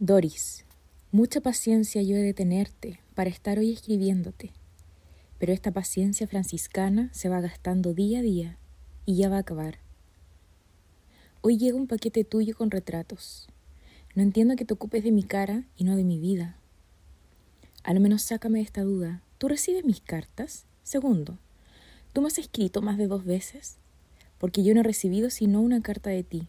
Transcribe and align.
Doris, 0.00 0.64
mucha 1.12 1.40
paciencia 1.40 2.02
yo 2.02 2.16
he 2.16 2.20
de 2.20 2.34
tenerte 2.34 2.98
para 3.14 3.30
estar 3.30 3.60
hoy 3.60 3.72
escribiéndote, 3.72 4.50
pero 5.38 5.52
esta 5.52 5.70
paciencia 5.70 6.26
franciscana 6.26 7.10
se 7.14 7.28
va 7.28 7.40
gastando 7.40 7.94
día 7.94 8.18
a 8.18 8.22
día 8.22 8.58
y 9.06 9.14
ya 9.14 9.28
va 9.28 9.36
a 9.36 9.40
acabar. 9.40 9.78
Hoy 11.42 11.58
llega 11.58 11.76
un 11.76 11.86
paquete 11.86 12.24
tuyo 12.24 12.56
con 12.56 12.72
retratos. 12.72 13.46
No 14.16 14.24
entiendo 14.24 14.56
que 14.56 14.64
te 14.64 14.74
ocupes 14.74 15.04
de 15.04 15.12
mi 15.12 15.22
cara 15.22 15.62
y 15.76 15.84
no 15.84 15.94
de 15.94 16.02
mi 16.02 16.18
vida. 16.18 16.56
A 17.84 17.94
lo 17.94 18.00
menos 18.00 18.22
sácame 18.22 18.58
de 18.58 18.64
esta 18.64 18.82
duda. 18.82 19.22
¿Tú 19.38 19.46
recibes 19.46 19.84
mis 19.84 20.00
cartas? 20.00 20.64
Segundo, 20.82 21.38
¿tú 22.12 22.20
me 22.20 22.26
has 22.26 22.38
escrito 22.38 22.82
más 22.82 22.98
de 22.98 23.06
dos 23.06 23.24
veces? 23.24 23.76
Porque 24.38 24.64
yo 24.64 24.74
no 24.74 24.80
he 24.80 24.84
recibido 24.84 25.30
sino 25.30 25.60
una 25.60 25.82
carta 25.82 26.10
de 26.10 26.24
ti. 26.24 26.48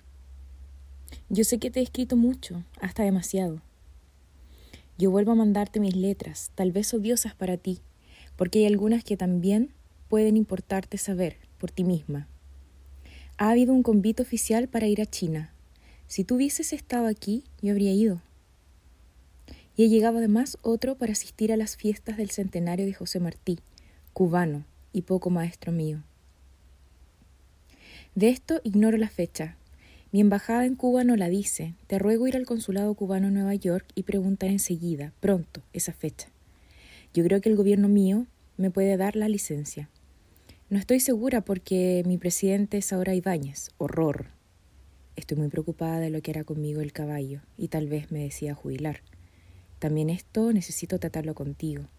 Yo 1.29 1.43
sé 1.43 1.59
que 1.59 1.71
te 1.71 1.79
he 1.79 1.84
escrito 1.84 2.16
mucho, 2.16 2.63
hasta 2.79 3.04
demasiado. 3.04 3.62
Yo 4.98 5.12
vuelvo 5.12 5.34
a 5.34 5.35
mandarte 5.35 5.80
mis 5.80 5.95
letras, 5.95 6.52
tal 6.55 6.72
vez 6.72 6.94
odiosas 6.94 7.35
para 7.35 7.58
ti, 7.58 7.80
porque 8.35 8.59
hay 8.59 8.66
algunas 8.66 9.03
que 9.03 9.17
también 9.17 9.72
pueden 10.08 10.38
importarte 10.38 10.98
saber 10.98 11.38
por 11.58 11.72
ti 11.72 11.84
misma. 11.84 12.27
Ha 13.38 13.49
habido 13.49 13.73
un 13.73 13.84
convite 13.84 14.22
oficial 14.22 14.70
para 14.70 14.88
ir 14.88 15.02
a 15.02 15.05
China. 15.05 15.52
Si 16.08 16.23
tú 16.23 16.36
hubieses 16.36 16.72
estado 16.72 17.08
aquí, 17.08 17.44
yo 17.61 17.72
habría 17.72 17.91
ido. 17.91 18.22
Y 19.75 19.84
he 19.84 19.89
llegado 19.89 20.20
además 20.20 20.58
otro 20.61 20.95
para 20.95 21.11
asistir 21.11 21.52
a 21.52 21.58
las 21.58 21.75
fiestas 21.75 22.16
del 22.16 22.30
centenario 22.30 22.86
de 22.86 22.94
José 22.94 23.20
Martí, 23.20 23.59
cubano 24.13 24.63
y 24.94 25.02
poco 25.02 25.30
maestro 25.30 25.73
mío. 25.73 26.03
De 28.16 28.30
esto 28.30 28.61
ignoro 28.63 28.97
la 28.97 29.09
fecha. 29.09 29.58
Mi 30.15 30.21
embajada 30.21 30.65
en 30.65 30.75
Cuba 30.75 31.03
no 31.03 31.17
la 31.17 31.27
dice. 31.27 31.73
Te 31.87 31.99
ruego 31.99 32.25
ir 32.25 32.37
al 32.37 32.45
consulado 32.45 32.93
cubano 32.93 33.27
en 33.27 33.33
Nueva 33.33 33.53
York 33.53 33.85
y 33.95 34.03
preguntar 34.03 34.49
enseguida, 34.49 35.11
pronto, 35.19 35.61
esa 35.73 35.91
fecha. 35.91 36.30
Yo 37.13 37.22
creo 37.25 37.41
que 37.41 37.49
el 37.49 37.57
gobierno 37.57 37.89
mío 37.89 38.25
me 38.55 38.72
puede 38.72 38.95
dar 38.95 39.17
la 39.17 39.27
licencia. 39.27 39.89
No 40.69 40.80
estoy 40.80 41.02
segura 41.02 41.41
porque 41.41 42.02
mi 42.05 42.17
presidente 42.17 42.77
es 42.77 42.94
ahora 42.94 43.13
Ibáñez. 43.13 43.72
Horror. 43.77 44.27
Estoy 45.17 45.35
muy 45.35 45.49
preocupada 45.49 45.99
de 45.99 46.11
lo 46.11 46.22
que 46.22 46.31
hará 46.31 46.45
conmigo 46.45 46.79
el 46.79 46.94
caballo 46.94 47.41
y 47.57 47.67
tal 47.67 47.89
vez 47.89 48.09
me 48.09 48.19
decida 48.19 48.55
jubilar. 48.55 49.02
También 49.79 50.09
esto 50.09 50.53
necesito 50.53 50.97
tratarlo 50.97 51.35
contigo. 51.35 51.89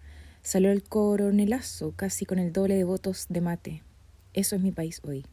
Salió 0.41 0.73
el 0.73 0.84
coronelazo 0.84 1.92
casi 1.95 2.25
con 2.25 2.39
el 2.39 2.55
doble 2.55 2.77
de 2.77 2.84
votos 2.84 3.27
de 3.28 3.42
mate. 3.42 3.83
Eso 4.33 4.56
es 4.56 4.62
mi 4.62 4.73
país 4.73 5.03
hoy. 5.05 5.27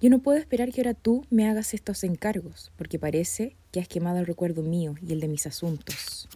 Yo 0.00 0.10
no 0.10 0.20
puedo 0.20 0.38
esperar 0.38 0.70
que 0.70 0.80
ahora 0.80 0.94
tú 0.94 1.26
me 1.28 1.48
hagas 1.48 1.74
estos 1.74 2.04
encargos, 2.04 2.70
porque 2.76 3.00
parece 3.00 3.56
que 3.72 3.80
has 3.80 3.88
quemado 3.88 4.20
el 4.20 4.26
recuerdo 4.26 4.62
mío 4.62 4.94
y 5.04 5.12
el 5.12 5.18
de 5.18 5.26
mis 5.26 5.44
asuntos. 5.46 6.28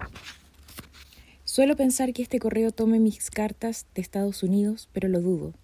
Suelo 1.44 1.76
pensar 1.76 2.12
que 2.12 2.22
este 2.22 2.40
correo 2.40 2.72
tome 2.72 2.98
mis 2.98 3.30
cartas 3.30 3.86
de 3.94 4.02
Estados 4.02 4.42
Unidos, 4.42 4.88
pero 4.92 5.08
lo 5.08 5.20
dudo. 5.20 5.54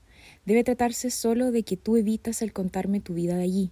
Debe 0.46 0.62
tratarse 0.62 1.10
solo 1.10 1.50
de 1.50 1.64
que 1.64 1.76
tú 1.76 1.96
evitas 1.96 2.40
el 2.40 2.52
contarme 2.52 3.00
tu 3.00 3.14
vida 3.14 3.36
de 3.36 3.42
allí. 3.42 3.70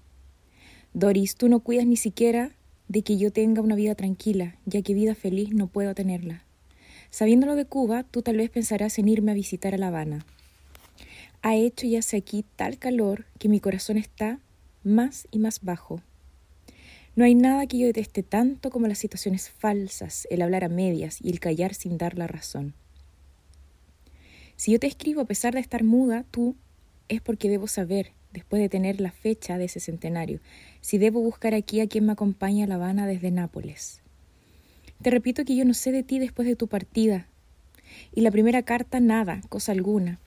Doris, 0.92 1.36
tú 1.36 1.48
no 1.48 1.60
cuidas 1.60 1.86
ni 1.86 1.97
siquiera 1.97 2.50
de 2.88 3.02
que 3.02 3.19
yo 3.19 3.30
tenga 3.32 3.62
una 3.62 3.77
vida 3.77 3.94
tranquila, 3.94 4.56
ya 4.64 4.82
que 4.82 4.94
vida 4.94 5.14
feliz 5.14 5.52
no 5.52 5.69
puedo 5.69 5.94
tenerla. 5.94 6.44
Sabiéndolo 7.10 7.54
de 7.54 7.66
Cuba, 7.66 8.02
tú 8.02 8.22
tal 8.22 8.38
vez 8.38 8.50
pensarás 8.50 8.98
en 8.98 9.06
irme 9.06 9.30
a 9.30 9.34
visitar 9.34 9.74
a 9.74 9.78
La 9.78 9.88
Habana. 9.88 10.27
Ha 11.47 11.55
hecho 11.55 11.86
y 11.86 11.94
hace 11.94 12.16
aquí 12.16 12.44
tal 12.56 12.77
calor 12.77 13.25
que 13.39 13.48
mi 13.48 13.61
corazón 13.61 13.98
está 13.98 14.41
más 14.83 15.28
y 15.30 15.39
más 15.39 15.61
bajo. 15.62 16.03
No 17.14 17.25
hay 17.25 17.36
nada 17.36 17.69
que 17.69 17.78
yo 17.78 17.86
deteste 17.86 18.25
tanto 18.25 18.70
como 18.70 18.88
las 18.88 18.98
situaciones 18.98 19.48
falsas, 19.48 20.27
el 20.28 20.42
hablar 20.42 20.64
a 20.64 20.69
medias 20.69 21.20
y 21.22 21.30
el 21.30 21.38
callar 21.38 21.75
sin 21.75 21.98
dar 21.98 22.19
la 22.19 22.27
razón. 22.27 22.75
Si 24.56 24.72
yo 24.72 24.81
te 24.81 24.88
escribo 24.88 25.21
a 25.21 25.26
pesar 25.26 25.54
de 25.54 25.60
estar 25.60 25.84
muda, 25.84 26.25
tú 26.32 26.56
es 27.09 27.21
porque 27.21 27.48
debo 27.48 27.69
saber, 27.69 28.10
después 28.32 28.60
de 28.60 28.69
tener 28.69 29.00
la 29.00 29.12
fecha 29.12 29.56
de 29.56 29.66
ese 29.66 29.78
centenario, 29.78 30.41
si 30.81 30.98
debo 30.98 31.21
buscar 31.21 31.54
aquí 31.54 31.78
a 31.78 31.87
quien 31.87 32.06
me 32.06 32.12
acompañe 32.12 32.65
a 32.65 32.66
La 32.66 32.75
Habana 32.75 33.06
desde 33.06 33.31
Nápoles. 33.31 34.03
Te 35.00 35.10
repito 35.10 35.44
que 35.44 35.54
yo 35.54 35.65
no 35.65 35.75
sé 35.75 35.92
de 35.92 36.03
ti 36.03 36.19
después 36.19 36.48
de 36.48 36.56
tu 36.56 36.66
partida. 36.66 37.28
Y 38.12 38.22
la 38.22 38.32
primera 38.32 38.65
carta 38.65 38.98
nada, 38.98 39.42
cosa 39.48 39.71
alguna. 39.71 40.19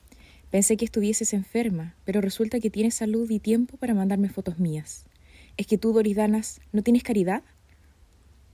Pensé 0.50 0.76
que 0.76 0.84
estuvieses 0.84 1.32
enferma, 1.32 1.94
pero 2.04 2.20
resulta 2.20 2.58
que 2.58 2.70
tienes 2.70 2.94
salud 2.94 3.30
y 3.30 3.38
tiempo 3.38 3.76
para 3.76 3.94
mandarme 3.94 4.28
fotos 4.28 4.58
mías. 4.58 5.04
¿Es 5.56 5.66
que 5.66 5.78
tú, 5.78 5.92
Doris 5.92 6.16
Danas, 6.16 6.60
no 6.72 6.82
tienes 6.82 7.04
caridad? 7.04 7.44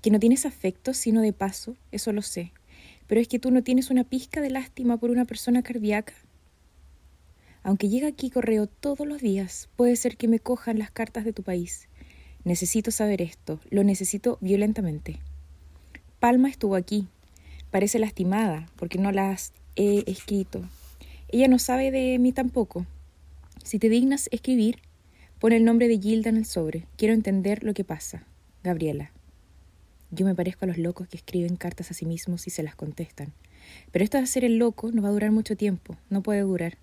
¿Que 0.03 0.11
no 0.11 0.19
tienes 0.19 0.45
afecto, 0.45 0.93
sino 0.93 1.23
de 1.23 1.33
paso? 1.33 1.75
Eso 1.93 2.13
lo 2.13 2.21
sé. 2.21 2.53
Pero 3.07 3.21
es 3.21 3.29
que 3.29 3.39
tú 3.39 3.51
no 3.51 3.63
tienes 3.63 3.91
una 3.91 4.05
pizca 4.05 4.43
de 4.43 4.51
lástima 4.51 4.99
por 4.99 5.11
una 5.11 5.25
persona 5.25 5.63
cardíaca. 5.63 6.13
Aunque 7.63 7.89
llegue 7.89 8.07
aquí 8.07 8.29
correo 8.31 8.67
todos 8.67 9.07
los 9.07 9.23
días, 9.23 9.69
puede 9.77 9.97
ser 9.97 10.17
que 10.17 10.29
me 10.29 10.39
cojan 10.39 10.79
las 10.79 10.91
cartas 10.91 11.25
de 11.25 11.33
tu 11.33 11.43
país. 11.43 11.89
Necesito 12.45 12.91
saber 12.91 13.23
esto, 13.23 13.59
lo 13.71 13.83
necesito 13.85 14.39
violentamente. 14.41 15.19
Palma 16.21 16.49
estuvo 16.49 16.77
aquí. 16.77 17.09
Parece 17.71 17.99
lastimada 17.99 18.69
porque 18.77 18.99
no 18.99 19.11
las 19.13 19.53
he 19.75 20.05
escrito. 20.11 20.63
Ella 21.29 21.49
no 21.49 21.59
sabe 21.59 21.91
de 21.91 22.19
mí 22.19 22.33
tampoco. 22.33 22.87
Si 23.65 23.79
te 23.79 23.89
dignas 23.89 24.29
escribir, 24.31 24.79
Pon 25.39 25.53
el 25.53 25.67
nombre 25.67 25.87
de 25.87 25.99
Gilda 25.99 26.31
en 26.31 26.39
el 26.39 26.47
sobre. 26.47 26.87
Quiero 26.97 27.13
entender 27.13 27.63
lo 27.63 27.75
que 27.75 27.85
pasa. 27.85 28.25
Gabriela. 28.65 29.13
Yo 30.11 30.25
me 30.25 30.35
parezco 30.35 30.65
a 30.65 30.69
los 30.69 30.79
locos 30.79 31.09
que 31.09 31.19
escriben 31.19 31.57
cartas 31.57 31.91
a 31.91 31.95
sí 31.95 32.07
mismos 32.07 32.47
y 32.47 32.51
se 32.51 32.63
las 32.63 32.75
contestan. 32.75 33.35
Pero 33.93 34.03
esto 34.03 34.17
de 34.17 34.25
hacer 34.25 34.47
el 34.47 34.57
loco 34.57 34.91
no 34.93 35.03
va 35.03 35.09
a 35.09 35.13
durar 35.13 35.33
mucho 35.33 35.55
tiempo, 35.55 35.97
no 36.09 36.23
puede 36.23 36.41
durar. 36.41 36.79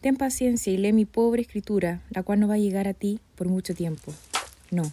Ten 0.00 0.16
paciencia 0.16 0.72
y 0.72 0.78
lee 0.78 0.92
mi 0.92 1.04
pobre 1.04 1.42
escritura, 1.42 2.02
la 2.10 2.24
cual 2.24 2.40
no 2.40 2.48
va 2.48 2.54
a 2.54 2.58
llegar 2.58 2.88
a 2.88 2.94
ti 2.94 3.20
por 3.36 3.48
mucho 3.48 3.72
tiempo. 3.72 4.12
No. 4.72 4.90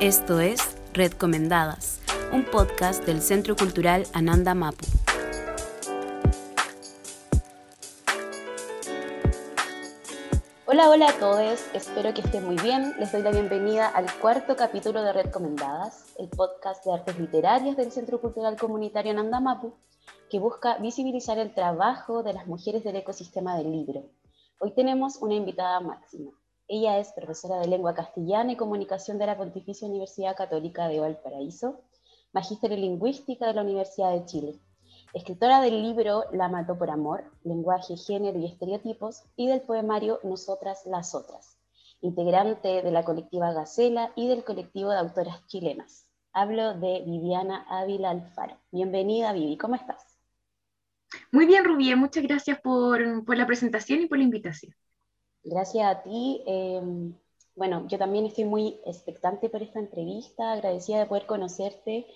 Esto 0.00 0.40
es 0.40 0.60
Red 0.92 1.12
Comendadas, 1.12 1.95
un 2.32 2.44
podcast 2.44 3.04
del 3.04 3.20
Centro 3.20 3.56
Cultural 3.56 4.04
Ananda 4.12 4.54
Mapu. 4.54 4.84
Hola, 10.66 10.90
hola 10.90 11.08
a 11.08 11.18
todos, 11.18 11.64
espero 11.74 12.12
que 12.12 12.22
estén 12.22 12.44
muy 12.44 12.56
bien. 12.56 12.94
Les 12.98 13.12
doy 13.12 13.22
la 13.22 13.30
bienvenida 13.30 13.88
al 13.88 14.12
cuarto 14.18 14.56
capítulo 14.56 15.02
de 15.02 15.12
Red 15.12 15.26
Recomendadas, 15.26 16.14
el 16.18 16.28
podcast 16.28 16.84
de 16.84 16.92
artes 16.92 17.18
literarias 17.18 17.76
del 17.76 17.92
Centro 17.92 18.20
Cultural 18.20 18.56
Comunitario 18.56 19.14
Nandamapu, 19.14 19.74
que 20.28 20.38
busca 20.38 20.78
visibilizar 20.78 21.38
el 21.38 21.54
trabajo 21.54 22.22
de 22.22 22.32
las 22.32 22.46
mujeres 22.46 22.82
del 22.84 22.96
ecosistema 22.96 23.56
del 23.56 23.70
libro. 23.70 24.04
Hoy 24.58 24.72
tenemos 24.72 25.16
una 25.16 25.34
invitada 25.34 25.80
máxima. 25.80 26.32
Ella 26.68 26.98
es 26.98 27.12
profesora 27.12 27.60
de 27.60 27.68
lengua 27.68 27.94
castellana 27.94 28.52
y 28.52 28.56
comunicación 28.56 29.18
de 29.18 29.26
la 29.26 29.36
Pontificia 29.36 29.86
Universidad 29.86 30.36
Católica 30.36 30.88
de 30.88 30.98
Valparaíso, 30.98 31.80
magíster 32.36 32.70
en 32.70 32.82
lingüística 32.82 33.46
de 33.46 33.54
la 33.54 33.62
Universidad 33.62 34.12
de 34.12 34.26
Chile 34.26 34.60
escritora 35.16 35.62
del 35.62 35.80
libro 35.80 36.24
La 36.32 36.50
mató 36.50 36.76
por 36.76 36.90
amor, 36.90 37.24
lenguaje, 37.42 37.96
género 37.96 38.38
y 38.38 38.44
estereotipos, 38.44 39.22
y 39.34 39.46
del 39.46 39.62
poemario 39.62 40.20
Nosotras 40.22 40.84
las 40.84 41.14
otras, 41.14 41.58
integrante 42.02 42.82
de 42.82 42.90
la 42.90 43.02
colectiva 43.02 43.54
Gacela 43.54 44.12
y 44.14 44.28
del 44.28 44.44
colectivo 44.44 44.90
de 44.90 44.98
autoras 44.98 45.46
chilenas. 45.46 46.06
Hablo 46.34 46.74
de 46.74 47.02
Viviana 47.06 47.64
Ávila 47.70 48.10
Alfaro. 48.10 48.58
Bienvenida, 48.70 49.32
Vivi, 49.32 49.56
¿cómo 49.56 49.74
estás? 49.74 50.18
Muy 51.32 51.46
bien, 51.46 51.64
Rubí, 51.64 51.94
muchas 51.94 52.22
gracias 52.22 52.60
por, 52.60 53.00
la 53.34 53.46
presentación 53.46 54.02
y 54.02 54.06
por 54.08 54.18
la 54.18 54.24
invitación. 54.24 54.74
Gracias 55.42 55.86
a 55.86 56.02
ti. 56.02 56.42
Em, 56.44 57.14
bueno, 57.54 57.86
yo 57.88 57.96
también 57.96 58.26
estoy 58.26 58.44
muy 58.44 58.78
expectante 58.84 59.48
por 59.48 59.62
esta 59.62 59.78
entrevista, 59.78 60.52
agradecida 60.52 60.98
de 60.98 61.06
poder 61.06 61.24
conocerte 61.24 62.06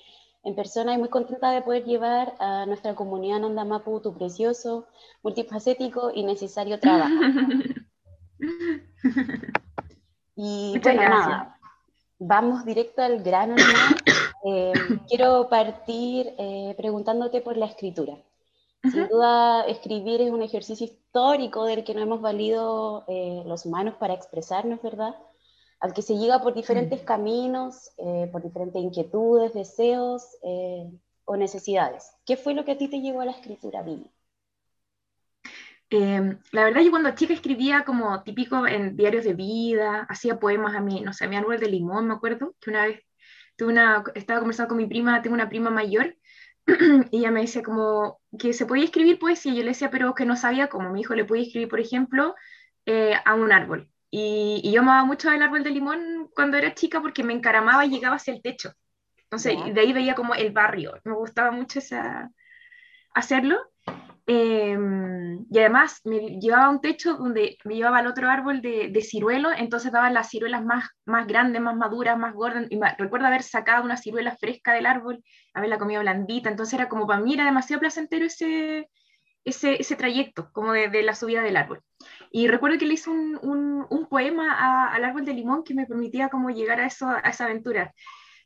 en 0.42 0.54
persona 0.54 0.94
y 0.94 0.98
muy 0.98 1.08
contenta 1.08 1.50
de 1.50 1.62
poder 1.62 1.84
llevar 1.84 2.34
a 2.38 2.66
nuestra 2.66 2.94
comunidad 2.94 3.40
Nandamapu 3.40 4.00
tu 4.00 4.14
precioso, 4.14 4.86
multifacético 5.22 6.10
y 6.14 6.24
necesario 6.24 6.80
trabajo. 6.80 7.14
y 10.36 10.78
bueno, 10.82 11.02
nada, 11.02 11.58
vamos 12.18 12.64
directo 12.64 13.02
al 13.02 13.22
grano. 13.22 13.56
Eh, 14.42 14.72
quiero 15.06 15.50
partir 15.50 16.32
eh, 16.38 16.74
preguntándote 16.78 17.42
por 17.42 17.58
la 17.58 17.66
escritura. 17.66 18.16
Sin 18.82 19.06
duda, 19.08 19.64
escribir 19.64 20.22
es 20.22 20.30
un 20.30 20.40
ejercicio 20.40 20.86
histórico 20.86 21.64
del 21.64 21.84
que 21.84 21.92
no 21.92 22.00
hemos 22.00 22.22
valido 22.22 23.04
eh, 23.06 23.42
los 23.44 23.66
humanos 23.66 23.96
para 23.98 24.14
expresarnos, 24.14 24.80
¿verdad? 24.80 25.14
Al 25.80 25.94
que 25.94 26.02
se 26.02 26.16
llega 26.16 26.40
por 26.40 26.54
diferentes 26.54 27.02
mm. 27.02 27.04
caminos, 27.04 27.90
eh, 27.96 28.28
por 28.30 28.42
diferentes 28.42 28.80
inquietudes, 28.82 29.54
deseos 29.54 30.36
eh, 30.42 30.90
o 31.24 31.36
necesidades. 31.36 32.12
¿Qué 32.26 32.36
fue 32.36 32.54
lo 32.54 32.64
que 32.64 32.72
a 32.72 32.78
ti 32.78 32.88
te 32.88 33.00
llevó 33.00 33.22
a 33.22 33.24
la 33.24 33.32
escritura, 33.32 33.82
Vivi? 33.82 34.10
Em, 35.88 36.38
la 36.52 36.64
verdad, 36.64 36.82
yo 36.82 36.90
cuando 36.90 37.10
chica 37.16 37.34
escribía 37.34 37.84
como 37.84 38.22
típico 38.22 38.66
en 38.66 38.96
diarios 38.96 39.24
de 39.24 39.34
vida, 39.34 40.06
hacía 40.08 40.38
poemas 40.38 40.76
a 40.76 40.80
mí, 40.80 41.00
no 41.00 41.12
sé, 41.12 41.24
a 41.24 41.28
mi 41.28 41.36
árbol 41.36 41.58
de 41.58 41.68
limón, 41.68 42.06
me 42.06 42.14
acuerdo, 42.14 42.54
que 42.60 42.70
una 42.70 42.86
vez 42.86 43.02
tuve 43.56 43.72
una, 43.72 44.04
estaba 44.14 44.38
conversando 44.38 44.68
con 44.68 44.78
mi 44.78 44.86
prima, 44.86 45.20
tengo 45.20 45.34
una 45.34 45.48
prima 45.48 45.70
mayor, 45.70 46.16
y 47.10 47.18
ella 47.18 47.32
me 47.32 47.40
decía 47.40 47.62
como 47.62 48.20
que 48.38 48.52
se 48.52 48.66
podía 48.66 48.84
escribir 48.84 49.18
poesía, 49.18 49.52
yo 49.52 49.62
le 49.62 49.70
decía, 49.70 49.90
pero 49.90 50.14
que 50.14 50.26
no 50.26 50.36
sabía 50.36 50.68
cómo, 50.68 50.90
mi 50.90 51.00
hijo 51.00 51.14
le 51.14 51.24
podía 51.24 51.42
escribir, 51.42 51.68
por 51.68 51.80
ejemplo, 51.80 52.36
eh, 52.86 53.14
a 53.24 53.34
un 53.34 53.50
árbol. 53.52 53.90
Y, 54.10 54.60
y, 54.64 54.72
yo 54.72 54.80
amaba 54.80 55.04
mucho 55.04 55.30
el 55.30 55.42
árbol 55.42 55.62
de 55.62 55.70
limón 55.70 56.28
cuando 56.34 56.56
era 56.56 56.74
chica 56.74 57.00
porque 57.00 57.22
me 57.22 57.32
encaramaba 57.32 57.84
y 57.84 57.90
llegaba 57.90 58.16
hacia 58.16 58.34
el 58.34 58.42
techo. 58.42 58.72
Entonces, 59.24 59.56
de 59.72 59.80
ahí 59.80 59.92
veía 59.92 60.16
como 60.16 60.34
el 60.34 60.50
barrio. 60.50 60.94
Me 61.04 61.14
gustaba 61.14 61.52
mucho 61.52 61.78
esa, 61.78 62.30
hacerlo. 63.14 63.58
Em, 64.26 65.44
y 65.50 65.58
además 65.58 66.00
me 66.04 66.38
llevaba 66.38 66.66
a 66.66 66.70
un 66.70 66.80
techo 66.80 67.16
donde 67.16 67.58
me 67.64 67.74
llevaba 67.74 67.98
al 67.98 68.06
otro 68.06 68.30
árbol 68.30 68.60
de, 68.60 68.88
de 68.88 69.02
ciruelo, 69.02 69.50
entonces 69.52 69.90
daban 69.90 70.14
las 70.14 70.28
ciruelas 70.28 70.64
más, 70.64 70.84
más 71.04 71.26
grandes, 71.26 71.60
más 71.60 71.76
maduras, 71.76 72.16
más 72.18 72.34
gordas. 72.34 72.66
Y 72.70 72.78
recuerdo 72.98 73.26
haber 73.26 73.42
sacado 73.42 73.84
una 73.84 73.96
ciruela 73.96 74.36
fresca 74.36 74.72
del 74.72 74.86
árbol, 74.86 75.24
haberla 75.54 75.78
comido 75.78 76.00
blandita, 76.02 76.48
entonces 76.50 76.74
era 76.74 76.88
como 76.88 77.06
para 77.06 77.20
mí 77.20 77.34
era 77.34 77.44
demasiado 77.44 77.80
placentero 77.80 78.26
ese, 78.26 78.88
ese, 79.44 79.80
ese 79.80 79.96
trayecto, 79.96 80.50
como 80.52 80.72
de, 80.72 81.02
la 81.02 81.14
subida 81.14 81.42
del 81.42 81.56
árbol. 81.56 81.82
Y 82.30 82.48
recuerdo 82.48 82.78
que 82.78 82.86
le 82.86 82.94
hice 82.94 83.10
un, 83.10 83.38
un, 83.88 84.06
poema 84.08 84.92
al 84.92 85.04
árbol 85.04 85.24
de 85.24 85.34
limón 85.34 85.64
que 85.64 85.74
me 85.74 85.86
permitía 85.86 86.28
como 86.28 86.50
llegar 86.50 86.80
a, 86.80 86.86
eso, 86.86 87.08
a 87.08 87.20
esa 87.20 87.44
aventura. 87.44 87.94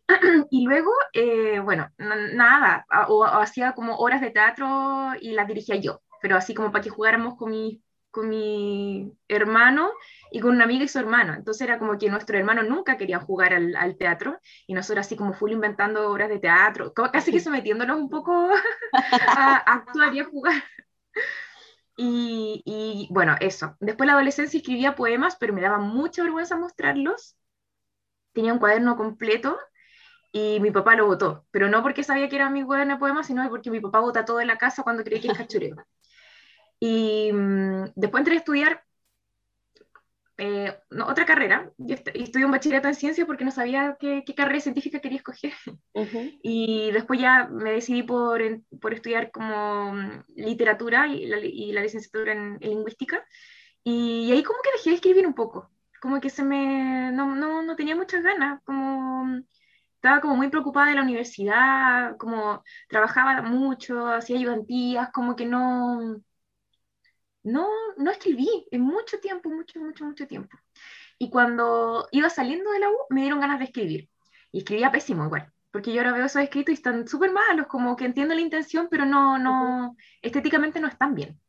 y 0.50 0.64
luego, 0.66 0.92
eh, 1.12 1.60
bueno, 1.60 1.88
nada, 1.98 2.86
o, 3.08 3.24
hacía 3.24 3.72
como 3.72 3.96
horas 3.96 4.20
de 4.20 4.30
teatro 4.30 5.12
y 5.20 5.32
las 5.32 5.48
dirigía 5.48 5.76
yo, 5.76 6.02
pero 6.20 6.36
así 6.36 6.54
como 6.54 6.70
para 6.70 6.84
que 6.84 6.90
jugáramos 6.90 7.36
con 7.36 7.50
mi, 7.50 7.82
con 8.14 8.28
mi 8.30 9.12
hermano 9.28 9.92
y 10.30 10.40
con 10.40 10.52
una 10.52 10.64
amiga 10.64 10.84
y 10.84 10.88
su 10.88 10.98
hermano. 11.00 11.34
Entonces 11.34 11.62
era 11.68 11.78
como 11.80 11.98
que 11.98 12.08
nuestro 12.08 12.38
hermano 12.38 12.62
nunca 12.62 12.96
quería 12.96 13.18
jugar 13.20 13.52
al, 13.54 13.76
al 13.76 13.96
teatro 13.96 14.40
y 14.66 14.74
nosotros 14.74 15.06
así 15.06 15.16
como 15.16 15.34
full 15.34 15.52
inventando 15.52 16.08
obras 16.10 16.28
de 16.30 16.38
teatro, 16.38 16.94
casi 16.94 17.32
que 17.32 17.40
sometiéndonos 17.40 17.98
un 17.98 18.08
poco 18.10 18.50
a, 19.36 19.56
a 19.56 19.74
actuar 19.74 20.14
y 20.14 20.20
a 20.20 20.24
jugar. 20.26 20.62
Y, 21.96 22.62
y, 22.64 23.08
bueno, 23.12 23.36
eso. 23.40 23.76
Después 23.80 24.06
la 24.06 24.14
adolescencia 24.14 24.58
escribía 24.58 24.96
poemas, 24.96 25.36
pero 25.36 25.52
me 25.52 25.60
daba 25.60 25.78
mucha 25.78 26.22
vergüenza 26.22 26.56
mostrarlos. 26.56 27.36
Tenía 28.32 28.52
un 28.52 28.58
cuaderno 28.58 28.96
completo 28.96 29.58
y 30.32 30.60
mi 30.60 30.70
papá 30.72 30.96
lo 30.96 31.06
votó, 31.06 31.46
pero 31.52 31.68
no 31.68 31.82
porque 31.82 32.04
sabía 32.04 32.28
que 32.28 32.36
era 32.36 32.50
mi 32.50 32.64
cuaderno 32.64 32.94
de 32.94 33.00
poemas, 33.00 33.26
sino 33.28 33.48
porque 33.50 33.70
mi 33.70 33.80
papá 33.80 34.00
vota 34.00 34.24
todo 34.24 34.40
en 34.40 34.48
la 34.48 34.58
casa 34.58 34.82
cuando 34.84 35.04
cree 35.04 35.20
que 35.20 35.28
es 35.28 35.34
cachureo. 35.38 35.76
Y 36.86 37.32
mmm, 37.32 37.92
después 37.94 38.20
entré 38.20 38.34
a 38.34 38.38
estudiar 38.38 38.84
eh, 40.36 40.76
no, 40.90 41.06
otra 41.06 41.24
carrera, 41.24 41.72
y 41.78 41.94
estudié 41.94 42.44
un 42.44 42.50
bachillerato 42.50 42.88
en 42.88 42.94
ciencias 42.94 43.26
porque 43.26 43.44
no 43.46 43.50
sabía 43.52 43.96
qué, 43.98 44.22
qué 44.26 44.34
carrera 44.34 44.60
científica 44.60 45.00
quería 45.00 45.18
escoger. 45.18 45.54
Uh 45.94 46.04
-huh. 46.04 46.38
Y 46.42 46.90
después 46.92 47.20
ya 47.20 47.48
me 47.50 47.70
decidí 47.72 48.02
por, 48.02 48.42
por 48.80 48.92
estudiar 48.92 49.30
como 49.30 49.94
literatura 50.36 51.06
y 51.06 51.26
la, 51.26 51.38
y 51.38 51.72
la 51.72 51.82
licenciatura 51.82 52.32
en, 52.32 52.58
en, 52.60 52.70
lingüística. 52.70 53.24
Y 53.84 54.30
ahí 54.32 54.42
como 54.42 54.58
que 54.62 54.72
dejé 54.72 54.90
de 54.90 54.96
escribir 54.96 55.26
un 55.26 55.34
poco, 55.34 55.70
como 56.02 56.20
que 56.20 56.30
se 56.30 56.42
me, 56.42 57.12
no, 57.12 57.34
no, 57.34 57.62
no 57.62 57.76
tenía 57.76 57.96
muchas 57.96 58.22
ganas, 58.22 58.60
como 58.64 59.42
estaba 59.94 60.20
como 60.20 60.36
muy 60.36 60.48
preocupada 60.50 60.88
de 60.88 60.96
la 60.96 61.02
universidad, 61.02 62.16
como 62.18 62.62
trabajaba 62.88 63.40
mucho, 63.42 64.06
hacía 64.08 64.36
ayudantías, 64.36 65.10
como 65.12 65.36
que 65.36 65.46
no, 65.46 66.20
no, 67.44 67.68
no 67.96 68.10
escribí 68.10 68.66
en 68.70 68.80
mucho 68.80 69.20
tiempo, 69.20 69.50
mucho, 69.50 69.78
mucho, 69.80 70.04
mucho 70.04 70.26
tiempo. 70.26 70.58
Y 71.18 71.30
cuando 71.30 72.08
iba 72.10 72.28
saliendo 72.28 72.70
de 72.72 72.80
la 72.80 72.90
U, 72.90 72.96
me 73.10 73.22
dieron 73.22 73.40
ganas 73.40 73.58
de 73.58 73.66
escribir. 73.66 74.10
Y 74.50 74.58
escribía 74.58 74.90
pésimo 74.90 75.24
igual, 75.26 75.52
porque 75.70 75.92
yo 75.92 76.00
ahora 76.00 76.12
veo 76.12 76.26
esos 76.26 76.42
escritos 76.42 76.72
y 76.72 76.74
están 76.74 77.06
súper 77.06 77.32
malos, 77.32 77.66
como 77.66 77.96
que 77.96 78.04
entiendo 78.04 78.34
la 78.34 78.40
intención, 78.40 78.88
pero 78.90 79.04
no, 79.04 79.38
no, 79.38 79.96
estéticamente 80.22 80.80
no 80.80 80.88
están 80.88 81.14
bien. 81.14 81.40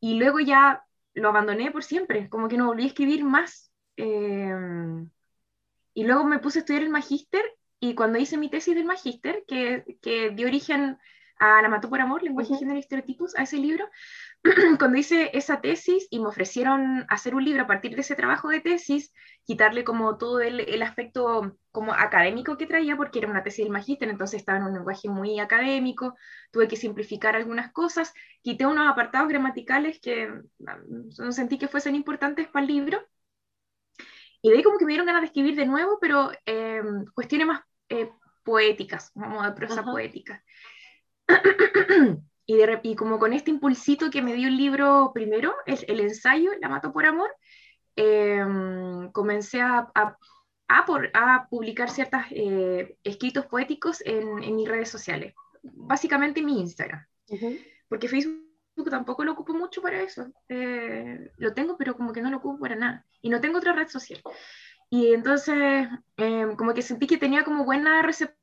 Y 0.00 0.18
luego 0.18 0.40
ya 0.40 0.84
lo 1.14 1.28
abandoné 1.28 1.70
por 1.70 1.84
siempre, 1.84 2.28
como 2.28 2.48
que 2.48 2.56
no 2.56 2.66
volví 2.66 2.84
a 2.84 2.88
escribir 2.88 3.24
más. 3.24 3.72
Eh, 3.96 4.54
y 5.94 6.04
luego 6.04 6.24
me 6.24 6.38
puse 6.38 6.58
a 6.58 6.60
estudiar 6.60 6.82
el 6.82 6.90
magíster 6.90 7.42
y 7.80 7.94
cuando 7.94 8.18
hice 8.18 8.36
mi 8.36 8.50
tesis 8.50 8.74
del 8.74 8.84
magíster, 8.84 9.44
que, 9.48 9.98
que 10.02 10.30
dio 10.30 10.46
origen 10.46 10.98
a 11.38 11.62
La 11.62 11.68
Mató 11.68 11.88
por 11.88 12.00
Amor, 12.00 12.22
Lenguaje, 12.22 12.52
uh 12.52 12.56
-huh. 12.56 12.58
Género 12.58 12.76
y 12.76 12.80
Estereotipos, 12.80 13.34
a 13.36 13.42
ese 13.42 13.56
libro, 13.56 13.88
cuando 14.78 14.98
hice 14.98 15.30
esa 15.36 15.60
tesis 15.60 16.06
y 16.10 16.18
me 16.18 16.28
ofrecieron 16.28 17.04
hacer 17.08 17.34
un 17.34 17.44
libro 17.44 17.62
a 17.62 17.66
partir 17.66 17.94
de 17.94 18.00
ese 18.00 18.16
trabajo 18.16 18.48
de 18.48 18.60
tesis, 18.60 19.12
quitarle 19.44 19.84
como 19.84 20.16
todo 20.16 20.40
el, 20.40 20.60
el 20.60 20.82
aspecto 20.82 21.58
como 21.70 21.92
académico 21.92 22.56
que 22.56 22.66
traía, 22.66 22.96
porque 22.96 23.18
era 23.18 23.28
una 23.28 23.42
tesis 23.42 23.64
del 23.64 23.72
magíster, 23.72 24.08
entonces 24.08 24.40
estaba 24.40 24.58
en 24.58 24.64
un 24.64 24.72
lenguaje 24.72 25.08
muy 25.08 25.40
académico, 25.40 26.14
tuve 26.50 26.68
que 26.68 26.76
simplificar 26.76 27.36
algunas 27.36 27.70
cosas, 27.72 28.14
quité 28.42 28.66
unos 28.66 28.88
apartados 28.88 29.28
gramaticales 29.28 30.00
que 30.00 30.32
no 30.58 31.32
sentí 31.32 31.58
que 31.58 31.68
fuesen 31.68 31.94
importantes 31.94 32.48
para 32.48 32.64
el 32.64 32.72
libro, 32.72 33.06
y 34.42 34.50
de 34.50 34.56
ahí 34.56 34.62
como 34.62 34.78
que 34.78 34.86
me 34.86 34.92
dieron 34.92 35.06
ganas 35.06 35.20
de 35.20 35.26
escribir 35.26 35.54
de 35.54 35.66
nuevo, 35.66 35.98
pero 36.00 36.30
eh, 36.46 36.82
cuestiones 37.14 37.46
más 37.46 37.60
eh, 37.90 38.10
poéticas, 38.42 39.10
como 39.10 39.42
de 39.42 39.52
prosa 39.52 39.82
-huh. 39.82 39.92
poética. 39.92 40.42
y, 42.50 42.56
de, 42.56 42.80
y, 42.82 42.96
como 42.96 43.20
con 43.20 43.32
este 43.32 43.52
impulsito 43.52 44.10
que 44.10 44.22
me 44.22 44.34
dio 44.34 44.48
el 44.48 44.56
libro 44.56 45.12
primero, 45.14 45.54
el, 45.66 45.78
el 45.86 46.00
ensayo, 46.00 46.50
La 46.60 46.68
Mato 46.68 46.92
por 46.92 47.06
Amor, 47.06 47.30
eh, 47.94 48.44
comencé 49.12 49.60
a, 49.60 49.88
a, 49.94 50.16
a, 50.66 50.84
por, 50.84 51.10
a, 51.14 51.46
publicar 51.48 51.90
ciertos 51.90 52.22
eh, 52.32 52.96
escritos 53.04 53.46
poéticos 53.46 54.02
en, 54.04 54.42
en, 54.42 54.56
mis 54.56 54.68
redes 54.68 54.88
sociales, 54.88 55.32
básicamente 55.62 56.40
en 56.40 56.46
mi 56.46 56.58
Instagram, 56.60 57.06
uh 57.28 57.36
-huh. 57.36 57.64
porque 57.88 58.08
Facebook 58.08 58.90
tampoco 58.90 59.22
lo 59.22 59.32
ocupo 59.32 59.54
mucho 59.54 59.80
para 59.80 60.02
eso. 60.02 60.26
Eh, 60.48 61.30
lo 61.36 61.54
tengo, 61.54 61.76
pero 61.76 61.94
como 61.94 62.12
que 62.12 62.20
no 62.20 62.30
lo 62.30 62.38
ocupo 62.38 62.58
para 62.58 62.74
nada. 62.74 63.06
Y 63.22 63.28
no 63.28 63.40
tengo 63.40 63.58
otra 63.58 63.74
red 63.74 63.86
social. 63.86 64.20
Y 64.88 65.12
entonces, 65.12 65.86
eh, 66.16 66.46
como 66.56 66.74
que 66.74 66.82
sentí 66.82 67.06
que 67.06 67.18
tenía 67.18 67.44
como 67.44 67.64
buena 67.64 68.02
recepción, 68.02 68.39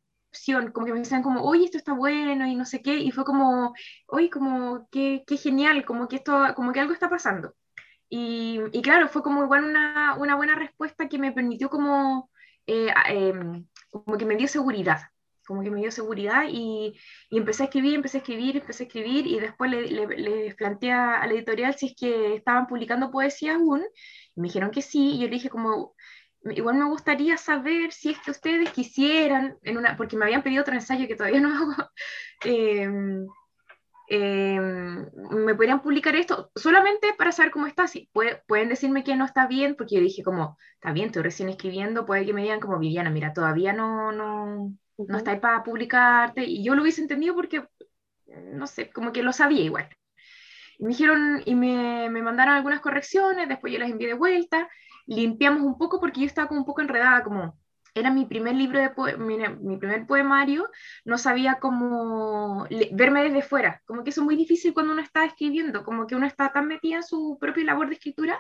como 0.74 0.86
que 0.86 0.94
me 0.94 1.00
decían 1.00 1.24
como, 1.24 1.42
oye, 1.44 1.66
esto 1.66 1.78
está 1.78 1.94
bueno 1.94 2.46
y 2.48 2.56
no 2.56 2.66
sé 2.66 2.82
qué. 2.82 2.98
Y 2.98 3.12
fue 3.12 3.26
como, 3.26 3.74
oye, 4.08 4.30
como, 4.30 4.88
qué, 4.92 5.24
qué 5.28 5.38
genial, 5.38 5.86
como 5.86 6.08
que 6.08 6.18
esto, 6.18 6.54
como 6.56 6.72
que 6.74 6.80
algo 6.80 6.94
está 6.94 7.10
pasando. 7.10 7.56
Y, 8.10 8.60
y 8.72 8.82
claro, 8.82 9.10
fue 9.10 9.22
como 9.24 9.44
igual 9.44 9.66
una, 9.66 10.16
una 10.18 10.36
buena 10.36 10.56
respuesta 10.56 11.10
que 11.10 11.20
me 11.20 11.32
permitió 11.34 11.70
como, 11.70 12.30
eh, 12.68 12.94
como 13.92 14.18
que 14.18 14.26
me 14.26 14.36
dio 14.38 14.48
seguridad 14.48 15.00
como 15.48 15.64
que 15.64 15.72
me 15.72 15.80
dio 15.80 15.92
seguridad 15.92 16.44
y, 16.50 16.94
y, 17.30 17.38
empecé 17.38 17.64
a 17.64 17.66
escribir, 17.68 17.96
empecé 17.96 18.18
a 18.18 18.20
escribir, 18.20 18.58
empecé 18.58 18.84
a 18.84 18.88
escribir 18.88 19.26
y 19.26 19.40
después 19.40 19.72
le, 19.72 19.88
le, 19.90 20.06
le, 20.08 20.56
planteé 20.56 20.92
a 20.92 21.26
la 21.26 21.34
editorial 21.34 21.74
si 21.76 21.88
es 21.88 21.96
que 21.96 22.36
estaban 22.36 22.68
publicando 22.68 23.10
poesía 23.12 23.56
aún 23.56 23.82
y 24.36 24.42
me 24.42 24.48
dijeron 24.50 24.72
que 24.72 24.82
sí 24.82 25.16
y 25.16 25.20
yo 25.20 25.26
le 25.28 25.36
dije 25.36 25.50
como 25.50 25.96
igual 26.44 26.76
me 26.76 26.86
gustaría 26.86 27.38
saber 27.38 27.92
si 27.92 28.12
es 28.12 28.20
que 28.20 28.32
ustedes 28.32 28.70
quisieran 28.72 29.58
en 29.64 29.78
una 29.78 29.98
porque 29.98 30.16
me 30.16 30.26
habían 30.26 30.44
pedido 30.44 30.62
otro 30.62 30.74
ensayo 30.74 31.08
que 31.08 31.16
todavía 31.16 31.42
no 31.42 31.56
hago 31.56 31.90
eh, 32.46 32.90
eh, 34.10 34.60
me 34.60 35.56
podrían 35.56 35.82
publicar 35.82 36.16
esto 36.16 36.50
solamente 36.56 37.14
para 37.18 37.32
saber 37.32 37.52
cómo 37.52 37.68
está, 37.68 37.88
si 37.88 38.10
puede, 38.14 38.42
pueden 38.48 38.70
decirme 38.70 39.04
que 39.04 39.16
no 39.16 39.26
está 39.26 39.48
bien, 39.48 39.76
porque 39.76 39.96
yo 39.96 40.02
dije 40.02 40.24
como, 40.24 40.58
está 40.76 40.94
bien, 40.94 41.08
estoy 41.08 41.24
recién 41.24 41.50
escribiendo, 41.50 42.06
puede 42.06 42.26
que 42.26 42.34
me 42.34 42.42
digan 42.42 42.62
como, 42.62 42.80
Viviana, 42.80 43.10
mira, 43.10 43.34
todavía 43.34 43.74
no, 43.74 44.14
no, 44.14 44.74
no 44.98 45.18
está 45.18 45.32
ahí 45.32 45.40
para 45.40 45.64
publicarte, 45.64 46.46
y 46.46 46.64
yo 46.64 46.74
lo 46.74 46.84
hubiese 46.84 47.02
entendido 47.02 47.36
porque, 47.36 47.68
no 48.54 48.66
sé, 48.68 48.90
como 48.92 49.12
que 49.12 49.24
lo 49.24 49.34
sabía 49.34 49.62
igual. 49.62 49.90
Y 50.80 50.84
me 50.84 50.90
dijeron, 50.90 51.42
y 51.46 51.56
me, 51.56 52.10
me 52.10 52.22
mandaron 52.22 52.56
algunas 52.56 52.80
correcciones, 52.80 53.50
después 53.50 53.74
yo 53.74 53.80
las 53.80 53.90
envié 53.90 54.08
de 54.08 54.14
vuelta, 54.14 54.70
limpiamos 55.08 55.62
un 55.64 55.78
poco 55.78 56.00
porque 56.00 56.22
yo 56.22 56.28
estaba 56.28 56.48
como 56.48 56.60
un 56.60 56.66
poco 56.66 56.82
enredada, 56.82 57.24
como 57.24 57.58
era 57.96 58.12
mi 58.12 58.26
primer 58.26 58.56
libro 58.56 58.80
de 58.80 59.18
mi, 59.18 59.38
mi, 59.38 59.78
primer 59.78 60.06
poemario, 60.06 60.70
no 61.04 61.18
sabía 61.18 61.56
cómo 61.60 62.68
verme 62.92 63.24
desde 63.24 63.42
fuera, 63.42 63.82
como 63.86 64.04
que 64.04 64.12
eso 64.12 64.22
es 64.22 64.26
muy 64.26 64.36
difícil 64.36 64.74
cuando 64.74 64.94
uno 64.94 65.02
está 65.02 65.26
escribiendo, 65.26 65.84
como 65.84 66.06
que 66.06 66.16
uno 66.16 66.28
está 66.28 66.52
tan 66.52 66.68
metida 66.68 66.98
en 66.98 67.04
su 67.04 67.38
propia 67.40 67.64
labor 67.64 67.88
de 67.88 67.96
escritura 67.96 68.40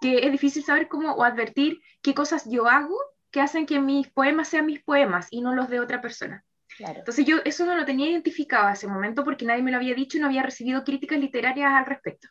que 0.00 0.26
es 0.26 0.32
difícil 0.32 0.64
saber 0.64 0.88
cómo 0.88 1.12
o 1.12 1.24
advertir 1.24 1.80
qué 2.02 2.12
cosas 2.12 2.44
yo 2.50 2.68
hago 2.68 2.96
que 3.30 3.40
hacen 3.40 3.66
que 3.66 3.80
mis 3.80 4.10
poemas 4.10 4.48
sean 4.48 4.66
mis 4.66 4.82
poemas 4.82 5.28
y 5.30 5.40
no 5.40 5.54
los 5.54 5.70
de 5.70 5.80
otra 5.80 6.02
persona. 6.02 6.44
Claro. 6.76 6.98
Entonces 6.98 7.24
yo 7.24 7.38
eso 7.44 7.64
no 7.64 7.76
lo 7.76 7.84
tenía 7.84 8.10
identificado 8.10 8.66
a 8.66 8.72
ese 8.72 8.88
momento 8.88 9.24
porque 9.24 9.44
nadie 9.44 9.62
me 9.62 9.70
lo 9.70 9.76
había 9.76 9.94
dicho 9.94 10.18
y 10.18 10.20
no 10.20 10.26
había 10.26 10.42
recibido 10.42 10.84
críticas 10.84 11.18
literarias 11.18 11.72
al 11.72 11.86
respecto. 11.86 12.28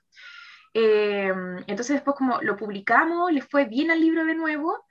Eh, 0.73 1.33
entonces 1.67 1.95
después 1.95 2.15
como 2.15 2.41
lo 2.41 2.55
publicamos, 2.57 3.31
le 3.31 3.41
fue 3.41 3.65
bien 3.65 3.91
al 3.91 3.99
libro 3.99 4.25
de 4.25 4.35
nuevo 4.35 4.85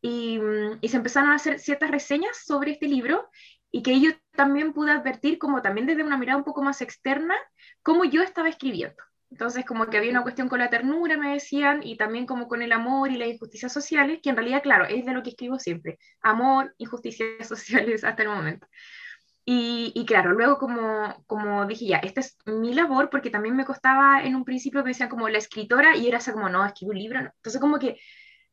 y, 0.00 0.40
y, 0.80 0.88
se 0.88 0.96
empezaron 0.96 1.30
a 1.30 1.36
hacer 1.36 1.58
ciertas 1.58 1.90
reseñas 1.90 2.44
sobre 2.44 2.72
este 2.72 2.86
libro 2.86 3.28
y 3.70 3.82
que 3.82 4.00
yo 4.00 4.10
también 4.32 4.72
pude 4.72 4.92
advertir 4.92 5.38
como 5.38 5.62
también 5.62 5.86
desde 5.86 6.04
una 6.04 6.16
mirada 6.16 6.38
un 6.38 6.44
poco 6.44 6.62
más 6.62 6.80
externa 6.80 7.34
cómo 7.82 8.04
yo 8.04 8.22
estaba 8.22 8.48
escribiendo. 8.48 8.96
Entonces, 9.30 9.64
como 9.64 9.86
que 9.86 9.98
había 9.98 10.10
una 10.10 10.22
cuestión 10.22 10.48
con 10.48 10.60
la 10.60 10.70
ternura, 10.70 11.16
me 11.16 11.32
decían, 11.32 11.82
y 11.82 11.96
también 11.96 12.26
como 12.26 12.46
con 12.48 12.62
el 12.62 12.72
amor 12.72 13.10
y 13.10 13.18
las 13.18 13.28
injusticias 13.28 13.72
sociales, 13.72 14.20
que 14.22 14.30
en 14.30 14.36
realidad, 14.36 14.62
claro, 14.62 14.84
es 14.86 15.04
de 15.04 15.12
lo 15.12 15.22
que 15.22 15.30
escribo 15.30 15.58
siempre. 15.58 15.98
Amor, 16.22 16.74
injusticias 16.78 17.28
sociales 17.48 18.04
hasta 18.04 18.22
el 18.22 18.28
momento. 18.28 18.66
Y, 19.48 19.92
y, 19.94 20.04
claro, 20.06 20.32
luego 20.32 20.58
como, 20.58 21.22
como 21.26 21.66
dije, 21.66 21.86
ya, 21.86 21.98
esta 21.98 22.20
es 22.20 22.36
mi 22.46 22.74
labor, 22.74 23.10
porque 23.10 23.30
también 23.30 23.54
me 23.54 23.64
costaba 23.64 24.24
en 24.24 24.34
un 24.34 24.44
principio, 24.44 24.82
me 24.82 24.90
decían 24.90 25.08
como 25.08 25.28
la 25.28 25.38
escritora, 25.38 25.96
y 25.96 26.08
era 26.08 26.18
así 26.18 26.32
como, 26.32 26.48
no, 26.48 26.66
escribo 26.66 26.90
un 26.90 26.98
libro. 26.98 27.22
No. 27.22 27.30
Entonces, 27.36 27.60
como 27.60 27.78
que, 27.78 28.00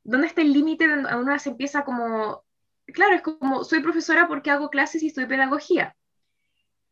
¿dónde 0.03 0.27
está 0.27 0.41
el 0.41 0.53
límite 0.53 0.87
una 0.87 1.39
se 1.39 1.49
empieza 1.49 1.83
como, 1.83 2.45
claro, 2.93 3.15
es 3.15 3.23
como, 3.23 3.63
soy 3.63 3.81
profesora 3.81 4.27
porque 4.27 4.51
hago 4.51 4.69
clases 4.69 5.01
y 5.01 5.07
estudio 5.07 5.27
pedagogía 5.27 5.95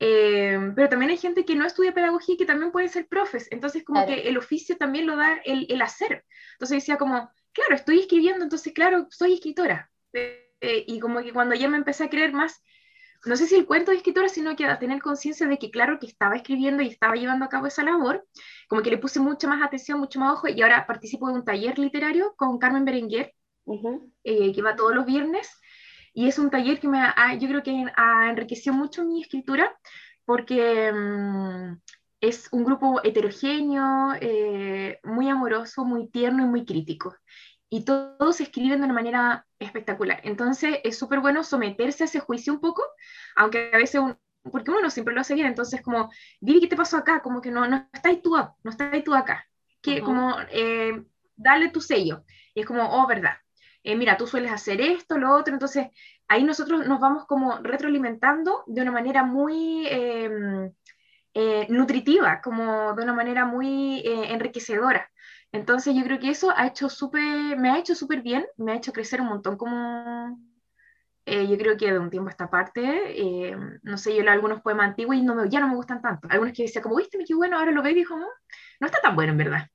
eh, 0.04 0.58
pero 0.76 0.90
también 0.90 1.12
hay 1.12 1.18
gente 1.18 1.46
que 1.46 1.54
no 1.54 1.64
estudia 1.64 1.94
pedagogía 1.94 2.34
y 2.34 2.38
que 2.38 2.48
también 2.48 2.72
puede 2.72 2.90
ser 2.90 3.08
profes. 3.08 3.48
Entonces, 3.52 3.84
como 3.84 4.04
que 4.08 4.22
el 4.22 4.36
oficio 4.36 4.76
también 4.76 5.06
lo 5.06 5.16
da 5.16 5.40
el, 5.46 5.68
el, 5.70 5.80
hacer. 5.80 6.26
Entonces 6.54 6.78
decía 6.78 6.98
como, 6.98 7.32
claro, 7.52 7.76
estoy 7.76 8.00
escribiendo, 8.00 8.44
entonces, 8.44 8.74
claro, 8.74 9.06
soy 9.12 9.34
escritora. 9.34 9.92
Eh, 10.12 10.86
y 10.88 11.00
como 11.00 11.22
que 11.22 11.32
cuando 11.32 11.54
ya 11.54 11.70
me 11.70 11.78
empecé 11.78 12.06
a 12.06 12.10
creer 12.10 12.34
más, 12.34 12.64
no 13.26 13.36
sé 13.36 13.48
si 13.48 13.56
el 13.56 13.66
cuento 13.66 13.92
de 13.92 13.98
escritora, 13.98 14.30
sino 14.30 14.56
que 14.56 14.66
a 14.66 14.80
tener 14.80 15.02
conciencia 15.02 15.48
de 15.48 15.58
que, 15.60 15.70
claro, 15.72 16.00
que 16.00 16.08
estaba 16.08 16.36
escribiendo 16.36 16.82
y 16.84 16.88
estaba 16.88 17.16
llevando 17.16 17.46
a 17.46 17.50
cabo 17.50 17.68
esa 17.68 17.84
labor, 17.84 18.26
como 18.68 18.82
que 18.82 18.90
le 18.90 18.98
puse 18.98 19.20
mucha 19.20 19.48
más 19.48 19.62
atención, 19.62 20.00
mucho 20.00 20.20
más 20.20 20.34
ojo, 20.34 20.48
y 20.48 20.62
ahora 20.62 20.86
participo 20.88 21.28
de 21.28 21.36
un 21.36 21.46
taller 21.46 21.78
literario 21.78 22.34
con 22.36 22.58
Carmen 22.58 22.86
Berenguer, 22.86 23.34
eh, 24.24 24.54
que 24.54 24.62
va 24.62 24.76
todos 24.76 24.96
los 24.96 25.06
viernes, 25.06 25.50
y 26.14 26.28
es 26.28 26.40
un 26.40 26.50
taller 26.50 26.80
que 26.80 26.88
me 26.88 27.00
ha, 27.00 27.36
yo 27.36 27.48
creo 27.48 27.64
que 27.64 27.86
ha 27.96 28.30
enriquecido 28.30 28.76
mucho 28.76 29.06
mi 29.06 29.22
escritura 29.22 29.78
porque 30.26 30.92
mm, 30.92 31.78
es 32.22 32.48
un 32.52 32.64
grupo 32.64 33.02
heterogéneo, 33.04 34.14
eh, 34.22 35.00
muy 35.04 35.30
amoroso, 35.30 35.86
muy 35.86 36.10
tierno 36.10 36.44
y 36.44 36.48
muy 36.48 36.66
crítico. 36.66 37.16
Y 37.74 37.86
todos 37.86 38.42
escriben 38.42 38.80
de 38.80 38.86
una 38.86 38.94
manera 38.94 39.48
espectacular. 39.58 40.20
Entonces 40.26 40.80
es 40.84 41.00
súper 41.00 41.22
bueno 41.22 41.42
someterse 41.44 42.04
a 42.04 42.06
ese 42.06 42.20
juicio 42.20 42.54
un 42.54 42.60
poco, 42.60 42.84
aunque 43.36 43.72
a 43.74 43.78
veces 43.78 44.02
porque 44.44 44.72
uno 44.72 44.82
no 44.82 44.90
siempre 44.90 45.14
lo 45.14 45.22
hace 45.22 45.36
bien, 45.36 45.48
entonces 45.48 45.82
como, 45.82 46.12
dile 46.40 46.62
qué 46.62 46.68
te 46.68 46.76
pasó 46.76 46.98
acá, 46.98 47.22
como 47.22 47.42
que 47.42 47.52
no, 47.52 47.68
no 47.68 47.88
estás 47.94 48.22
tú, 48.22 48.36
no 48.36 48.72
estás 48.72 49.04
tú 49.04 49.14
acá, 49.14 49.48
que 49.82 50.02
como, 50.02 50.36
eh, 50.52 51.04
dale 51.36 51.70
tu 51.70 51.80
sello, 51.80 52.24
y 52.54 52.62
es 52.62 52.66
como, 52.66 52.84
oh, 52.84 53.08
verdad, 53.08 53.36
eh, 53.84 53.96
mira, 53.96 54.18
tú 54.18 54.28
sueles 54.28 54.52
hacer 54.52 54.82
esto, 54.82 55.18
lo 55.18 55.36
otro, 55.36 55.54
entonces 55.54 55.88
ahí 56.28 56.44
nosotros 56.44 56.88
nos 56.88 57.00
vamos 57.00 57.26
como 57.26 57.58
retroalimentando 57.60 58.64
de 58.68 58.82
una 58.82 58.92
manera 58.92 59.24
muy 59.24 59.88
em, 59.88 60.72
eh, 61.34 61.68
nutritiva, 61.70 62.42
como 62.42 62.94
de 62.94 63.04
una 63.04 63.14
manera 63.14 63.46
muy 63.46 64.00
eh, 64.00 64.32
enriquecedora. 64.34 65.11
Entonces 65.52 65.96
yo 65.96 66.04
creo 66.04 66.20
que 66.20 66.30
eso 66.30 66.52
ha 66.56 66.68
hecho 66.68 66.90
súper, 66.90 67.58
me 67.58 67.70
ha 67.70 67.78
hecho 67.78 67.96
súper 67.96 68.22
bien, 68.22 68.46
me 68.58 68.72
ha 68.72 68.76
hecho 68.76 68.94
crecer 68.94 69.22
un 69.22 69.28
montón 69.28 69.58
como, 69.58 70.40
yo 71.26 71.58
creo 71.58 71.78
que 71.78 71.92
de 71.92 72.00
un 72.00 72.10
tiempo 72.10 72.30
a 72.30 72.32
esta 72.32 72.50
parte, 72.50 73.56
no 73.84 73.98
sé, 73.98 74.16
yo 74.16 74.24
leo 74.24 74.32
algunos 74.32 74.62
poemas 74.62 74.90
antiguos 74.90 75.18
y 75.18 75.22
no 75.22 75.36
me, 75.36 75.50
ya 75.50 75.60
no 75.60 75.68
me 75.68 75.76
gustan 75.76 76.02
tanto. 76.02 76.28
Algunos 76.32 76.54
que 76.54 76.64
decía 76.64 76.82
como, 76.82 76.96
viste, 76.96 77.18
qué 77.28 77.36
bueno, 77.36 77.58
ahora 77.58 77.72
lo 77.72 77.84
veo 77.84 77.92
y 77.92 77.96
dijo, 77.96 78.18
no, 78.18 78.28
no 78.80 78.88
está 78.88 79.00
tan 79.02 79.16
bueno 79.16 79.34
en 79.34 79.38
verdad. 79.38 79.68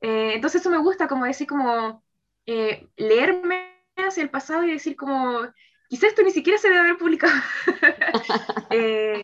entonces 0.00 0.60
eso 0.60 0.70
me 0.70 0.78
gusta, 0.78 1.08
como 1.08 1.24
decir, 1.24 1.46
como 1.46 2.04
eh, 2.50 2.88
leerme 2.96 3.74
hacia 3.96 4.22
el 4.22 4.30
pasado 4.30 4.64
y 4.64 4.72
decir 4.72 4.96
como, 4.96 5.40
quizás 5.88 6.10
esto 6.10 6.22
ni 6.22 6.30
siquiera 6.30 6.58
se 6.58 6.68
debe 6.68 6.80
haber 6.80 6.96
publicado. 6.96 7.34
Eh, 8.70 9.22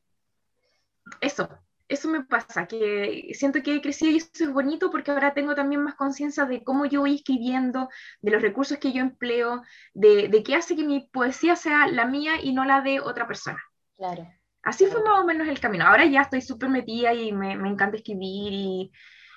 eso, 1.20 1.48
eso 1.88 2.08
me 2.08 2.24
pasa, 2.24 2.66
que 2.66 3.30
siento 3.34 3.62
que 3.62 3.76
he 3.76 3.82
crecido 3.82 4.12
y 4.12 4.16
eso 4.16 4.28
es 4.32 4.52
bonito 4.52 4.90
porque 4.90 5.10
ahora 5.10 5.34
tengo 5.34 5.54
también 5.54 5.82
más 5.82 5.94
conciencia 5.94 6.44
de 6.44 6.64
cómo 6.64 6.86
yo 6.86 7.00
voy 7.00 7.16
escribiendo, 7.16 7.88
de 8.20 8.30
los 8.30 8.42
recursos 8.42 8.78
que 8.78 8.92
yo 8.92 9.00
empleo, 9.02 9.62
de, 9.92 10.28
de 10.28 10.42
qué 10.42 10.54
hace 10.54 10.76
que 10.76 10.84
mi 10.84 11.08
poesía 11.12 11.56
sea 11.56 11.86
la 11.86 12.06
mía 12.06 12.40
y 12.42 12.52
no 12.52 12.64
la 12.64 12.80
de 12.80 13.00
otra 13.00 13.26
persona. 13.26 13.62
Claro. 13.96 14.26
Así 14.62 14.86
fue 14.86 15.02
más 15.02 15.20
o 15.20 15.24
menos 15.24 15.46
el 15.46 15.60
camino. 15.60 15.86
Ahora 15.86 16.06
ya 16.06 16.22
estoy 16.22 16.40
súper 16.40 16.70
metida 16.70 17.12
y 17.12 17.32
me, 17.32 17.56
me, 17.56 17.68
encanta 17.68 17.98
escribir 17.98 18.52
y, 18.52 18.92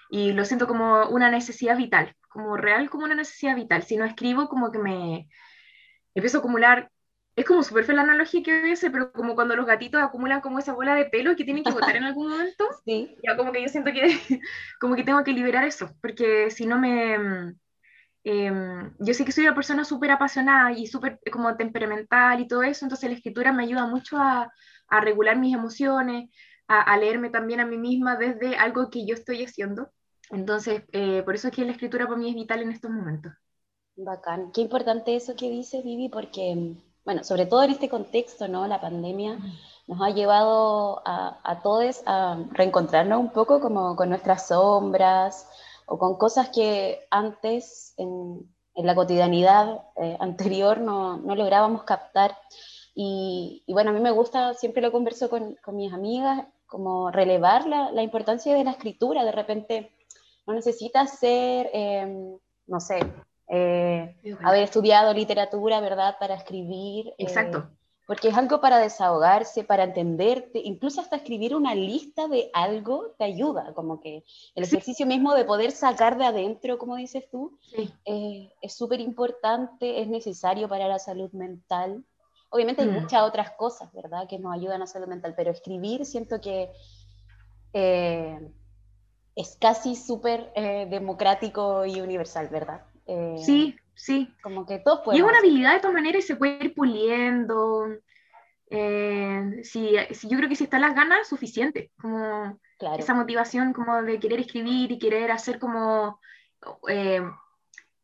y, 0.09 0.31
lo 0.31 0.45
siento 0.45 0.67
como 0.67 1.09
una 1.09 1.29
necesidad 1.29 1.75
vital 1.75 2.15
como 2.37 2.55
real, 2.55 2.89
como 2.89 3.05
una 3.05 3.15
necesidad 3.15 3.55
vital. 3.55 3.83
Si 3.83 3.97
no 3.97 4.05
escribo, 4.05 4.47
como 4.47 4.71
que 4.71 4.77
me 4.77 5.27
empiezo 6.13 6.37
a 6.37 6.39
acumular. 6.39 6.91
Es 7.37 7.45
como 7.45 7.61
súper 7.61 7.85
fea 7.85 7.95
la 7.95 8.01
analogía 8.01 8.41
que 8.43 8.61
voy 8.61 8.73
pero 8.91 9.13
como 9.13 9.35
cuando 9.35 9.55
los 9.55 9.65
gatitos 9.65 10.01
acumulan 10.01 10.41
como 10.41 10.57
esa 10.57 10.73
bola 10.73 10.95
de 10.95 11.05
pelo 11.05 11.35
que 11.35 11.45
tienen 11.45 11.63
que 11.63 11.71
botar 11.71 11.95
en 11.95 12.03
algún 12.03 12.29
momento, 12.29 12.65
sí. 12.83 13.15
ya 13.23 13.37
como 13.37 13.51
que 13.51 13.61
yo 13.61 13.69
siento 13.69 13.91
que, 13.91 14.01
como 14.81 14.95
que 14.95 15.03
tengo 15.03 15.23
que 15.23 15.31
liberar 15.33 15.63
eso, 15.63 15.95
porque 16.01 16.49
si 16.51 16.65
no 16.65 16.79
me... 16.79 17.53
Eh, 18.23 18.51
yo 18.99 19.13
sé 19.13 19.23
que 19.23 19.31
soy 19.31 19.45
una 19.45 19.55
persona 19.55 19.85
súper 19.85 20.11
apasionada 20.11 20.73
y 20.73 20.87
súper 20.87 21.19
como 21.31 21.55
temperamental 21.55 22.41
y 22.41 22.47
todo 22.47 22.63
eso, 22.63 22.83
entonces 22.83 23.09
la 23.09 23.15
escritura 23.15 23.53
me 23.53 23.63
ayuda 23.63 23.85
mucho 23.85 24.17
a, 24.17 24.51
a 24.89 25.01
regular 25.01 25.37
mis 25.37 25.55
emociones, 25.55 26.29
a, 26.67 26.81
a, 26.81 26.97
leerme 26.97 27.29
también 27.29 27.61
a 27.61 27.65
mí 27.65 27.77
misma 27.77 28.17
desde 28.17 28.57
algo 28.57 28.89
que 28.89 29.05
yo 29.05 29.13
estoy 29.13 29.45
haciendo. 29.45 29.91
Entonces, 30.29 30.83
eh, 30.91 31.21
por 31.23 31.35
eso 31.35 31.47
es 31.47 31.53
que 31.53 31.63
la 31.63 31.71
escritura 31.71 32.05
para 32.05 32.17
mí 32.17 32.29
es 32.29 32.35
vital 32.35 32.61
en 32.61 32.71
estos 32.71 32.91
momentos. 32.91 33.31
Bacán. 33.95 34.51
Qué 34.51 34.61
importante 34.61 35.15
eso 35.15 35.35
que 35.35 35.49
dices, 35.49 35.83
Vivi, 35.83 36.09
porque, 36.09 36.75
bueno, 37.07 37.23
sobre 37.23 37.45
todo 37.45 37.63
en 37.63 37.71
este 37.71 37.87
contexto, 37.87 38.49
¿no? 38.49 38.67
La 38.67 38.81
pandemia 38.81 39.37
nos 39.87 40.01
ha 40.01 40.09
llevado 40.09 41.01
a, 41.05 41.39
a 41.41 41.61
todos 41.61 42.03
a 42.05 42.37
reencontrarnos 42.51 43.17
un 43.17 43.31
poco 43.31 43.61
como 43.61 43.95
con 43.95 44.09
nuestras 44.09 44.49
sombras 44.49 45.47
o 45.85 45.97
con 45.97 46.17
cosas 46.17 46.49
que 46.49 47.07
antes 47.09 47.93
en, 47.95 48.45
en 48.75 48.85
la 48.85 48.93
cotidianidad 48.93 49.85
eh, 49.95 50.17
anterior 50.19 50.81
no, 50.81 51.15
no, 51.15 51.33
lográbamos 51.33 51.83
captar. 51.83 52.37
Y, 52.93 53.63
y, 53.65 53.71
bueno, 53.71 53.91
a 53.91 53.93
mí 53.93 54.01
me 54.01 54.11
gusta, 54.11 54.53
siempre 54.53 54.81
lo 54.81 54.91
converso 54.91 55.29
con, 55.29 55.55
con 55.63 55.77
mis 55.77 55.93
amigas, 55.93 56.45
como 56.65 57.09
relevar 57.09 57.67
la, 57.67 57.89
la 57.93 58.03
importancia 58.03 58.53
de 58.53 58.65
la 58.65 58.71
escritura. 58.71 59.23
De 59.23 59.31
repente 59.31 59.93
no 60.45 60.53
necesitas 60.53 61.17
ser, 61.19 61.69
em, 61.71 62.37
no 62.65 62.81
sé, 62.81 62.99
eh, 63.49 64.15
haber 64.43 64.63
estudiado 64.63 65.13
literatura, 65.13 65.79
¿verdad?, 65.79 66.17
para 66.19 66.35
escribir. 66.35 67.07
Eh, 67.09 67.15
Exacto. 67.19 67.69
porque 68.05 68.29
es 68.29 68.37
algo 68.37 68.61
para 68.61 68.79
desahogarse, 68.79 69.63
para 69.63 69.83
entenderte, 69.83 70.59
incluso 70.63 71.01
hasta 71.01 71.17
escribir 71.17 71.53
una 71.55 71.75
lista 71.75 72.27
de 72.27 72.49
algo 72.53 73.13
te 73.17 73.25
ayuda, 73.25 73.73
como 73.73 73.99
que 73.99 74.23
el 74.55 74.63
ejercicio 74.63 75.05
mismo 75.05 75.33
de 75.33 75.43
poder 75.43 75.71
sacar 75.71 76.17
de 76.17 76.25
adentro, 76.25 76.77
como 76.77 76.95
dices 76.95 77.29
tú, 77.29 77.57
eh, 78.05 78.49
es 78.61 78.73
súper 78.73 79.01
importante, 79.01 80.01
es 80.01 80.07
necesario 80.07 80.69
para 80.69 80.87
la 80.87 80.99
salud 80.99 81.31
mental. 81.33 82.05
Obviamente 82.49 82.81
hay 82.83 82.87
mm. 82.87 83.01
muchas 83.01 83.23
otras 83.23 83.51
cosas, 83.51 83.91
¿verdad?, 83.91 84.27
que 84.27 84.39
nos 84.39 84.53
ayudan 84.53 84.77
a 84.77 84.85
la 84.85 84.87
salud 84.87 85.07
mental, 85.07 85.33
pero 85.35 85.51
escribir 85.51 86.05
siento 86.05 86.39
que 86.39 86.71
es 89.37 89.55
casi 89.61 89.95
súper 89.95 90.51
eh, 90.55 90.87
democrático 90.89 91.85
y 91.85 92.01
universal, 92.01 92.49
¿verdad? 92.49 92.81
Eh, 93.07 93.35
sí, 93.43 93.75
sí. 93.95 94.33
Como 94.41 94.65
que 94.65 94.79
todos 94.79 95.01
pueden. 95.03 95.17
Y 95.17 95.23
es 95.23 95.29
una 95.29 95.39
habilidad 95.39 95.73
de 95.73 95.79
todas 95.79 95.93
maneras 95.93 96.23
y 96.23 96.27
se 96.27 96.35
puede 96.35 96.63
ir 96.63 96.75
puliendo. 96.75 97.87
Eh, 98.69 99.61
si, 99.63 99.95
yo 100.23 100.37
creo 100.37 100.49
que 100.49 100.55
si 100.55 100.65
están 100.65 100.81
las 100.81 100.95
ganas, 100.95 101.27
suficiente. 101.27 101.91
Como 101.99 102.59
esa 102.97 103.13
motivación 103.13 103.73
como 103.73 104.01
de 104.03 104.19
querer 104.19 104.39
escribir 104.39 104.91
y 104.91 104.99
querer 104.99 105.31
hacer 105.31 105.57
como 105.57 106.19
em, 106.87 107.33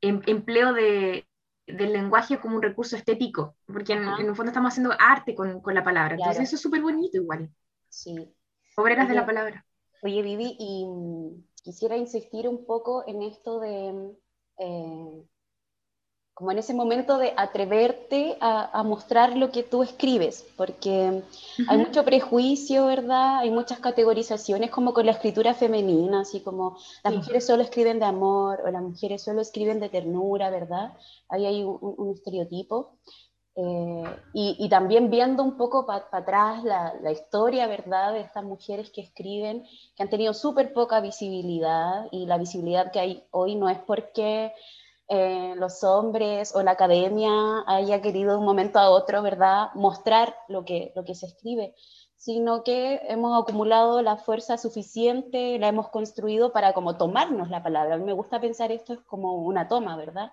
empleo 0.02 0.74
de, 0.74 1.28
del 1.68 1.94
lenguaje 1.94 2.40
como 2.40 2.56
un 2.56 2.62
recurso 2.62 2.96
estético, 2.96 3.56
porque 3.68 3.94
en, 3.94 4.04
en, 4.04 4.28
el 4.28 4.36
fondo 4.36 4.50
estamos 4.50 4.72
haciendo 4.72 4.96
arte 4.98 5.36
con, 5.36 5.62
con 5.62 5.76
la 5.76 5.84
palabra. 5.84 6.16
Entonces 6.16 6.44
eso 6.44 6.56
es 6.56 6.62
súper 6.62 6.82
bonito 6.82 7.18
igual. 7.18 7.50
Sí. 7.90 8.34
Obreras 8.76 9.08
de 9.08 9.16
la 9.16 9.26
palabra. 9.26 9.66
Oye, 10.02 10.22
Vivi, 10.22 10.56
y 10.60 10.86
mm, 10.86 11.46
quisiera 11.64 11.96
insistir 11.96 12.48
un 12.48 12.66
poco 12.66 13.04
en 13.08 13.22
esto 13.22 13.60
de, 13.60 14.12
eh, 14.58 15.24
como 16.34 16.52
en 16.52 16.58
ese 16.58 16.74
momento 16.74 17.20
de 17.20 17.34
atreverte 17.38 18.38
a, 18.42 18.82
mostrar 18.84 19.38
lo 19.38 19.52
que 19.52 19.62
tú 19.62 19.84
escribes, 19.84 20.46
porque 20.58 21.22
hay 21.68 21.78
mucho 21.78 22.04
prejuicio, 22.04 22.88
¿verdad? 22.88 23.40
Hay 23.40 23.52
muchas 23.52 23.80
categorizaciones 23.80 24.72
como 24.72 24.94
con 24.94 25.06
la 25.06 25.12
escritura 25.12 25.54
femenina, 25.54 26.22
así 26.22 26.42
como 26.42 26.78
las 27.04 27.14
mujeres 27.14 27.46
solo 27.46 27.62
escriben 27.62 28.00
de 28.00 28.06
amor 28.06 28.62
o 28.66 28.72
las 28.72 28.82
mujeres 28.82 29.24
solo 29.24 29.42
escriben 29.42 29.80
de 29.80 29.90
ternura, 29.90 30.50
¿verdad? 30.50 30.98
Ahí 31.30 31.46
hay 31.46 31.64
un 31.64 32.14
estereotipo. 32.16 32.98
Eh, 33.56 34.04
y, 34.34 34.68
también 34.70 35.12
viendo 35.12 35.44
un 35.44 35.58
poco 35.58 35.86
para 35.86 36.08
atrás 36.12 36.64
la, 36.64 36.96
la, 37.02 37.12
historia, 37.12 37.68
¿verdad?, 37.68 38.14
de 38.14 38.22
estas 38.22 38.44
mujeres 38.44 38.90
que 38.90 39.02
escriben, 39.02 39.64
que 39.96 40.02
han 40.04 40.10
tenido 40.10 40.34
súper 40.34 40.74
poca 40.74 41.02
visibilidad 41.02 42.08
y 42.12 42.26
la 42.26 42.40
visibilidad 42.40 42.92
que 42.92 43.00
hay 43.00 43.28
hoy 43.30 43.56
no 43.56 43.70
es 43.70 43.78
porque 43.80 44.54
eh, 45.08 45.54
los 45.58 45.84
hombres 45.84 46.56
o 46.56 46.64
la 46.64 46.72
academia 46.72 47.64
haya 47.68 48.02
querido 48.02 48.32
de 48.32 48.38
un 48.40 48.46
momento 48.46 48.80
a 48.80 48.90
otro, 48.90 49.22
¿verdad?, 49.22 49.68
mostrar 49.76 50.36
lo 50.48 50.66
que, 50.66 50.92
lo 50.96 51.04
que 51.04 51.14
se 51.14 51.28
escribe, 51.28 51.76
sino 52.16 52.64
que 52.64 53.02
hemos 53.08 53.40
acumulado 53.40 54.02
la 54.02 54.18
fuerza 54.18 54.58
suficiente, 54.58 55.60
la 55.60 55.68
hemos 55.68 55.90
construido 55.90 56.54
para 56.54 56.74
como 56.74 56.98
tomarnos 56.98 57.50
la 57.50 57.62
palabra. 57.62 57.96
A 57.96 57.98
mí 57.98 58.06
me 58.06 58.14
gusta 58.14 58.40
pensar 58.40 58.72
esto 58.72 58.94
es 58.94 59.00
como 59.02 59.36
una 59.36 59.68
toma, 59.68 59.96
¿verdad? 59.98 60.32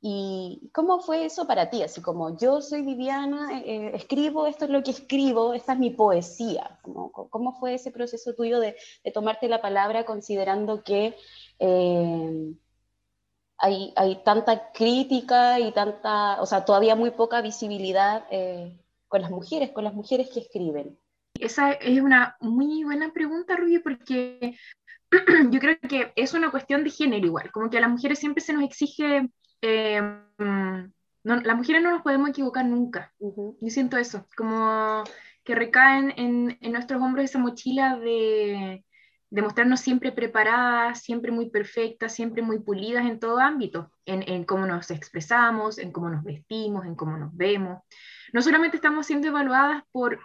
¿Y 0.00 0.70
cómo 0.72 1.00
fue 1.00 1.24
eso 1.24 1.46
para 1.46 1.70
ti? 1.70 1.82
Así 1.82 2.02
como 2.02 2.36
yo 2.38 2.60
soy 2.60 2.82
Viviana, 2.82 3.58
eh, 3.58 3.64
eh, 3.66 3.90
escribo, 3.94 4.46
esto 4.46 4.66
es 4.66 4.70
lo 4.70 4.82
que 4.82 4.90
escribo, 4.90 5.54
esta 5.54 5.72
es 5.72 5.78
mi 5.78 5.90
poesía. 5.90 6.78
¿Cómo, 6.82 7.58
fue 7.58 7.74
ese 7.74 7.90
proceso 7.90 8.34
tuyo 8.34 8.60
de, 8.60 8.76
tomarte 9.14 9.48
la 9.48 9.62
palabra 9.62 10.04
considerando 10.04 10.82
que 10.84 11.16
eh, 11.58 12.54
hay, 13.58 13.92
hay, 13.96 14.22
tanta 14.22 14.70
crítica 14.72 15.58
y 15.60 15.72
tanta, 15.72 16.40
o 16.42 16.46
sea, 16.46 16.64
todavía 16.64 16.94
muy 16.94 17.10
poca 17.10 17.40
visibilidad 17.40 18.26
con 19.08 19.22
las 19.22 19.30
mujeres, 19.30 19.72
con 19.72 19.84
las 19.84 19.94
mujeres 19.94 20.28
que 20.32 20.40
escriben? 20.40 20.98
Esa 21.34 21.72
es 21.72 22.00
una 22.00 22.36
muy 22.40 22.84
buena 22.84 23.12
pregunta, 23.12 23.56
Rubio, 23.56 23.82
porque 23.82 24.56
yo 25.50 25.60
creo 25.60 25.78
que 25.80 26.12
es 26.16 26.34
una 26.34 26.50
cuestión 26.50 26.84
de 26.84 26.90
género 26.90 27.26
igual, 27.26 27.50
como 27.50 27.70
que 27.70 27.78
a 27.78 27.80
las 27.80 27.90
mujeres 27.90 28.18
siempre 28.18 28.42
se 28.42 28.52
nos 28.52 28.64
exige 28.64 29.30
eh, 29.62 30.00
no, 30.38 31.36
las 31.36 31.56
mujeres 31.56 31.82
no 31.82 31.90
nos 31.90 32.02
podemos 32.02 32.30
equivocar 32.30 32.64
nunca. 32.64 33.12
Yo 33.18 33.56
siento 33.68 33.96
eso, 33.96 34.26
como 34.36 35.02
que 35.44 35.54
recaen 35.54 36.12
en, 36.16 36.58
en, 36.60 36.72
nuestros 36.72 37.02
hombros 37.02 37.24
esa 37.24 37.38
mochila 37.38 37.96
de, 37.96 38.84
de, 39.30 39.42
mostrarnos 39.42 39.80
siempre 39.80 40.12
preparadas, 40.12 41.02
siempre 41.02 41.32
muy 41.32 41.50
perfectas, 41.50 42.14
siempre 42.14 42.42
muy 42.42 42.60
pulidas 42.60 43.06
en 43.06 43.18
todo 43.18 43.38
ámbito, 43.38 43.90
en, 44.04 44.22
en, 44.28 44.44
cómo 44.44 44.66
nos 44.66 44.90
expresamos, 44.90 45.78
en 45.78 45.92
cómo 45.92 46.10
nos 46.10 46.22
vestimos, 46.22 46.86
en 46.86 46.94
cómo 46.94 47.16
nos 47.16 47.36
vemos. 47.36 47.82
No 48.32 48.42
solamente 48.42 48.76
estamos 48.76 49.06
siendo 49.06 49.28
evaluadas 49.28 49.82
por, 49.90 50.20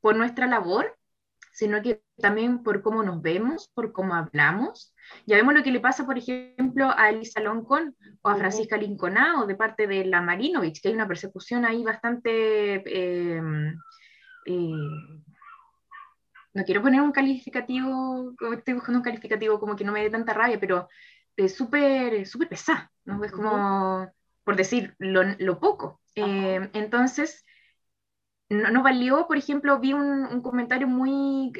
por 0.00 0.14
nuestra 0.14 0.46
labor, 0.46 0.96
sino 1.52 1.82
que 1.82 2.03
también 2.20 2.62
por 2.62 2.82
cómo 2.82 3.02
nos 3.02 3.20
vemos, 3.22 3.70
por 3.74 3.92
cómo 3.92 4.14
hablamos, 4.14 4.94
ya 5.26 5.36
vemos 5.36 5.54
lo 5.54 5.62
que 5.62 5.72
le 5.72 5.80
pasa, 5.80 6.06
por 6.06 6.16
ejemplo, 6.18 6.92
a 6.96 7.10
Elisa 7.10 7.40
Loncón 7.40 7.96
o 8.22 8.28
a 8.28 8.36
Francisca 8.36 8.76
Linconao 8.76 9.46
de 9.46 9.56
parte 9.56 9.86
de 9.86 10.04
la 10.04 10.20
Marinovich, 10.20 10.80
que 10.80 10.88
hay 10.88 10.94
una 10.94 11.08
persecución 11.08 11.64
ahí 11.64 11.82
bastante... 11.82 12.82
Em, 12.86 13.76
eh, 14.46 14.72
no 16.54 16.64
quiero 16.64 16.82
poner 16.82 17.00
un 17.00 17.10
calificativo, 17.10 18.32
estoy 18.56 18.74
buscando 18.74 19.00
un 19.00 19.04
calificativo 19.04 19.58
como 19.58 19.74
que 19.74 19.82
no 19.82 19.90
me 19.90 20.02
dé 20.02 20.10
tanta 20.10 20.34
rabia, 20.34 20.60
pero 20.60 20.88
es 21.36 21.56
súper 21.56 22.24
súper 22.26 22.48
pesada, 22.48 22.92
¿no? 23.04 23.24
Es 23.24 23.32
como, 23.32 24.08
por 24.44 24.54
decir, 24.54 24.94
lo, 24.98 25.24
lo 25.38 25.58
poco. 25.58 26.00
Eh, 26.14 26.70
entonces, 26.74 27.43
no, 28.50 28.70
no, 28.70 28.82
valió, 28.82 29.26
por 29.26 29.36
ejemplo, 29.36 29.78
vi 29.80 29.92
un, 29.92 30.24
un 30.26 30.40
comentario 30.42 30.86
muy 30.86 31.52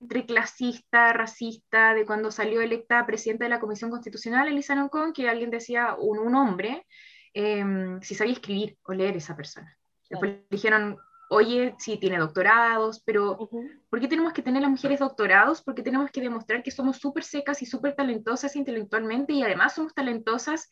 entre 0.00 0.26
clasista, 0.26 1.12
racista, 1.12 1.94
de 1.94 2.04
cuando 2.04 2.30
salió 2.30 2.60
electa 2.60 3.04
presidenta 3.06 3.44
de 3.44 3.50
la 3.50 3.60
Comisión 3.60 3.90
Constitucional, 3.90 4.48
Elisa 4.48 4.74
Noncon, 4.74 5.12
que 5.12 5.28
alguien 5.28 5.50
decía, 5.50 5.96
un, 5.98 6.18
un 6.18 6.34
hombre, 6.34 6.86
em, 7.32 8.00
si 8.02 8.14
sabía 8.14 8.34
escribir 8.34 8.78
o 8.82 8.92
leer 8.92 9.16
esa 9.16 9.36
persona. 9.36 9.76
Después 10.08 10.36
dijeron, 10.50 10.98
oye, 11.28 11.74
sí, 11.78 11.96
tiene 11.98 12.18
doctorados, 12.18 13.02
pero 13.04 13.50
¿por 13.90 14.00
qué 14.00 14.08
tenemos 14.08 14.32
que 14.32 14.42
tener 14.42 14.62
las 14.62 14.70
mujeres 14.70 15.00
doctorados? 15.00 15.62
Porque 15.62 15.82
tenemos 15.82 16.10
que 16.10 16.20
demostrar 16.20 16.62
que 16.62 16.70
somos 16.70 16.98
súper 16.98 17.24
secas 17.24 17.62
y 17.62 17.66
súper 17.66 17.96
talentosas 17.96 18.54
intelectualmente 18.54 19.32
y 19.32 19.42
además 19.42 19.74
somos 19.74 19.94
talentosas 19.94 20.68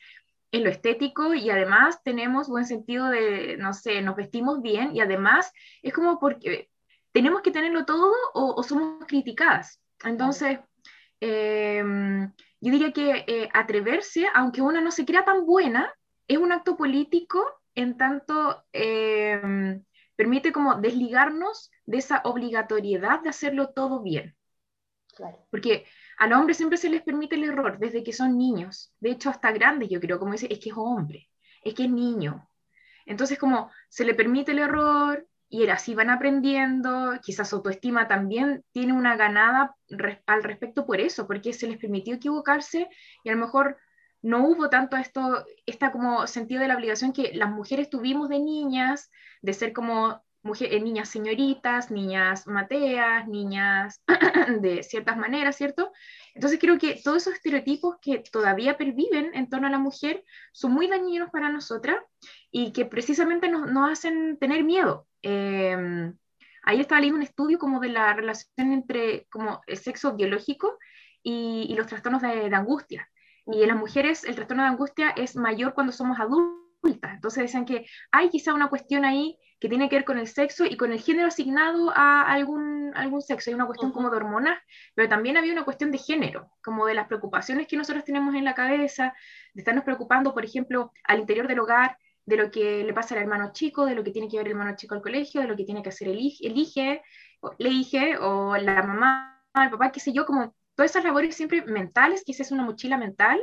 en 0.54 0.62
lo 0.62 0.70
estético 0.70 1.34
y 1.34 1.50
además 1.50 2.00
tenemos 2.04 2.48
buen 2.48 2.64
sentido 2.64 3.08
de, 3.08 3.56
no 3.56 3.72
sé, 3.72 4.00
nos 4.02 4.14
vestimos 4.14 4.62
bien 4.62 4.94
y 4.94 5.00
además 5.00 5.52
es 5.82 5.92
como 5.92 6.20
porque 6.20 6.70
tenemos 7.10 7.42
que 7.42 7.50
tenerlo 7.50 7.84
todo 7.84 8.12
o, 8.34 8.62
somos 8.62 9.04
criticadas. 9.08 9.82
Entonces, 10.04 10.60
em, 11.18 12.32
yo 12.60 12.70
diría 12.70 12.92
que 12.92 13.24
eh, 13.26 13.48
atreverse, 13.52 14.26
aunque 14.32 14.62
una 14.62 14.80
no 14.80 14.92
se 14.92 15.04
crea 15.04 15.24
tan 15.24 15.44
buena, 15.44 15.92
es 16.28 16.38
un 16.38 16.52
acto 16.52 16.76
político 16.76 17.44
en 17.74 17.96
tanto 17.96 18.64
em, 18.72 19.82
permite 20.14 20.52
como 20.52 20.76
desligarnos 20.76 21.72
de 21.84 21.98
esa 21.98 22.20
obligatoriedad 22.24 23.22
de 23.22 23.30
hacerlo 23.30 23.70
todo 23.70 24.02
bien. 24.02 24.36
Porque 25.50 25.84
al 26.18 26.32
hombre 26.32 26.54
siempre 26.54 26.78
se 26.78 26.88
les 26.88 27.02
permite 27.02 27.36
el 27.36 27.44
error 27.44 27.78
desde 27.78 28.02
que 28.02 28.12
son 28.12 28.38
niños. 28.38 28.92
De 29.00 29.10
hecho, 29.10 29.30
hasta 29.30 29.52
grandes, 29.52 29.88
yo 29.88 30.00
creo, 30.00 30.18
como 30.18 30.32
dice, 30.32 30.48
es 30.50 30.58
que 30.58 30.70
es 30.70 30.76
hombre, 30.76 31.28
es 31.62 31.74
que 31.74 31.84
es 31.84 31.90
niño. 31.90 32.48
Entonces, 33.06 33.38
como 33.38 33.70
se 33.88 34.04
le 34.04 34.14
permite 34.14 34.52
el 34.52 34.60
error, 34.60 35.26
y 35.54 35.68
así 35.68 35.94
van 35.94 36.10
aprendiendo, 36.10 37.12
quizás 37.22 37.52
autoestima 37.52 38.08
también 38.08 38.64
tiene 38.72 38.92
una 38.92 39.16
ganada 39.16 39.76
al 40.26 40.42
respecto 40.42 40.84
por 40.84 41.00
eso, 41.00 41.28
porque 41.28 41.52
se 41.52 41.68
les 41.68 41.78
permitió 41.78 42.16
equivocarse 42.16 42.88
y 43.22 43.28
a 43.28 43.34
lo 43.34 43.38
mejor 43.38 43.78
no 44.20 44.48
hubo 44.48 44.68
tanto 44.68 44.96
esto, 44.96 45.44
esta 45.64 45.92
como 45.92 46.26
sentido 46.26 46.60
de 46.60 46.66
la 46.66 46.74
obligación 46.74 47.12
que 47.12 47.34
las 47.34 47.50
mujeres 47.50 47.88
tuvimos 47.88 48.28
de 48.30 48.40
niñas, 48.40 49.12
de 49.42 49.52
ser 49.52 49.72
como 49.72 50.23
mujer, 50.44 50.72
eh, 50.72 50.80
niñas 50.80 51.08
señoritas, 51.08 51.90
niñas 51.90 52.46
mateas, 52.46 53.26
niñas 53.26 54.02
de 54.60 54.82
ciertas 54.82 55.16
maneras, 55.16 55.56
¿cierto? 55.56 55.92
Entonces 56.34 56.58
creo 56.60 56.78
que 56.78 57.00
todos 57.02 57.22
esos 57.22 57.34
estereotipos 57.34 57.96
que 58.00 58.22
todavía 58.30 58.76
perviven 58.76 59.30
en 59.34 59.48
torno 59.48 59.66
a 59.66 59.70
la 59.70 59.78
mujer 59.78 60.24
son 60.52 60.72
muy 60.72 60.86
dañinos 60.86 61.30
para 61.30 61.48
nosotras 61.48 61.96
y 62.50 62.72
que 62.72 62.84
precisamente 62.84 63.48
nos, 63.48 63.70
nos 63.70 63.90
hacen 63.90 64.38
tener 64.38 64.64
miedo, 64.64 65.06
eh, 65.22 66.12
ahí 66.64 66.80
estaba 66.80 67.00
leyendo 67.00 67.18
un 67.18 67.22
estudio 67.22 67.58
como 67.58 67.80
de 67.80 67.88
la 67.88 68.12
relación 68.12 68.72
entre 68.72 69.26
como 69.30 69.62
el 69.66 69.76
sexo 69.78 70.14
biológico 70.14 70.78
y, 71.22 71.66
y 71.68 71.74
los 71.74 71.86
trastornos 71.86 72.22
de, 72.22 72.50
de, 72.50 72.56
angustia. 72.56 73.08
Y 73.46 73.62
en 73.62 73.68
las 73.68 73.76
mujeres 73.76 74.24
el 74.24 74.34
trastorno 74.34 74.62
de 74.62 74.70
angustia 74.70 75.10
es 75.10 75.36
mayor 75.36 75.74
cuando 75.74 75.92
somos 75.92 76.18
adultas. 76.84 77.14
Entonces 77.14 77.44
decían 77.44 77.64
que 77.64 77.86
hay 78.10 78.28
quizá 78.28 78.54
una 78.54 78.68
cuestión 78.68 79.04
ahí 79.04 79.38
que 79.60 79.68
tiene 79.68 79.88
que 79.88 79.96
ver 79.96 80.04
con 80.04 80.18
el 80.18 80.26
sexo 80.26 80.66
y 80.66 80.76
con 80.76 80.92
el 80.92 81.00
género 81.00 81.28
asignado 81.28 81.90
a 81.94 82.22
algún, 82.22 82.92
algún 82.94 83.22
sexo. 83.22 83.50
Hay 83.50 83.54
una 83.54 83.66
cuestión 83.66 83.92
como 83.92 84.10
de 84.10 84.16
hormonas, 84.16 84.58
pero 84.94 85.08
también 85.08 85.36
había 85.36 85.52
una 85.52 85.64
cuestión 85.64 85.90
de 85.90 85.98
género, 85.98 86.50
como 86.62 86.86
de 86.86 86.94
las 86.94 87.06
preocupaciones 87.06 87.66
que 87.66 87.76
nosotros 87.76 88.04
tenemos 88.04 88.34
en 88.34 88.44
la 88.44 88.54
cabeza, 88.54 89.14
de 89.54 89.62
estarnos 89.62 89.84
preocupando, 89.84 90.34
por 90.34 90.44
ejemplo, 90.44 90.92
al 91.04 91.20
interior 91.20 91.48
del 91.48 91.60
hogar, 91.60 91.96
de 92.26 92.36
lo 92.36 92.50
que 92.50 92.84
le 92.84 92.92
pasa 92.92 93.14
al 93.14 93.22
hermano 93.22 93.52
chico, 93.52 93.86
de 93.86 93.94
lo 93.94 94.04
que 94.04 94.10
tiene 94.10 94.28
que 94.28 94.36
ver 94.36 94.46
el 94.46 94.52
hermano 94.52 94.76
chico 94.76 94.94
al 94.94 95.02
colegio, 95.02 95.40
de 95.40 95.46
lo 95.46 95.56
que 95.56 95.64
tiene 95.64 95.82
que 95.82 95.90
hacer 95.90 96.08
el, 96.08 96.18
elige, 96.18 97.02
le 97.58 97.68
hije, 97.70 98.18
o 98.18 98.56
la 98.56 98.82
mamá, 98.82 99.42
el 99.54 99.70
papá, 99.70 99.92
qué 99.92 100.00
sé 100.00 100.12
yo, 100.12 100.26
como 100.26 100.54
todas 100.74 100.90
esas 100.90 101.04
labores 101.04 101.34
siempre 101.36 101.62
mentales, 101.64 102.22
es 102.26 102.50
una 102.50 102.64
mochila 102.64 102.98
mental, 102.98 103.42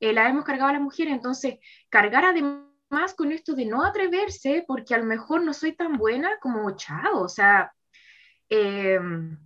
eh, 0.00 0.12
la 0.12 0.28
hemos 0.28 0.44
cargado 0.44 0.70
a 0.70 0.72
las 0.72 0.82
mujeres, 0.82 1.12
entonces 1.12 1.58
cargar 1.90 2.24
además 2.24 2.69
con 3.16 3.32
esto 3.32 3.54
de 3.54 3.66
no 3.66 3.84
atreverse, 3.84 4.64
porque 4.66 4.94
a 4.94 4.98
lo 4.98 5.04
mejor 5.04 5.42
no 5.44 5.52
soy 5.54 5.72
tan 5.72 5.96
buena 5.96 6.38
como 6.40 6.70
chao, 6.76 7.22
o 7.22 7.28
sea, 7.28 7.72
em, 8.48 9.38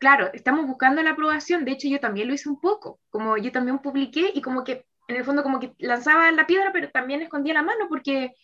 claro, 0.00 0.30
estamos 0.32 0.66
buscando 0.66 1.02
la 1.02 1.10
aprobación, 1.12 1.64
de 1.64 1.72
hecho 1.72 1.88
yo 1.88 2.00
también 2.00 2.28
lo 2.28 2.34
hice 2.34 2.48
un 2.48 2.60
poco, 2.60 2.98
como 3.08 3.36
yo 3.36 3.52
también 3.52 3.78
publiqué 3.78 4.32
y 4.34 4.42
como 4.42 4.64
que 4.64 4.84
en 5.08 5.16
el 5.16 5.24
fondo 5.24 5.42
como 5.44 5.60
que 5.60 5.74
lanzaba 5.78 6.30
la 6.32 6.46
piedra, 6.46 6.72
pero 6.72 6.90
también 6.90 7.22
escondía 7.22 7.54
la 7.54 7.62
mano 7.62 7.86
porque 7.88 8.34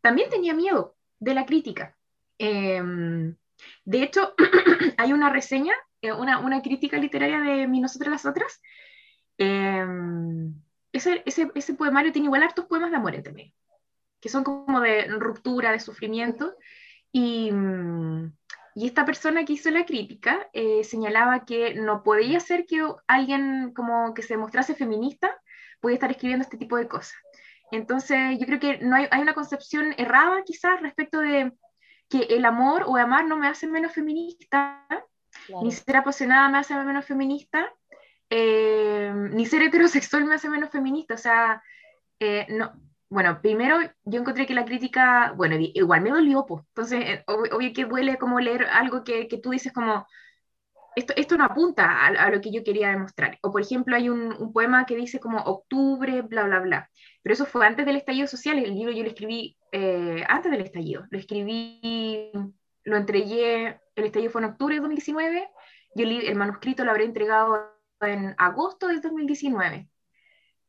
también 0.00 0.30
tenía 0.30 0.54
miedo 0.54 0.96
de 1.18 1.34
la 1.34 1.44
crítica. 1.44 1.94
Em, 2.38 3.36
de 3.84 4.02
hecho, 4.02 4.34
hay 4.96 5.12
una 5.12 5.30
reseña, 5.30 5.74
eh, 6.00 6.12
una, 6.12 6.38
una, 6.38 6.62
crítica 6.62 6.96
literaria 6.96 7.40
de 7.40 7.66
Mi 7.68 7.80
Nosotras 7.80 8.10
las 8.10 8.26
Otras. 8.26 8.62
Eh, 9.36 9.84
ese, 10.92 11.22
ese, 11.26 11.50
ese, 11.54 11.74
poemario 11.74 12.12
tiene 12.12 12.26
igual 12.26 12.42
hartos 12.42 12.66
poemas 12.66 12.90
de 12.90 12.96
amor 12.96 13.14
entre 13.14 13.32
medio, 13.32 13.52
que 14.20 14.28
son 14.28 14.44
como 14.44 14.80
de 14.80 15.06
ruptura, 15.06 15.72
de 15.72 15.80
sufrimiento. 15.80 16.54
Y, 17.12 17.50
y 18.74 18.86
esta 18.86 19.04
persona 19.04 19.44
que 19.44 19.54
hizo 19.54 19.70
la 19.70 19.86
crítica 19.86 20.48
eh, 20.52 20.84
señalaba 20.84 21.44
que 21.44 21.74
no 21.74 22.02
podía 22.02 22.38
ser 22.38 22.66
que 22.66 22.80
alguien 23.06 23.72
como 23.74 24.14
que 24.14 24.22
se 24.22 24.36
mostrase 24.36 24.74
feminista 24.74 25.36
puede 25.80 25.94
estar 25.94 26.10
escribiendo 26.10 26.44
este 26.44 26.58
tipo 26.58 26.76
de 26.76 26.88
cosas. 26.88 27.16
Entonces, 27.70 28.38
yo 28.38 28.46
creo 28.46 28.60
que 28.60 28.78
no 28.78 28.96
hay, 28.96 29.06
hay 29.10 29.20
una 29.20 29.34
concepción 29.34 29.94
errada 29.98 30.42
quizás 30.44 30.80
respecto 30.80 31.20
de 31.20 31.52
que 32.08 32.22
el 32.30 32.44
amor 32.44 32.84
o 32.86 32.96
amar 32.96 33.26
no 33.26 33.36
me 33.36 33.48
hace 33.48 33.66
menos 33.66 33.92
feminista, 33.92 34.86
ni 35.62 35.72
ser 35.72 35.96
apasionada 35.96 36.48
me 36.48 36.58
hace 36.58 36.74
menos 36.74 37.04
feminista, 37.04 37.72
eh, 38.30 39.12
ni 39.14 39.46
ser 39.46 39.62
heterosexual 39.62 40.24
me 40.24 40.34
hace 40.34 40.48
menos 40.48 40.70
feminista. 40.70 41.14
O 41.14 41.18
sea, 41.18 41.62
eh, 42.20 42.46
no, 42.50 42.72
bueno, 43.10 43.40
primero 43.40 43.78
yo 44.04 44.20
encontré 44.20 44.46
que 44.46 44.54
la 44.54 44.64
crítica, 44.64 45.32
bueno, 45.36 45.56
igual 45.58 46.02
me 46.02 46.10
dolió, 46.10 46.44
pues. 46.46 46.64
Entonces, 46.68 47.00
eh, 47.04 47.24
obvio, 47.26 47.72
que 47.74 47.84
duele 47.86 48.18
como 48.18 48.40
leer 48.40 48.64
algo 48.64 49.04
que, 49.04 49.28
que 49.28 49.38
tú 49.38 49.50
dices 49.50 49.72
como, 49.72 50.06
esto, 50.96 51.14
esto 51.16 51.36
no 51.36 51.44
apunta 51.44 52.06
a, 52.06 52.30
lo 52.30 52.40
que 52.40 52.50
yo 52.50 52.64
quería 52.64 52.90
demostrar. 52.90 53.38
O 53.42 53.52
por 53.52 53.62
ejemplo, 53.62 53.96
hay 53.96 54.08
un, 54.08 54.32
un, 54.32 54.52
poema 54.52 54.84
que 54.86 54.96
dice 54.96 55.20
como 55.20 55.38
octubre, 55.38 56.22
bla, 56.22 56.44
bla, 56.44 56.60
bla. 56.60 56.90
Pero 57.22 57.34
eso 57.34 57.46
fue 57.46 57.66
antes 57.66 57.86
del 57.86 57.96
estallido 57.96 58.26
social, 58.26 58.58
el 58.58 58.74
libro 58.74 58.92
yo 58.92 59.02
lo 59.02 59.08
escribí 59.08 59.56
eh, 59.72 60.24
antes 60.28 60.50
del 60.50 60.62
estallido, 60.62 61.06
lo 61.10 61.18
escribí, 61.18 62.32
lo 62.84 62.96
entregué, 62.96 63.80
el 63.94 64.04
estallido 64.04 64.32
fue 64.32 64.42
en 64.42 64.48
octubre 64.48 64.74
de 64.74 64.80
2019, 64.80 65.48
y 65.94 66.02
el, 66.02 66.26
el 66.26 66.34
manuscrito 66.36 66.84
lo 66.84 66.90
habré 66.90 67.04
entregado 67.04 67.77
en 68.00 68.34
agosto 68.38 68.88
del 68.88 69.00
2019. 69.00 69.88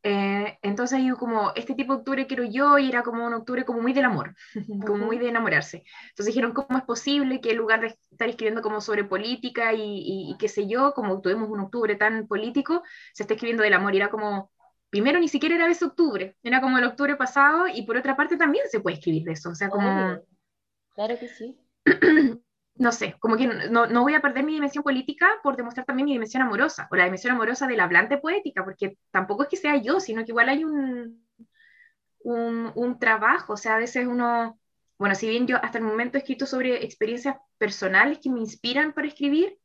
Eh, 0.01 0.57
entonces 0.61 1.01
yo 1.03 1.17
como, 1.17 1.51
este 1.55 1.75
tipo 1.75 1.93
de 1.93 1.99
octubre 1.99 2.27
quiero 2.27 2.45
yo, 2.45 2.77
y 2.77 2.87
era 2.89 3.03
como 3.03 3.25
un 3.25 3.33
octubre 3.33 3.65
como 3.65 3.81
muy 3.81 3.91
del 3.91 4.05
amor, 4.05 4.35
como 4.85 5.05
muy 5.05 5.17
de 5.17 5.29
enamorarse. 5.29 5.83
Entonces 6.09 6.33
dijeron, 6.33 6.53
¿cómo 6.53 6.77
es 6.77 6.85
posible 6.85 7.41
que 7.41 7.51
en 7.51 7.57
lugar 7.57 7.81
de 7.81 7.87
estar 8.11 8.29
escribiendo 8.29 8.61
como 8.61 8.81
sobre 8.81 9.03
política 9.03 9.73
y, 9.73 10.31
y, 10.31 10.37
qué 10.39 10.47
sé 10.47 10.67
yo, 10.67 10.93
como 10.93 11.21
tuvimos 11.21 11.49
un 11.49 11.59
octubre 11.59 11.95
tan 11.95 12.27
político, 12.27 12.83
se 13.13 13.23
está 13.23 13.33
escribiendo 13.33 13.63
del 13.63 13.73
amor? 13.73 13.93
Y 13.93 13.97
era 13.97 14.09
como, 14.09 14.51
primero 14.89 15.19
ni 15.19 15.27
siquiera 15.27 15.55
era 15.55 15.67
ese 15.67 15.85
octubre, 15.85 16.37
era 16.43 16.61
como 16.61 16.77
el 16.77 16.85
octubre 16.85 17.15
pasado, 17.15 17.67
y 17.67 17.83
por 17.83 17.97
otra 17.97 18.15
parte 18.15 18.37
también 18.37 18.65
se 18.69 18.79
puede 18.79 18.97
escribir 18.97 19.23
de 19.23 19.33
eso, 19.33 19.49
o 19.49 19.55
sea, 19.55 19.69
como... 19.69 20.17
Claro 20.95 21.19
que 21.19 21.27
sí. 21.27 21.57
no 22.79 22.93
sé, 22.93 23.17
como 23.19 23.35
que 23.35 23.45
no, 23.45 23.87
no, 23.87 24.01
voy 24.01 24.13
a 24.15 24.21
perder 24.21 24.45
mi 24.45 24.53
dimensión 24.53 24.85
política 24.85 25.29
por 25.43 25.57
demostrar 25.57 25.85
también 25.85 26.05
mi 26.05 26.13
dimensión 26.13 26.41
amorosa, 26.41 26.87
o 26.89 26.95
la 26.95 27.03
dimensión 27.03 27.33
amorosa 27.33 27.67
del 27.67 27.81
hablante 27.81 28.17
poética, 28.17 28.63
porque 28.63 28.97
tampoco 29.11 29.43
es 29.43 29.49
que 29.49 29.57
sea 29.57 29.75
yo, 29.75 29.99
sino 29.99 30.23
que 30.23 30.31
igual 30.31 30.47
hay 30.47 30.63
un, 30.63 31.27
un, 32.21 32.71
un, 32.73 32.97
trabajo, 32.97 33.53
o 33.53 33.57
sea, 33.57 33.75
a 33.75 33.79
veces 33.79 34.07
uno, 34.07 34.57
bueno, 34.97 35.13
si 35.13 35.27
bien 35.27 35.45
yo 35.45 35.57
hasta 35.61 35.77
el 35.77 35.83
momento 35.83 36.17
he 36.17 36.21
escrito 36.21 36.45
sobre 36.45 36.85
experiencias 36.85 37.35
personales 37.57 38.19
que 38.23 38.29
me 38.29 38.39
inspiran 38.39 38.93
para 38.93 39.07
escribir, 39.07 39.57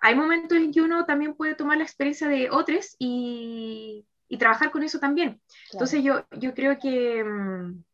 hay 0.00 0.14
momentos 0.14 0.56
en 0.56 0.72
que 0.72 0.80
uno 0.80 1.04
también 1.04 1.34
puede 1.34 1.54
tomar 1.54 1.76
la 1.76 1.84
experiencia 1.84 2.26
de 2.26 2.48
otros 2.48 2.96
y, 2.98 4.06
y 4.28 4.38
trabajar 4.38 4.70
con 4.70 4.82
eso 4.82 4.98
también. 4.98 5.28
Claro. 5.28 5.72
Entonces 5.72 6.02
yo, 6.02 6.26
yo 6.38 6.54
creo 6.54 6.78
que 6.78 7.22
mm, 7.22 7.84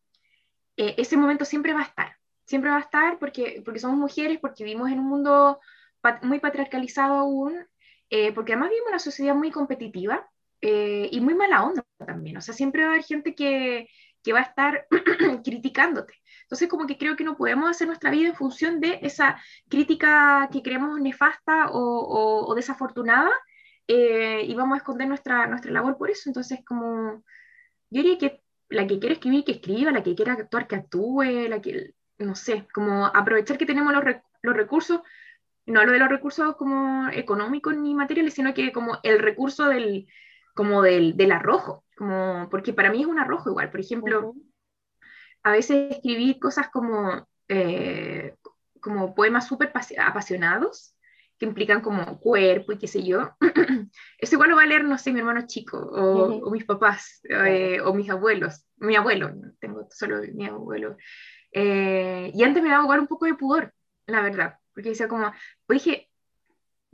eh, 0.77 0.95
ese 0.97 1.17
momento 1.17 1.43
siempre 1.43 1.73
va 1.73 1.81
a 1.81 1.83
estar 1.83 2.18
siempre 2.49 2.71
va 2.71 2.77
a 2.77 2.81
estar 2.81 3.19
porque, 3.19 3.61
porque 3.63 3.79
somos 3.79 3.97
mujeres, 3.97 4.39
porque 4.41 4.63
vivimos 4.63 4.91
en 4.91 4.99
un 4.99 5.07
mundo 5.07 5.59
muy 6.23 6.39
patriarcalizado 6.39 7.13
aún, 7.13 7.55
eh, 8.09 8.33
porque 8.33 8.53
además 8.53 8.69
vivimos 8.69 8.89
una 8.89 8.99
sociedad 8.99 9.35
muy 9.35 9.51
competitiva 9.51 10.27
eh, 10.59 11.07
y 11.11 11.21
muy 11.21 11.35
mala 11.35 11.63
onda 11.63 11.85
también. 12.03 12.37
O 12.37 12.41
sea, 12.41 12.55
siempre 12.55 12.81
va 12.81 12.89
a 12.89 12.91
haber 12.93 13.03
gente 13.03 13.35
que, 13.35 13.87
que 14.23 14.33
va 14.33 14.39
a 14.39 14.43
estar 14.43 14.87
criticándote. 15.45 16.15
Entonces, 16.41 16.67
como 16.67 16.87
que 16.87 16.97
creo 16.97 17.15
que 17.15 17.23
no 17.23 17.37
podemos 17.37 17.69
hacer 17.69 17.85
nuestra 17.85 18.09
vida 18.09 18.29
en 18.29 18.35
función 18.35 18.79
de 18.79 18.99
esa 19.03 19.39
crítica 19.69 20.49
que 20.51 20.63
creemos 20.63 20.99
nefasta 20.99 21.69
o, 21.69 22.47
o, 22.47 22.55
desafortunada 22.55 23.29
eh, 23.87 24.41
y 24.43 24.55
vamos 24.55 24.73
a 24.73 24.77
esconder 24.77 25.07
nuestra, 25.07 25.45
nuestra 25.45 25.71
labor 25.71 25.99
por 25.99 26.09
eso. 26.09 26.29
Entonces, 26.31 26.61
como 26.65 27.23
yo 27.91 28.01
diría 28.01 28.17
que 28.17 28.41
la 28.69 28.87
que 28.87 28.97
quiere 28.99 29.13
escribir, 29.13 29.43
que 29.43 29.51
escriba, 29.53 29.91
la 29.91 30.01
que 30.01 30.15
quiera 30.15 30.33
actuar, 30.33 30.67
que 30.67 30.75
actúe, 30.77 31.47
la 31.47 31.61
que, 31.61 31.93
no 32.19 32.35
sé, 32.35 32.67
como 32.73 33.05
aprovechar 33.07 33.57
que 33.57 33.65
tenemos 33.65 33.93
los, 33.93 34.03
rec 34.03 34.23
los 34.41 34.55
recursos, 34.55 35.01
no 35.65 35.79
hablo 35.79 35.93
de 35.93 35.99
los 35.99 36.09
recursos 36.09 36.55
como 36.55 37.09
económicos 37.09 37.75
ni 37.77 37.95
materiales, 37.95 38.33
sino 38.33 38.53
que 38.53 38.71
como 38.71 38.99
el 39.03 39.19
recurso 39.19 39.67
del, 39.67 40.07
como 40.53 40.81
del, 40.81 41.15
del 41.15 41.31
arrojo, 41.31 41.85
como, 41.97 42.47
porque 42.49 42.73
para 42.73 42.91
mí 42.91 43.01
es 43.01 43.07
un 43.07 43.19
arrojo 43.19 43.49
igual, 43.49 43.69
por 43.69 43.79
ejemplo, 43.79 44.29
uh 44.29 44.33
-huh. 44.33 44.51
a 45.43 45.51
veces 45.51 45.91
escribí 45.95 46.39
cosas 46.39 46.69
como, 46.69 47.27
eh, 47.47 48.35
como 48.81 49.15
poemas 49.15 49.47
súper 49.47 49.71
apasionados, 49.97 50.95
que 51.37 51.45
implican 51.45 51.79
como 51.81 52.19
cuerpo 52.19 52.73
y 52.73 52.77
qué 52.77 52.87
sé 52.87 53.03
yo, 53.03 53.31
eso 54.17 54.35
igual 54.35 54.49
lo 54.49 54.57
va 54.57 54.63
a 54.63 54.65
leer, 54.65 54.83
no 54.83 54.97
sé, 54.97 55.13
mi 55.13 55.19
hermano 55.19 55.47
chico, 55.47 55.77
o, 55.77 56.01
uh 56.01 56.31
-huh. 56.31 56.47
o 56.47 56.51
mis 56.51 56.65
papás, 56.65 57.21
eh, 57.29 57.79
o 57.81 57.93
mis 57.93 58.09
abuelos, 58.09 58.65
mi 58.77 58.95
abuelo, 58.97 59.31
tengo 59.59 59.87
solo 59.89 60.21
mi 60.33 60.45
abuelo, 60.47 60.97
eh, 61.51 62.31
y 62.33 62.43
antes 62.43 62.61
me 62.63 62.69
daba 62.69 62.83
igual 62.83 62.99
un 63.01 63.07
poco 63.07 63.25
de 63.25 63.35
pudor, 63.35 63.73
la 64.05 64.21
verdad, 64.21 64.59
porque 64.73 64.89
decía 64.89 65.07
como, 65.07 65.31
dije, 65.67 66.09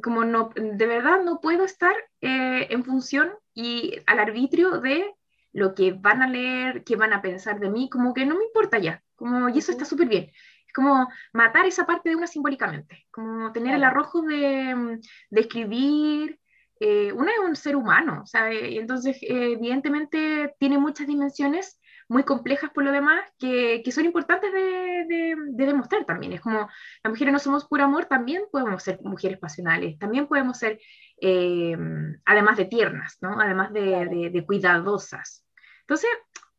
como 0.01 0.25
no, 0.25 0.51
de 0.55 0.85
verdad 0.87 1.21
no 1.23 1.39
puedo 1.39 1.63
estar 1.63 1.95
eh, 2.21 2.67
en 2.69 2.83
función 2.83 3.31
y 3.53 3.99
al 4.07 4.19
arbitrio 4.19 4.79
de 4.79 5.13
lo 5.53 5.73
que 5.73 5.93
van 5.93 6.21
a 6.21 6.27
leer, 6.27 6.83
qué 6.83 6.95
van 6.95 7.13
a 7.13 7.21
pensar 7.21 7.59
de 7.59 7.69
mí, 7.69 7.89
como 7.89 8.13
que 8.13 8.25
no 8.25 8.35
me 8.35 8.43
importa 8.43 8.77
ya, 8.77 9.01
como, 9.15 9.47
y 9.49 9.57
eso 9.59 9.71
está 9.71 9.85
súper 9.85 10.09
bien. 10.09 10.31
Es 10.67 10.73
como 10.73 11.07
matar 11.31 11.65
esa 11.65 11.85
parte 11.85 12.09
de 12.09 12.15
una 12.17 12.27
simbólicamente, 12.27 13.07
como 13.11 13.53
tener 13.53 13.75
el 13.75 13.83
arrojo 13.85 14.21
de, 14.21 14.99
de 15.29 15.41
escribir, 15.41 16.39
eh, 16.79 17.13
uno 17.13 17.31
es 17.31 17.39
un 17.39 17.55
ser 17.55 17.77
humano, 17.77 18.25
y 18.51 18.77
entonces 18.77 19.17
eh, 19.21 19.53
evidentemente 19.53 20.53
tiene 20.59 20.77
muchas 20.77 21.07
dimensiones 21.07 21.79
muy 22.07 22.23
complejas 22.23 22.69
por 22.71 22.83
lo 22.83 22.91
demás, 22.91 23.23
que, 23.39 23.81
que 23.83 23.91
son 23.91 24.05
importantes 24.05 24.51
de, 24.53 25.05
de, 25.07 25.35
de, 25.49 25.65
demostrar 25.65 26.05
también. 26.05 26.33
Es 26.33 26.41
como, 26.41 26.69
las 27.03 27.11
mujeres 27.11 27.33
no 27.33 27.39
somos 27.39 27.65
puro 27.65 27.83
amor, 27.83 28.05
también 28.05 28.43
podemos 28.51 28.83
ser 28.83 28.99
mujeres 29.01 29.39
pasionales, 29.39 29.97
también 29.97 30.27
podemos 30.27 30.57
ser, 30.57 30.79
eh, 31.19 31.77
además 32.25 32.57
de 32.57 32.65
tiernas, 32.65 33.17
¿no? 33.21 33.39
Además 33.39 33.73
de, 33.73 34.29
de, 34.31 34.45
cuidadosas. 34.45 35.45
Entonces, 35.81 36.09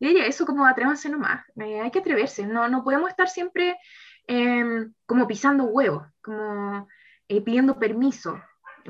yo 0.01 0.09
diría 0.09 0.27
eso 0.27 0.47
como 0.47 0.67
atrévanse 0.67 1.09
nomás, 1.09 1.45
eh, 1.57 1.81
hay 1.81 1.91
que 1.91 2.01
atreverse, 2.01 2.47
no, 2.47 2.69
no 2.69 2.83
podemos 2.83 3.09
estar 3.09 3.29
siempre 3.29 3.79
eh, 4.27 4.87
como 5.07 5.27
pisando 5.27 5.65
huevos, 5.65 6.07
como 6.23 6.89
eh, 7.29 7.41
pidiendo 7.41 7.79
permiso. 7.79 8.41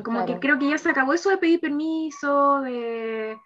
Como 0.04 0.18
claro. 0.18 0.26
que 0.26 0.40
creo 0.40 0.58
que 0.58 0.68
ya 0.68 0.76
se 0.76 0.90
acabó 0.90 1.14
eso 1.14 1.30
de 1.30 1.38
pedir 1.38 1.58
permiso, 1.58 2.60
de 2.60 3.38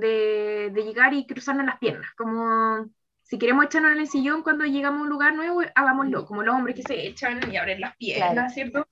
de, 0.00 0.70
de, 0.72 0.82
llegar 0.82 1.14
y 1.14 1.26
cruzarnos 1.26 1.66
las 1.66 1.78
piernas, 1.78 2.10
como 2.16 2.88
si 3.22 3.38
queremos 3.38 3.64
echarnos 3.64 3.92
en 3.92 3.98
el 4.00 4.08
sillón 4.08 4.42
cuando 4.42 4.64
llegamos 4.64 5.00
a 5.00 5.02
un 5.04 5.08
lugar 5.08 5.34
nuevo, 5.34 5.62
hagámoslo, 5.74 6.26
como 6.26 6.42
los 6.42 6.54
hombres 6.54 6.76
que 6.76 6.82
se 6.82 7.06
echan 7.06 7.40
y 7.50 7.56
abren 7.56 7.80
las 7.80 7.96
piernas, 7.96 8.32
claro. 8.32 8.50
¿cierto? 8.50 8.88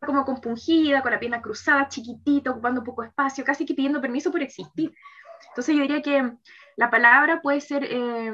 Como 0.00 0.24
compungida, 0.24 1.02
con 1.02 1.10
la 1.10 1.18
pierna 1.18 1.42
cruzada, 1.42 1.88
chiquitita, 1.88 2.50
ocupando 2.50 2.84
poco 2.84 3.02
espacio, 3.02 3.44
casi 3.44 3.66
que 3.66 3.74
pidiendo 3.74 4.00
permiso 4.00 4.30
por 4.30 4.42
existir. 4.42 4.94
Entonces 5.48 5.74
yo 5.74 5.82
diría 5.82 6.02
que 6.02 6.32
la 6.76 6.90
palabra 6.90 7.40
puede 7.40 7.60
ser 7.60 7.84
eh, 7.84 8.32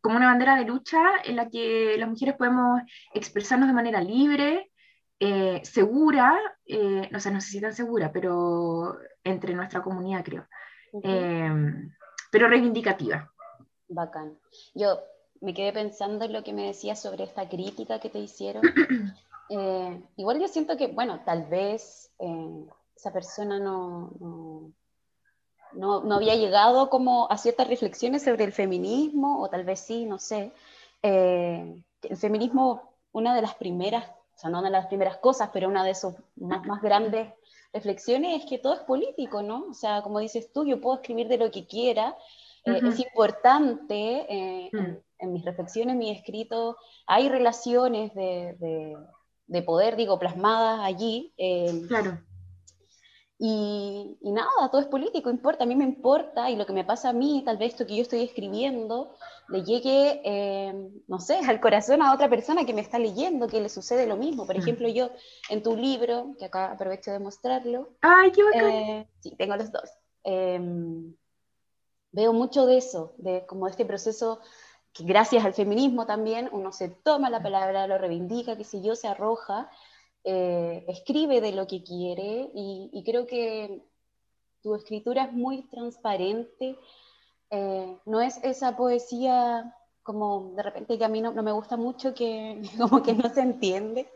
como 0.00 0.16
una 0.16 0.28
bandera 0.28 0.56
de 0.56 0.64
lucha 0.64 1.00
en 1.24 1.36
la 1.36 1.50
que 1.50 1.96
las 1.98 2.08
mujeres 2.08 2.36
podemos 2.36 2.80
expresarnos 3.12 3.68
de 3.68 3.74
manera 3.74 4.00
libre, 4.00 4.70
eh, 5.18 5.60
segura, 5.64 6.38
eh, 6.66 7.10
o 7.14 7.20
sea, 7.20 7.30
no 7.32 7.40
sé 7.40 7.50
si 7.50 7.60
tan 7.60 7.74
segura, 7.74 8.10
pero 8.12 8.98
entre 9.22 9.54
nuestra 9.54 9.82
comunidad 9.82 10.24
creo. 10.24 10.46
Uh 10.92 11.00
-huh. 11.00 11.02
eh, 11.04 11.92
pero 12.30 12.48
reivindicativa. 12.48 13.30
Bacán. 13.88 14.38
Yo 14.74 15.00
me 15.40 15.54
quedé 15.54 15.72
pensando 15.72 16.24
en 16.24 16.32
lo 16.32 16.42
que 16.44 16.52
me 16.52 16.66
decías 16.66 17.00
sobre 17.00 17.24
esta 17.24 17.48
crítica 17.48 17.98
que 17.98 18.08
te 18.08 18.20
hicieron. 18.20 18.62
eh, 19.50 20.02
igual 20.16 20.40
yo 20.40 20.48
siento 20.48 20.76
que, 20.76 20.86
bueno, 20.86 21.20
tal 21.24 21.44
vez 21.44 22.10
eh, 22.18 22.66
esa 22.96 23.12
persona 23.12 23.58
no, 23.58 24.12
no, 24.20 24.72
no, 25.72 26.04
no, 26.04 26.14
había 26.14 26.36
llegado 26.36 26.88
como 26.90 27.30
a 27.30 27.36
ciertas 27.36 27.68
reflexiones 27.68 28.22
sobre 28.22 28.44
el 28.44 28.52
feminismo, 28.52 29.42
o 29.42 29.48
tal 29.50 29.64
vez 29.64 29.80
sí, 29.80 30.06
no 30.06 30.18
sé. 30.18 30.52
Eh, 31.02 31.82
el 32.02 32.16
feminismo, 32.16 32.94
una 33.10 33.34
de 33.34 33.42
las 33.42 33.54
primeras, 33.56 34.06
o 34.34 34.38
sea, 34.38 34.50
no 34.50 34.58
una 34.58 34.68
de 34.68 34.72
las 34.72 34.86
primeras 34.86 35.18
cosas, 35.18 35.50
pero 35.52 35.68
una 35.68 35.84
de 35.84 35.94
sus 35.94 36.14
más, 36.36 36.64
más 36.66 36.82
grandes 36.82 37.32
reflexiones 37.72 38.42
es 38.42 38.48
que 38.48 38.58
todo 38.58 38.74
es 38.74 38.80
político, 38.80 39.42
¿no? 39.42 39.66
O 39.70 39.74
sea, 39.74 40.02
como 40.02 40.18
dices 40.18 40.52
tú, 40.52 40.64
yo 40.64 40.80
puedo 40.80 40.96
escribir 40.96 41.28
de 41.28 41.38
lo 41.38 41.50
que 41.50 41.66
quiera. 41.66 42.16
Uh 42.66 42.70
-huh. 42.70 42.76
eh, 42.76 42.88
es 42.88 42.98
importante 43.00 44.26
eh, 44.28 44.70
uh 44.72 44.76
-huh. 44.76 44.86
en, 44.86 45.02
en, 45.18 45.32
mis 45.32 45.44
reflexiones, 45.44 45.92
en 45.92 45.98
mi 45.98 46.10
escrito, 46.10 46.76
hay 47.06 47.28
relaciones 47.28 48.14
de, 48.14 48.56
de, 48.58 48.96
de 49.46 49.62
poder, 49.62 49.96
digo, 49.96 50.18
plasmadas 50.18 50.80
allí. 50.80 51.32
Eh, 51.36 51.82
claro. 51.88 52.18
Y, 53.44 54.18
y, 54.20 54.30
nada, 54.30 54.70
todo 54.70 54.80
es 54.80 54.86
político, 54.86 55.28
importa, 55.28 55.64
a 55.64 55.66
mí 55.66 55.74
me 55.74 55.82
importa, 55.82 56.48
y 56.48 56.54
lo 56.54 56.64
que 56.64 56.72
me 56.72 56.84
pasa 56.84 57.08
a 57.08 57.12
mí, 57.12 57.42
tal 57.44 57.56
vez 57.56 57.72
esto 57.72 57.84
que 57.84 57.96
yo 57.96 58.02
estoy 58.02 58.22
escribiendo, 58.22 59.16
le 59.48 59.64
llegue, 59.64 60.22
eh, 60.24 60.72
no 61.08 61.18
sé, 61.18 61.38
al 61.38 61.60
corazón 61.60 62.02
a 62.02 62.14
otra 62.14 62.30
persona 62.30 62.64
que 62.64 62.72
me 62.72 62.82
está 62.82 63.00
leyendo, 63.00 63.48
que 63.48 63.60
le 63.60 63.68
sucede 63.68 64.06
lo 64.06 64.16
mismo. 64.16 64.46
Por 64.46 64.56
ejemplo, 64.56 64.86
yo 64.86 65.10
en 65.50 65.64
tu 65.64 65.74
libro, 65.74 66.36
que 66.38 66.44
acá 66.44 66.70
aprovecho 66.70 67.10
de 67.10 67.18
mostrarlo, 67.18 67.88
¡ay, 68.00 68.30
qué 68.30 68.44
bacán! 68.44 68.70
Eh, 68.70 69.08
sí, 69.18 69.34
tengo 69.36 69.56
los 69.56 69.72
dos. 69.72 69.90
Eh, 70.22 70.60
veo 72.12 72.32
mucho 72.32 72.64
de 72.66 72.76
eso, 72.76 73.12
de 73.16 73.44
como 73.46 73.66
este 73.66 73.84
proceso 73.84 74.38
que 74.92 75.02
gracias 75.02 75.44
al 75.44 75.54
feminismo 75.54 76.06
también 76.06 76.48
uno 76.52 76.70
se 76.70 76.90
toma 76.90 77.28
la 77.28 77.42
palabra, 77.42 77.88
lo 77.88 77.98
reivindica, 77.98 78.56
que 78.56 78.62
si 78.62 78.82
yo 78.82 78.94
se 78.94 79.08
arroja, 79.08 79.68
eh, 80.24 80.84
escribe 80.86 81.40
de 81.40 81.52
lo 81.52 81.66
que 81.66 81.82
quiere 81.82 82.50
y, 82.54 82.90
y, 82.92 83.02
creo 83.02 83.26
que 83.26 83.82
tu 84.62 84.76
escritura 84.76 85.24
es 85.24 85.32
muy 85.32 85.62
transparente, 85.68 86.78
eh, 87.50 87.98
no 88.06 88.20
es 88.20 88.38
esa 88.44 88.76
poesía 88.76 89.74
como 90.04 90.52
de 90.54 90.62
repente 90.62 90.96
que 90.96 91.04
a 91.04 91.08
mí 91.08 91.20
no, 91.20 91.32
no, 91.32 91.42
me 91.42 91.50
gusta 91.50 91.76
mucho, 91.76 92.14
que 92.14 92.62
como 92.78 93.02
que 93.02 93.14
no 93.14 93.28
se 93.30 93.40
entiende. 93.40 94.08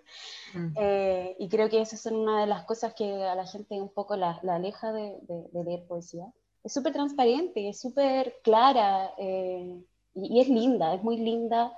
Mm. 0.54 0.74
Eh, 0.76 1.36
y 1.40 1.48
creo 1.48 1.68
que 1.68 1.80
esas 1.80 2.00
son 2.00 2.14
una 2.14 2.40
de 2.40 2.46
las 2.46 2.64
cosas 2.64 2.94
que 2.94 3.24
a 3.24 3.34
la 3.34 3.46
gente 3.46 3.80
un 3.80 3.92
poco 3.92 4.14
la, 4.16 4.38
la 4.44 4.54
aleja 4.54 4.92
de, 4.92 5.18
de, 5.22 5.48
de, 5.52 5.64
leer 5.64 5.86
poesía. 5.88 6.32
Es 6.62 6.72
súper 6.72 6.92
transparente, 6.92 7.68
es 7.68 7.80
súper 7.80 8.36
clara 8.44 9.12
y, 9.18 9.84
y, 10.14 10.40
es 10.40 10.48
linda, 10.48 10.94
es 10.94 11.02
muy 11.02 11.16
linda. 11.16 11.76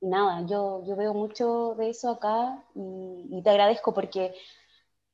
Nada, 0.00 0.46
yo, 0.46 0.82
yo 0.86 0.96
veo 0.96 1.12
mucho 1.12 1.74
de 1.76 1.90
eso 1.90 2.10
acá 2.10 2.64
y, 2.74 3.42
te 3.42 3.50
agradezco 3.50 3.92
porque 3.92 4.34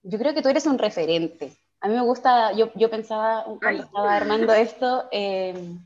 yo 0.03 0.19
creo 0.19 0.33
que 0.33 0.43
tú 0.43 0.49
eres 0.49 0.67
un 0.67 0.79
referente. 0.79 1.57
A 1.81 1.89
mí 1.89 1.95
me 1.95 2.03
gusta, 2.03 2.53
yo, 2.53 2.71
yo 2.75 2.89
pensaba 2.89 3.45
cuando 3.61 3.83
estaba 3.83 4.15
armando 4.15 4.53
esto, 4.53 5.05
eh, 5.11 5.77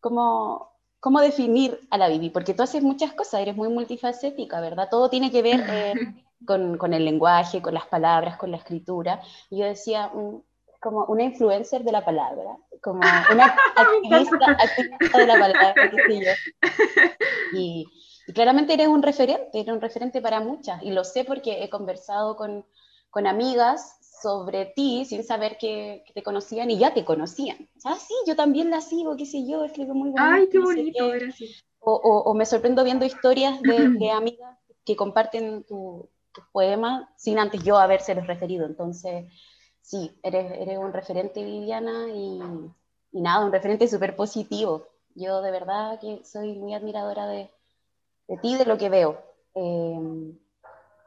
cómo, 0.00 0.72
cómo 1.00 1.20
definir 1.20 1.80
a 1.90 1.98
la 1.98 2.08
Bibi, 2.08 2.30
porque 2.30 2.54
tú 2.54 2.62
haces 2.62 2.82
muchas 2.82 3.12
cosas, 3.12 3.40
eres 3.40 3.56
muy 3.56 3.68
multifacética, 3.68 4.60
¿verdad? 4.60 4.88
Todo 4.90 5.10
tiene 5.10 5.30
que 5.30 5.42
ver 5.42 5.64
eh, 5.68 5.94
con, 6.46 6.78
con, 6.78 6.94
el 6.94 7.04
lenguaje, 7.04 7.60
con 7.60 7.74
las 7.74 7.86
palabras, 7.86 8.36
con 8.36 8.52
la 8.52 8.58
escritura. 8.58 9.20
Y 9.50 9.58
yo 9.58 9.66
decía, 9.66 10.08
mm, 10.14 10.40
como 10.80 11.04
una 11.06 11.24
influencer 11.24 11.82
de 11.82 11.92
la 11.92 12.04
palabra, 12.04 12.56
como 12.80 13.00
una 13.00 13.56
activista, 13.76 14.56
de 15.18 15.26
la 15.26 15.38
palabra, 15.38 15.74
qué 15.74 16.02
sé 16.06 16.24
yo. 16.24 16.32
Y, 17.52 17.86
y, 18.26 18.32
claramente 18.32 18.74
eres 18.74 18.88
un 18.88 19.02
referente, 19.02 19.60
eres 19.60 19.72
un 19.72 19.80
referente 19.80 20.20
para 20.20 20.40
muchas, 20.40 20.82
y 20.82 20.90
lo 20.90 21.04
sé 21.04 21.24
porque 21.24 21.62
he 21.62 21.70
conversado 21.70 22.36
con, 22.36 22.64
con 23.10 23.26
amigas 23.26 23.98
sobre 24.22 24.66
ti 24.66 25.04
sin 25.04 25.24
saber 25.24 25.58
que, 25.58 26.04
te 26.14 26.22
conocían 26.22 26.70
y 26.70 26.78
ya 26.78 26.94
te 26.94 27.04
conocían. 27.04 27.68
Ah, 27.84 27.96
sí, 27.96 28.14
yo 28.26 28.34
también 28.36 28.70
la 28.70 28.80
sigo, 28.80 29.16
qué 29.16 29.26
sé 29.26 29.46
yo, 29.46 29.64
escribo 29.64 29.94
muy 29.94 30.10
bonito. 30.10 30.22
Ay, 30.22 30.48
qué 30.50 30.58
bonito, 30.58 31.08
gracias. 31.08 31.64
O, 31.78 31.92
o, 31.94 32.34
me 32.34 32.46
sorprendo 32.46 32.82
viendo 32.82 33.04
historias 33.04 33.60
de, 33.62 33.88
de 34.00 34.10
amigas 34.10 34.58
que 34.84 34.96
comparten 34.96 35.64
tu, 35.64 36.08
tu 36.32 36.42
poema 36.52 37.12
sin 37.16 37.38
antes 37.38 37.62
yo 37.62 37.78
habérselos 37.78 38.26
referido. 38.26 38.66
Entonces, 38.66 39.26
sí, 39.80 40.18
eres, 40.22 40.52
eres 40.52 40.78
un 40.78 40.92
referente, 40.92 41.42
Viviana, 41.44 42.08
y, 42.08 42.40
y 43.12 43.20
nada, 43.20 43.44
un 43.44 43.52
referente 43.52 43.88
súper 43.88 44.14
positivo. 44.14 44.86
Yo 45.14 45.40
de 45.40 45.50
verdad 45.50 45.98
que 45.98 46.22
soy 46.24 46.58
muy 46.58 46.74
admiradora 46.74 47.26
de, 47.26 47.50
de 48.28 48.36
ti, 48.38 48.56
de 48.56 48.64
lo 48.64 48.78
que 48.78 48.88
veo. 48.88 49.22
Eh, 49.54 50.34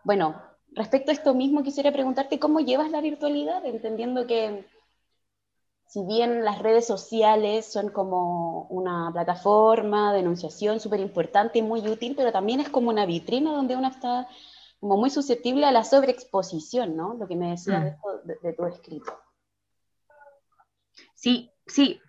bueno, 0.04 0.42
respecto 0.72 1.12
a 1.12 1.14
esto 1.14 1.34
mismo, 1.34 1.64
quisiera 1.64 1.92
preguntarte 1.92 2.40
cómo 2.40 2.60
llevas 2.60 2.92
la 2.92 3.02
virtualidad, 3.02 3.66
entendiendo 3.66 4.28
que 4.28 4.66
si 5.90 6.06
bien 6.06 6.46
las 6.46 6.60
redes 6.60 6.86
sociales 6.86 7.66
son 7.66 7.90
como 7.90 8.68
una 8.70 9.10
plataforma 9.12 10.14
de 10.14 10.20
enunciación 10.20 10.80
súper 10.80 11.00
importante 11.00 11.58
y 11.58 11.64
muy 11.64 11.88
útil, 11.88 12.14
pero 12.16 12.32
también 12.32 12.60
es 12.60 12.70
como 12.70 12.90
una 12.90 13.08
vitrina 13.08 13.52
donde 13.52 13.76
uno 13.76 13.88
está 13.88 14.28
como 14.80 14.98
muy 14.98 15.10
susceptible 15.10 15.66
a 15.66 15.72
la 15.72 15.84
sobreexposición, 15.84 16.96
¿no? 16.96 17.16
Lo 17.16 17.28
que 17.28 17.36
me 17.36 17.50
decías 17.50 17.98
mm. 17.98 18.28
de, 18.44 18.54
tu 18.54 18.66
escrito. 18.66 19.20
Sí, 21.16 21.52
sí. 21.66 22.00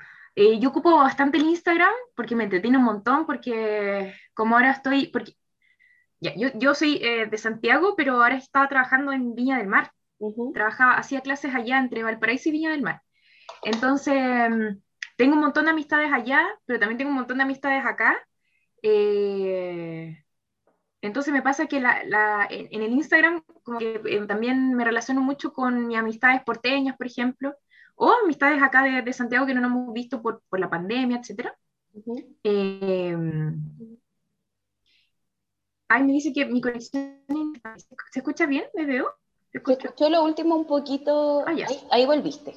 Eh, 0.41 0.59
yo 0.59 0.71
ocupo 0.71 0.97
bastante 0.97 1.37
el 1.37 1.45
Instagram 1.45 1.93
porque 2.17 2.35
me 2.35 2.45
entretiene 2.45 2.79
un 2.79 2.85
montón, 2.85 3.27
porque 3.27 4.15
como 4.33 4.57
ahora 4.57 4.71
estoy, 4.71 5.09
porque 5.09 5.37
ya, 6.19 6.35
yo, 6.35 6.49
yo 6.55 6.75
soy 6.75 6.97
eh, 7.03 7.27
de 7.27 7.37
Santiago, 7.37 7.95
pero 7.95 8.15
ahora 8.15 8.37
estaba 8.37 8.67
trabajando 8.67 9.13
en 9.13 9.35
Viña 9.35 9.59
del 9.59 9.67
Mar. 9.67 9.93
Trabajaba, 10.55 10.95
hacía 10.95 11.21
clases 11.21 11.55
allá 11.55 11.79
entre 11.79 12.03
Valparaíso 12.03 12.49
y 12.49 12.53
Viña 12.53 12.71
del 12.71 12.81
Mar. 12.81 13.03
Entonces, 13.65 14.15
mm, 14.51 14.81
tengo 15.19 15.35
un 15.35 15.41
montón 15.43 15.67
de 15.67 15.73
amistades 15.73 16.11
allá, 16.11 16.47
pero 16.65 16.81
también 16.81 16.97
tengo 16.97 17.11
un 17.11 17.17
montón 17.17 17.37
de 17.37 17.45
amistades 17.45 17.85
acá. 17.85 18.19
Eh, 18.83 20.25
entonces 21.03 21.35
me 21.35 21.43
pasa 21.43 21.67
que 21.67 21.81
la, 21.81 22.03
la, 22.05 22.47
en, 22.51 22.83
el 22.83 22.93
Instagram 22.93 23.43
como 23.63 23.79
que, 23.79 24.01
eh, 24.07 24.27
también 24.27 24.75
me 24.75 24.87
relaciono 24.87 25.21
mucho 25.21 25.53
con 25.53 25.87
mis 25.87 25.99
amistades 25.99 26.43
porteñas, 26.45 26.97
por 26.97 27.07
ejemplo, 27.07 27.55
o 28.03 28.11
amistades 28.25 28.63
acá 28.63 28.83
de, 28.83 29.03
de 29.03 29.13
Santiago 29.13 29.45
que 29.45 29.53
no 29.53 29.61
nos 29.61 29.73
hemos 29.73 29.93
visto 29.93 30.23
por, 30.23 30.41
por 30.49 30.59
la 30.59 30.71
pandemia, 30.71 31.19
etc. 31.19 31.51
eh, 32.43 33.15
ay, 35.89 36.03
me 36.05 36.13
dice 36.13 36.33
que 36.33 36.47
mi 36.47 36.63
conexión... 36.63 37.21
¿Se 38.11 38.21
escucha 38.21 38.47
bien? 38.47 38.65
¿Me 38.75 38.87
veo? 38.87 39.13
¿Se 39.53 39.59
escuchó 39.59 40.09
lo 40.09 40.25
último 40.25 40.57
un 40.57 40.67
poquito... 40.67 41.45
Ah, 41.47 41.53
ya. 41.53 41.67
Ahí, 41.91 42.07
volviste. 42.07 42.55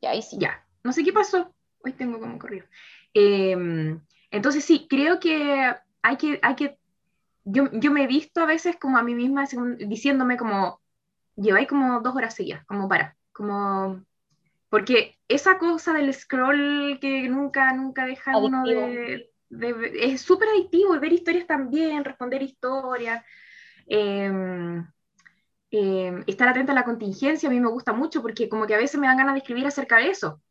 Ya, 0.00 0.10
ahí 0.10 0.22
sí. 0.22 0.38
Ya. 0.40 0.66
No 0.82 0.94
sé 0.94 1.04
qué 1.04 1.12
pasó. 1.12 1.52
Hoy 1.84 1.92
tengo 1.92 2.18
como 2.18 2.38
corrido. 2.38 2.64
Em, 3.12 4.00
entonces 4.30 4.64
sí, 4.64 4.86
creo 4.88 5.20
que 5.20 5.74
hay 6.00 6.16
que, 6.16 6.38
hay 6.40 6.54
que 6.54 6.78
yo, 7.44 7.70
yo 7.70 7.90
me 7.90 8.04
he 8.04 8.06
visto 8.06 8.40
a 8.40 8.46
veces 8.46 8.76
como 8.76 8.96
a 8.96 9.02
mí 9.02 9.14
misma 9.14 9.44
diciéndome 9.78 10.38
como, 10.38 10.80
lleváis 11.36 11.68
como 11.68 12.00
dos 12.00 12.16
horas 12.16 12.34
seguidas, 12.34 12.64
como 12.64 12.88
para, 12.88 13.14
como, 13.32 14.02
porque 14.74 15.16
esa 15.28 15.56
cosa 15.56 15.92
del 15.92 16.12
scroll 16.12 16.98
que 17.00 17.28
nunca, 17.28 17.72
nunca 17.74 18.06
deja 18.06 18.36
uno 18.36 18.64
de, 18.64 19.30
es 20.00 20.20
súper 20.20 20.48
adictivo, 20.48 20.98
ver 20.98 21.12
historias 21.12 21.46
también, 21.46 22.04
responder 22.04 22.42
historias, 22.42 23.24
em, 23.86 24.84
em, 25.70 26.24
estar 26.26 26.48
atenta 26.48 26.72
a 26.72 26.74
la 26.74 26.82
contingencia, 26.82 27.48
a 27.48 27.52
mí 27.52 27.60
me 27.60 27.70
gusta 27.70 27.92
mucho 27.92 28.20
porque 28.20 28.48
como 28.48 28.66
que 28.66 28.74
a 28.74 28.78
veces 28.78 28.98
me 28.98 29.06
dan 29.06 29.18
ganas 29.18 29.34
de 29.34 29.38
escribir 29.42 29.64
acerca 29.64 29.98
de 29.98 30.10
eso. 30.10 30.42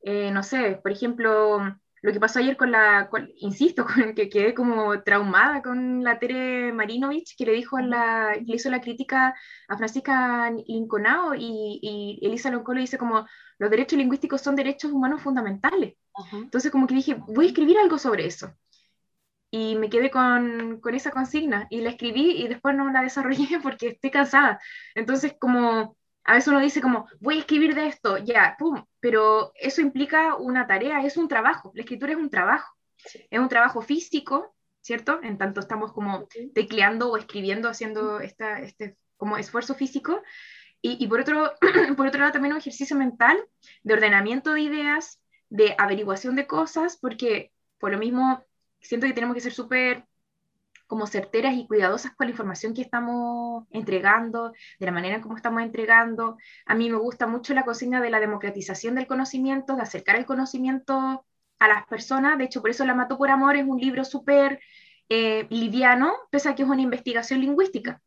Eh, 0.00 0.30
no 0.30 0.42
sé, 0.42 0.80
por 0.82 0.90
ejemplo, 0.90 1.58
lo 2.06 2.12
que 2.12 2.20
pasó 2.20 2.38
ayer 2.38 2.56
con 2.56 2.70
la, 2.70 3.10
insisto, 3.38 3.84
con 3.84 4.14
que 4.14 4.28
quedé 4.28 4.54
como 4.54 5.02
traumada 5.02 5.60
con 5.60 6.04
la 6.04 6.20
Tere 6.20 6.72
Marinovich, 6.72 7.34
que 7.36 7.44
le 7.44 7.52
dijo 7.52 7.78
a 7.78 7.82
la, 7.82 8.34
le 8.36 8.54
hizo 8.54 8.70
la 8.70 8.80
crítica 8.80 9.34
a 9.66 9.76
Francisca 9.76 10.52
Linconao 10.52 11.34
y, 11.34 11.80
y 11.82 12.24
Elisa 12.24 12.48
Loncolo 12.50 12.80
dice 12.80 12.96
como 12.96 13.26
los 13.58 13.70
derechos 13.70 13.98
lingüísticos 13.98 14.40
son 14.40 14.54
derechos 14.54 14.92
humanos 14.92 15.20
fundamentales. 15.20 15.96
Entonces 16.32 16.70
como 16.70 16.86
que 16.86 16.94
dije, 16.94 17.14
voy 17.26 17.46
a 17.46 17.48
escribir 17.48 17.76
algo 17.78 17.98
sobre 17.98 18.26
eso. 18.26 18.54
Y 19.50 19.74
me 19.74 19.90
quedé 19.90 20.08
con, 20.10 20.80
con 20.80 20.94
esa 20.94 21.10
consigna 21.10 21.66
y 21.70 21.80
la 21.80 21.90
escribí 21.90 22.40
y 22.40 22.46
después 22.46 22.76
no 22.76 22.88
la 22.92 23.02
desarrollé 23.02 23.48
porque 23.64 23.88
estoy 23.88 24.12
cansada. 24.12 24.60
Entonces 24.94 25.34
como 25.40 25.95
a 26.26 26.34
veces 26.34 26.48
uno 26.48 26.60
dice 26.60 26.80
como, 26.80 27.08
voy 27.20 27.36
a 27.36 27.40
escribir 27.40 27.74
de 27.74 27.86
esto, 27.86 28.18
ya, 28.18 28.56
pum, 28.58 28.84
pero 28.98 29.52
eso 29.54 29.80
implica 29.80 30.34
una 30.34 30.66
tarea, 30.66 31.02
es 31.02 31.16
un 31.16 31.28
trabajo, 31.28 31.70
la 31.74 31.82
escritura 31.82 32.12
es 32.12 32.18
un 32.18 32.30
trabajo, 32.30 32.74
es 33.30 33.38
un 33.38 33.48
trabajo 33.48 33.80
físico, 33.80 34.54
¿cierto? 34.80 35.20
En 35.22 35.38
tanto 35.38 35.60
estamos 35.60 35.92
como 35.92 36.26
tecleando 36.52 37.10
o 37.10 37.16
escribiendo, 37.16 37.68
haciendo 37.68 38.20
esta, 38.20 38.60
este 38.60 38.96
como 39.16 39.36
esfuerzo 39.38 39.74
físico, 39.74 40.20
y, 40.82 41.02
y 41.02 41.06
por, 41.06 41.20
otro, 41.20 41.54
por 41.96 42.08
otro 42.08 42.20
lado 42.20 42.32
también 42.32 42.52
un 42.52 42.58
ejercicio 42.58 42.96
mental 42.96 43.38
de 43.84 43.94
ordenamiento 43.94 44.52
de 44.52 44.62
ideas, 44.62 45.20
de 45.48 45.76
averiguación 45.78 46.34
de 46.34 46.48
cosas, 46.48 46.98
porque 47.00 47.52
por 47.78 47.92
lo 47.92 47.98
mismo 47.98 48.44
siento 48.80 49.06
que 49.06 49.12
tenemos 49.12 49.34
que 49.34 49.40
ser 49.40 49.52
súper 49.52 50.04
como 50.86 51.06
certeras 51.06 51.54
y 51.54 51.66
cuidadosas 51.66 52.14
con 52.14 52.26
la 52.26 52.30
información 52.30 52.74
que 52.74 52.82
estamos 52.82 53.64
entregando, 53.70 54.52
de 54.78 54.86
la 54.86 54.92
manera 54.92 55.16
en 55.16 55.22
cómo 55.22 55.36
estamos 55.36 55.62
entregando. 55.62 56.36
A 56.64 56.74
mí 56.74 56.90
me 56.90 56.96
gusta 56.96 57.26
mucho 57.26 57.54
la 57.54 57.64
consigna 57.64 58.00
de 58.00 58.10
la 58.10 58.20
democratización 58.20 58.94
del 58.94 59.06
conocimiento, 59.06 59.76
de 59.76 59.82
acercar 59.82 60.16
el 60.16 60.26
conocimiento 60.26 61.26
a 61.58 61.68
las 61.68 61.86
personas. 61.86 62.38
De 62.38 62.44
hecho, 62.44 62.60
por 62.60 62.70
eso 62.70 62.84
La 62.84 62.94
Mato 62.94 63.18
por 63.18 63.30
Amor 63.30 63.56
es 63.56 63.64
un 63.66 63.80
libro 63.80 64.04
súper 64.04 64.60
eh, 65.08 65.46
liviano, 65.50 66.14
pese 66.30 66.48
a 66.48 66.54
que 66.54 66.62
es 66.62 66.68
una 66.68 66.82
investigación 66.82 67.40
lingüística. 67.40 68.00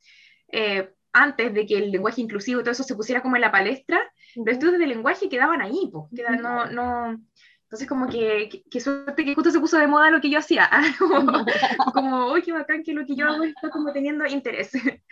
Eh, 0.52 0.89
antes 1.12 1.54
de 1.54 1.65
que 1.65 1.78
el 1.78 1.92
lenguaje 1.92 2.22
inclusivo 2.22 2.60
y 2.60 2.63
todo 2.63 2.72
eso 2.72 2.84
se 2.84 2.96
pusiera 2.96 3.22
como 3.22 3.36
en 3.36 3.42
la 3.42 3.52
palestra, 3.52 4.00
los 4.36 4.48
estudios 4.48 4.80
de 4.80 4.88
lenguaje 4.88 5.28
quedaban 5.28 5.62
ahí, 5.62 5.89
pues, 5.92 6.06
no, 6.39 7.20
entonces, 7.69 7.88
como 7.88 8.10
que, 8.10 8.63
que, 8.71 8.79
suerte 8.79 9.23
que 9.23 9.36
justo 9.36 9.51
se 9.51 9.60
puso 9.60 9.77
de 9.77 9.86
moda 9.86 10.10
lo 10.10 10.19
que 10.19 10.32
yo 10.32 10.39
hacía. 10.39 10.67
como, 11.93 12.32
uy, 12.32 12.41
qué 12.41 12.51
bacán 12.51 12.82
que 12.82 12.93
lo 12.93 13.05
que 13.05 13.15
yo 13.15 13.27
hago 13.27 13.43
está 13.43 13.69
como 13.69 13.93
teniendo 13.93 14.25
interés. 14.25 14.71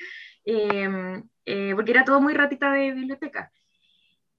Em, 0.50 1.28
eh, 1.46 1.74
porque 1.76 1.91
era 1.91 2.06
todo 2.06 2.22
muy 2.22 2.34
ratita 2.34 2.72
de 2.72 2.93
biblioteca. 2.93 3.52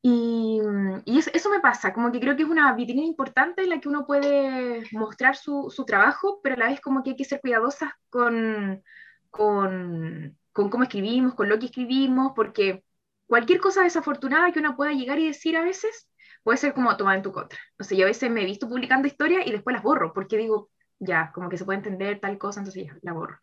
Y, 0.01 0.59
y 1.05 1.19
eso, 1.19 1.31
eso, 1.35 1.51
me 1.51 1.61
pasa, 1.61 1.93
como 1.93 2.11
que 2.11 2.19
creo 2.19 2.35
que 2.35 2.45
es 2.45 2.49
una 2.49 2.73
vitrina 2.73 3.03
importante 3.03 3.63
en 3.63 3.69
la 3.69 3.79
que 3.79 3.91
uno 3.91 4.07
puede 4.07 4.85
mostrar 4.93 5.37
su, 5.37 5.71
su 5.71 5.85
trabajo, 5.85 6.41
pero 6.43 6.55
a 6.55 6.59
la 6.59 6.69
vez 6.69 6.81
como 6.81 7.03
que 7.03 7.11
hay 7.11 7.17
que 7.17 7.27
ser 7.27 7.43
cuidadosas 7.43 7.91
con, 8.09 8.83
con, 9.29 10.39
con 10.53 10.71
cómo 10.71 10.85
escribimos, 10.85 11.35
con 11.35 11.51
lo 11.51 11.59
que 11.59 11.67
escribimos, 11.67 12.33
porque 12.35 12.83
cualquier 13.27 13.61
cosa 13.61 13.83
desafortunada 13.83 14.51
que 14.51 14.61
uno 14.61 14.77
pueda 14.77 14.93
llegar 14.93 15.19
y 15.19 15.27
decir 15.27 15.59
a 15.59 15.63
veces 15.63 16.08
puede 16.43 16.59
ser 16.59 16.75
como 16.75 16.97
tomar 16.97 17.17
en 17.17 17.23
tu 17.23 17.33
contra. 17.33 17.59
No 17.79 17.85
sé, 17.85 17.97
yo 17.97 18.05
a 18.05 18.09
veces 18.09 18.31
me 18.31 18.43
he 18.43 18.47
visto 18.47 18.69
publicando 18.69 19.09
historias 19.09 19.47
y 19.47 19.53
después 19.53 19.75
las 19.75 19.83
borro, 19.83 20.13
porque 20.13 20.37
digo, 20.37 20.71
ya, 20.99 21.31
como 21.33 21.49
que 21.49 21.59
se 21.59 21.65
puede 21.65 21.79
entender 21.79 22.21
tal 22.21 22.39
cosa, 22.39 22.61
entonces 22.61 22.87
ya, 22.87 22.97
la 23.03 23.13
borro. 23.13 23.39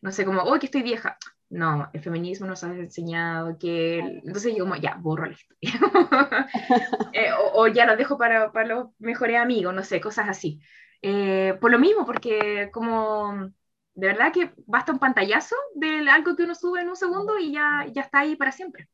No 0.00 0.12
sé, 0.12 0.24
como, 0.24 0.42
hoy 0.42 0.58
que 0.58 0.66
estoy 0.66 0.82
vieja. 0.82 1.16
No, 1.50 1.88
el 1.92 2.00
feminismo 2.00 2.46
nos 2.46 2.64
ha 2.64 2.72
enseñado 2.74 3.56
que... 3.58 3.98
Entonces 3.98 4.54
yo 4.56 4.64
como, 4.64 4.76
ya, 4.76 4.96
borro 4.96 5.26
la 5.26 5.32
historia. 5.32 5.70
Eh, 7.12 7.30
o, 7.54 7.68
ya 7.68 7.86
lo 7.86 7.96
dejo 7.96 8.18
para, 8.18 8.50
para, 8.50 8.66
los 8.66 8.88
mejores 8.98 9.38
amigos, 9.38 9.72
no 9.72 9.84
sé, 9.84 10.00
cosas 10.00 10.28
así. 10.28 10.60
Eh, 11.00 11.56
por 11.60 11.70
lo 11.70 11.78
mismo, 11.78 12.04
porque 12.04 12.70
como 12.72 13.52
de 13.94 14.08
verdad 14.08 14.32
que 14.32 14.52
basta 14.66 14.92
un 14.92 14.98
pantallazo 14.98 15.56
de 15.74 16.08
algo 16.10 16.34
que 16.36 16.42
uno 16.42 16.54
sube 16.54 16.80
en 16.80 16.88
un 16.88 16.96
segundo 16.96 17.38
y 17.38 17.52
ya, 17.52 17.86
ya 17.92 18.02
está 18.02 18.20
ahí 18.20 18.36
para 18.36 18.52
siempre. 18.52 18.88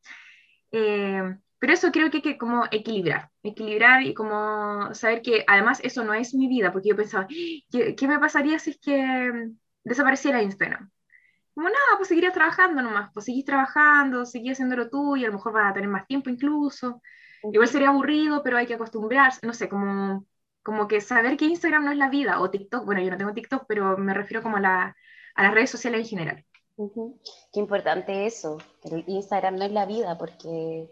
Eh, 0.70 1.22
pero 1.60 1.72
eso 1.72 1.92
creo 1.92 2.10
que 2.10 2.16
hay 2.16 2.22
que 2.22 2.38
como 2.38 2.64
equilibrar, 2.72 3.30
equilibrar 3.44 4.02
y 4.02 4.14
como 4.14 4.92
saber 4.94 5.22
que 5.22 5.44
además 5.46 5.80
eso 5.84 6.02
no 6.02 6.14
es 6.14 6.34
mi 6.34 6.48
vida, 6.48 6.72
porque 6.72 6.88
yo 6.88 6.96
pensaba, 6.96 7.28
¿qué, 7.70 7.94
qué 7.94 8.08
me 8.08 8.18
pasaría 8.18 8.58
si 8.58 8.70
es 8.70 8.78
que 8.80 9.52
desapareciera 9.84 10.42
Instagram. 10.42 10.90
Como 11.54 11.68
nada, 11.68 11.96
pues 11.96 12.08
seguirías 12.08 12.32
trabajando 12.32 12.80
nomás, 12.82 13.10
pues 13.12 13.26
seguís 13.26 13.44
trabajando, 13.44 14.24
seguís 14.24 14.52
haciendo 14.52 14.76
lo 14.76 14.88
tuyo, 14.88 15.26
a 15.26 15.30
lo 15.30 15.36
mejor 15.36 15.52
vas 15.52 15.70
a 15.70 15.74
tener 15.74 15.88
más 15.88 16.06
tiempo 16.06 16.30
incluso. 16.30 17.02
Igual 17.42 17.68
sería 17.68 17.88
aburrido, 17.88 18.42
pero 18.42 18.56
hay 18.56 18.66
que 18.66 18.74
acostumbrarse, 18.74 19.46
no 19.46 19.52
sé, 19.52 19.68
como, 19.68 20.26
como 20.62 20.88
que 20.88 21.00
saber 21.00 21.36
que 21.36 21.46
Instagram 21.46 21.84
no 21.84 21.92
es 21.92 21.98
la 21.98 22.08
vida, 22.08 22.40
o 22.40 22.50
TikTok, 22.50 22.84
bueno, 22.84 23.02
yo 23.02 23.10
no 23.10 23.16
tengo 23.16 23.34
TikTok, 23.34 23.64
pero 23.66 23.96
me 23.98 24.14
refiero 24.14 24.42
como 24.42 24.58
a, 24.58 24.60
la, 24.60 24.96
a 25.34 25.42
las 25.42 25.54
redes 25.54 25.70
sociales 25.70 26.00
en 26.02 26.06
general. 26.06 26.44
Qué 27.52 27.60
importante 27.60 28.26
eso, 28.26 28.58
que 28.82 28.94
el 28.94 29.04
Instagram 29.06 29.56
no 29.56 29.64
es 29.64 29.72
la 29.72 29.86
vida, 29.86 30.16
porque 30.16 30.88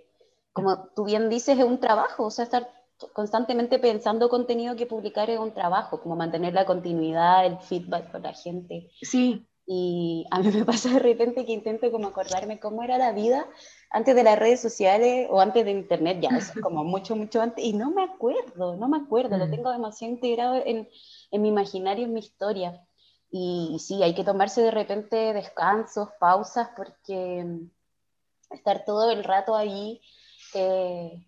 como 0.62 0.88
tú 0.94 1.04
bien 1.04 1.28
dices, 1.28 1.58
es 1.58 1.64
un 1.64 1.80
trabajo, 1.80 2.26
o 2.26 2.30
sea, 2.30 2.44
estar 2.44 2.70
constantemente 3.12 3.78
pensando 3.78 4.28
contenido 4.28 4.76
que 4.76 4.86
publicar 4.86 5.30
es 5.30 5.38
un 5.38 5.52
trabajo, 5.52 6.00
como 6.00 6.16
mantener 6.16 6.52
la 6.52 6.66
continuidad, 6.66 7.46
el 7.46 7.58
feedback 7.58 8.10
con 8.10 8.22
la 8.22 8.32
gente. 8.32 8.90
Sí. 9.02 9.46
Y 9.66 10.24
a 10.30 10.40
mí 10.40 10.50
me 10.50 10.64
pasa 10.64 10.88
de 10.88 10.98
repente 10.98 11.44
que 11.44 11.52
intento 11.52 11.90
como 11.92 12.08
acordarme 12.08 12.58
cómo 12.58 12.82
era 12.82 12.96
la 12.96 13.12
vida 13.12 13.46
antes 13.90 14.16
de 14.16 14.22
las 14.22 14.38
redes 14.38 14.60
sociales 14.60 15.28
o 15.30 15.40
antes 15.40 15.64
de 15.64 15.72
internet, 15.72 16.20
ya, 16.22 16.30
eso 16.36 16.52
es 16.56 16.60
como 16.62 16.84
mucho, 16.84 17.16
mucho 17.16 17.40
antes, 17.42 17.64
y 17.64 17.74
no 17.74 17.90
me 17.90 18.02
acuerdo, 18.02 18.76
no 18.76 18.88
me 18.88 18.96
acuerdo, 18.96 19.36
lo 19.36 19.46
mm. 19.46 19.50
tengo 19.50 19.70
demasiado 19.70 20.14
integrado 20.14 20.62
en, 20.64 20.88
en 21.30 21.42
mi 21.42 21.48
imaginario, 21.48 22.06
en 22.06 22.14
mi 22.14 22.20
historia. 22.20 22.82
Y, 23.30 23.76
sí, 23.78 24.02
hay 24.02 24.14
que 24.14 24.24
tomarse 24.24 24.62
de 24.62 24.70
repente 24.70 25.34
descansos, 25.34 26.08
pausas, 26.18 26.70
porque 26.74 27.44
estar 28.50 28.84
todo 28.84 29.10
el 29.10 29.22
rato 29.22 29.54
ahí 29.54 30.00
eh, 30.54 31.24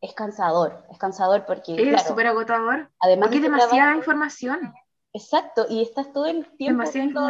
es 0.00 0.14
cansador, 0.14 0.84
es 0.90 0.98
cansador 0.98 1.44
porque... 1.46 1.74
Es 1.74 2.02
súper 2.04 2.26
agotador. 2.26 2.90
Además 3.00 3.28
porque 3.28 3.36
es 3.36 3.42
demasiada 3.42 3.96
información. 3.96 4.74
Exacto, 5.12 5.66
y 5.68 5.82
estás 5.82 6.12
todo 6.12 6.26
el 6.26 6.46
tiempo 6.56 6.84
haciendo 6.84 7.28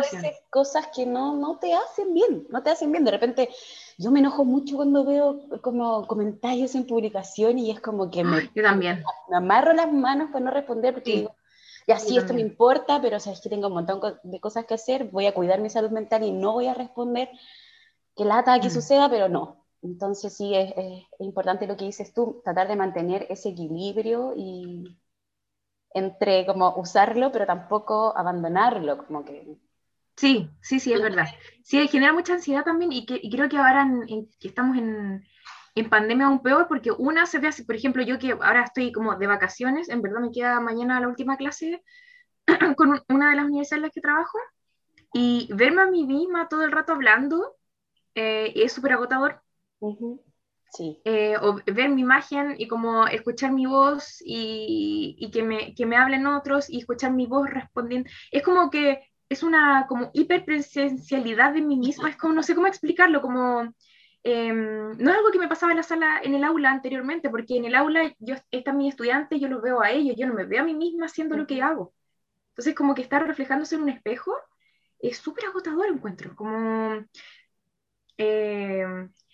cosas 0.50 0.88
que 0.94 1.06
no, 1.06 1.34
no 1.34 1.58
te 1.58 1.72
hacen 1.72 2.12
bien, 2.12 2.46
no 2.50 2.62
te 2.62 2.68
hacen 2.68 2.92
bien. 2.92 3.04
De 3.04 3.10
repente, 3.10 3.48
yo 3.96 4.10
me 4.10 4.20
enojo 4.20 4.44
mucho 4.44 4.76
cuando 4.76 5.02
veo 5.02 5.40
como 5.62 6.06
comentarios 6.06 6.74
en 6.74 6.86
publicación 6.86 7.58
y 7.58 7.70
es 7.70 7.80
como 7.80 8.10
que 8.10 8.22
me, 8.22 8.50
yo 8.54 8.62
también. 8.62 9.02
me 9.30 9.36
amarro 9.38 9.72
las 9.72 9.90
manos 9.90 10.28
para 10.30 10.44
no 10.44 10.50
responder 10.50 10.92
porque 10.92 11.16
digo, 11.16 11.34
ya 11.86 11.98
sí, 11.98 12.18
esto 12.18 12.34
me 12.34 12.42
importa, 12.42 13.00
pero 13.00 13.18
sabes 13.18 13.40
que 13.40 13.48
tengo 13.48 13.68
un 13.68 13.74
montón 13.74 14.00
de 14.24 14.40
cosas 14.40 14.66
que 14.66 14.74
hacer, 14.74 15.04
voy 15.04 15.26
a 15.26 15.32
cuidar 15.32 15.60
mi 15.60 15.70
salud 15.70 15.90
mental 15.90 16.22
y 16.22 16.32
no 16.32 16.52
voy 16.52 16.66
a 16.66 16.74
responder. 16.74 17.30
Que 18.14 18.26
lata 18.26 18.60
que 18.60 18.68
mm. 18.68 18.72
suceda, 18.72 19.08
pero 19.08 19.30
no, 19.30 19.59
entonces 19.82 20.36
sí, 20.36 20.54
es, 20.54 20.72
importante 21.18 21.66
lo 21.66 21.76
que 21.76 21.86
dices 21.86 22.12
tú, 22.12 22.40
tratar 22.44 22.68
de 22.68 22.76
mantener 22.76 23.26
ese 23.30 23.50
equilibrio 23.50 24.34
y 24.36 24.98
entre 25.94 26.46
como 26.46 26.74
usarlo, 26.76 27.32
pero 27.32 27.46
tampoco 27.46 28.16
abandonarlo, 28.16 28.98
como 29.06 29.24
que... 29.24 29.56
Sí, 30.16 30.50
sí, 30.60 30.80
sí, 30.80 30.92
es 30.92 31.00
verdad. 31.00 31.26
Sí, 31.64 31.88
genera 31.88 32.12
mucha 32.12 32.34
ansiedad 32.34 32.62
también 32.62 32.92
y, 32.92 33.06
que, 33.06 33.20
creo 33.30 33.48
que 33.48 33.56
ahora 33.56 33.88
que 34.38 34.48
estamos 34.48 34.76
en, 34.76 35.24
en, 35.74 35.88
pandemia 35.88 36.26
aún 36.26 36.42
peor, 36.42 36.68
porque 36.68 36.90
una 36.90 37.24
se 37.24 37.38
ve 37.38 37.48
así, 37.48 37.64
por 37.64 37.74
ejemplo, 37.74 38.02
yo 38.02 38.18
que 38.18 38.32
ahora 38.32 38.64
estoy 38.64 38.92
como 38.92 39.16
de 39.16 39.26
vacaciones, 39.26 39.88
en 39.88 40.02
verdad 40.02 40.20
me 40.20 40.30
queda 40.30 40.60
mañana 40.60 41.00
la 41.00 41.08
última 41.08 41.38
clase 41.38 41.82
con 42.76 43.02
una 43.08 43.30
de 43.30 43.36
las 43.36 43.46
universidades 43.46 43.78
en 43.78 43.82
las 43.82 43.92
que 43.92 44.00
trabajo, 44.02 44.38
y 45.14 45.48
verme 45.54 45.82
a 45.82 45.86
mí 45.86 46.06
misma 46.06 46.48
todo 46.48 46.64
el 46.64 46.72
rato 46.72 46.92
hablando 46.92 47.56
eh, 48.14 48.52
es 48.54 48.72
súper 48.72 48.92
agotador 48.92 49.42
Sí. 50.72 51.00
Eh, 51.04 51.36
o 51.40 51.56
ver 51.66 51.88
mi 51.90 52.02
imagen 52.02 52.54
y 52.56 52.68
como 52.68 53.06
escuchar 53.08 53.52
mi 53.52 53.66
voz 53.66 54.22
y, 54.24 55.16
y, 55.18 55.30
que, 55.30 55.42
me, 55.42 55.74
que 55.74 55.84
me 55.84 55.96
hablen 55.96 56.26
otros 56.26 56.70
y 56.70 56.78
escuchar 56.78 57.12
mi 57.12 57.26
voz 57.26 57.50
respondiendo. 57.50 58.08
Es 58.30 58.42
como 58.42 58.70
que 58.70 59.02
es 59.28 59.42
una 59.42 59.86
como 59.88 60.10
hiperpresencialidad 60.12 61.54
de 61.54 61.62
mí 61.62 61.76
misma, 61.76 62.10
es 62.10 62.16
como, 62.16 62.34
no 62.34 62.42
sé 62.42 62.54
cómo 62.54 62.66
explicarlo, 62.66 63.22
como... 63.22 63.74
Em, 64.22 64.90
no 64.98 65.10
es 65.10 65.16
algo 65.16 65.30
que 65.32 65.38
me 65.38 65.48
pasaba 65.48 65.72
en 65.72 65.78
la 65.78 65.82
sala, 65.82 66.20
en 66.22 66.34
el 66.34 66.44
aula 66.44 66.70
anteriormente, 66.70 67.30
porque 67.30 67.56
en 67.56 67.64
el 67.64 67.74
aula 67.74 68.14
yo 68.18 68.34
están 68.50 68.76
mis 68.76 68.90
estudiantes, 68.90 69.40
yo 69.40 69.48
los 69.48 69.62
veo 69.62 69.80
a 69.82 69.90
ellos, 69.92 70.14
yo 70.18 70.26
no 70.26 70.34
me 70.34 70.44
veo 70.44 70.60
a 70.62 70.64
mí 70.64 70.74
misma 70.74 71.06
haciendo 71.06 71.36
lo 71.36 71.46
que 71.46 71.62
hago. 71.62 71.94
Entonces, 72.50 72.74
como 72.74 72.94
que 72.94 73.02
estar 73.02 73.26
reflejándose 73.26 73.76
en 73.76 73.82
un 73.82 73.88
espejo 73.90 74.32
es 74.98 75.18
súper 75.18 75.46
agotador, 75.46 75.86
encuentro. 75.88 76.36
Como, 76.36 77.04
eh, 78.18 78.84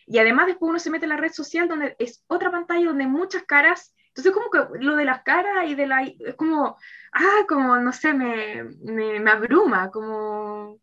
y 0.07 0.19
además 0.19 0.47
después 0.47 0.71
uno 0.71 0.79
se 0.79 0.91
mete 0.91 1.05
en 1.05 1.11
la 1.11 1.17
red 1.17 1.33
social 1.33 1.69
donde 1.69 1.97
es 1.99 2.25
otra 2.29 2.51
pantalla 2.51 2.87
donde 2.87 3.05
hay 3.05 3.11
muchas 3.11 3.43
caras. 3.45 3.95
Entonces 4.09 4.33
como 4.33 4.51
que 4.51 4.79
lo 4.85 4.97
de 4.97 5.05
las 5.05 5.23
caras 5.23 5.69
y 5.69 5.75
de 5.75 5.87
la... 5.87 6.03
Es 6.05 6.37
como, 6.37 6.77
ah, 7.13 7.45
como, 7.49 7.77
no 7.79 7.93
sé, 7.93 8.15
me, 8.15 8.65
me, 8.83 9.21
me 9.21 9.31
abruma, 9.31 9.91
como... 9.91 10.81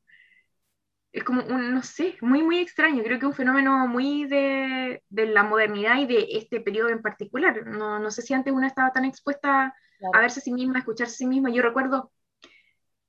Es 1.12 1.24
como 1.24 1.44
un, 1.44 1.74
no 1.76 1.84
sé, 1.84 2.18
muy, 2.22 2.42
muy 2.42 2.58
extraño. 2.60 3.04
Creo 3.04 3.20
que 3.20 3.26
es 3.26 3.30
un 3.30 3.36
fenómeno 3.36 3.88
muy 3.88 4.26
de, 4.26 5.04
de, 5.10 5.26
la 5.28 5.44
modernidad 5.44 5.98
y 6.00 6.08
de 6.08 6.28
este 6.32 6.60
periodo 6.60 6.90
en 6.90 7.04
particular. 7.04 7.68
No, 7.68 8.00
no 8.00 8.12
sé 8.12 8.24
si 8.24 8.34
antes 8.34 8.52
uno 8.52 8.66
estaba 8.66 8.92
tan 8.92 9.06
expuesta 9.06 9.76
a 10.12 10.20
verse 10.20 10.40
a 10.40 10.44
sí 10.44 10.52
misma, 10.52 10.76
a 10.76 10.80
escucharse 10.80 11.14
a 11.14 11.18
sí 11.18 11.28
misma. 11.28 11.52
Yo 11.52 11.62
recuerdo 11.62 12.12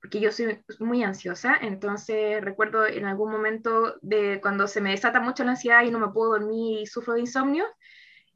porque 0.05 0.21
yo 0.21 0.31
soy 0.31 0.63
muy 0.81 1.03
ansiosa, 1.03 1.57
entonces 1.63 2.45
recuerdo 2.45 2.87
en 2.87 3.07
algún 3.07 3.33
momento 3.33 3.97
de 4.03 4.39
cuando 4.43 4.69
se 4.69 4.83
me 4.83 4.91
desata 4.91 5.19
mucho 5.19 5.45
la 5.45 5.53
ansiedad 5.53 5.83
y 5.83 5.91
no 5.91 5.99
me 5.99 6.13
puedo 6.13 6.33
dormir 6.33 6.81
y 6.81 6.87
sufro 6.87 7.15
de 7.15 7.21
insomnio, 7.21 7.65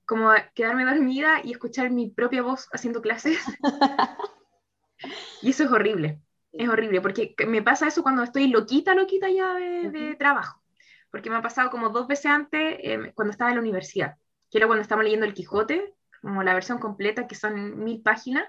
como 0.07 0.33
quedarme 0.55 0.87
dormida 0.87 1.43
y 1.45 1.53
escuchar 1.53 1.91
mi 1.91 2.09
propia 2.09 2.41
voz 2.41 2.69
haciendo 2.73 3.03
clases. 3.03 3.37
y 5.43 5.51
eso 5.51 5.65
es 5.65 5.71
horrible, 5.71 6.23
es 6.53 6.71
horrible, 6.71 7.03
porque 7.03 7.35
me 7.47 7.61
pasa 7.61 7.89
eso 7.89 8.03
cuando 8.03 8.23
estoy 8.23 8.49
loquita, 8.49 8.95
loquita 8.95 9.29
ya 9.29 9.53
de, 9.53 10.17
trabajo, 10.19 10.63
porque 11.11 11.29
me 11.29 11.37
ha 11.37 11.43
pasado 11.43 11.69
como 11.69 11.91
dos 11.91 12.09
veces 12.09 12.31
antes 12.31 12.79
em, 12.81 13.13
cuando 13.13 13.33
estaba 13.33 13.51
en 13.51 13.57
la 13.57 13.63
universidad, 13.63 14.17
que 14.51 14.57
era 14.57 14.69
cuando 14.69 14.81
estábamos 14.81 15.05
leyendo 15.05 15.27
El 15.27 15.35
Quijote, 15.35 15.95
como 16.23 16.43
la 16.43 16.55
versión 16.55 16.79
completa, 16.79 17.27
que 17.27 17.35
son 17.35 17.85
mil 17.85 18.01
páginas, 18.01 18.49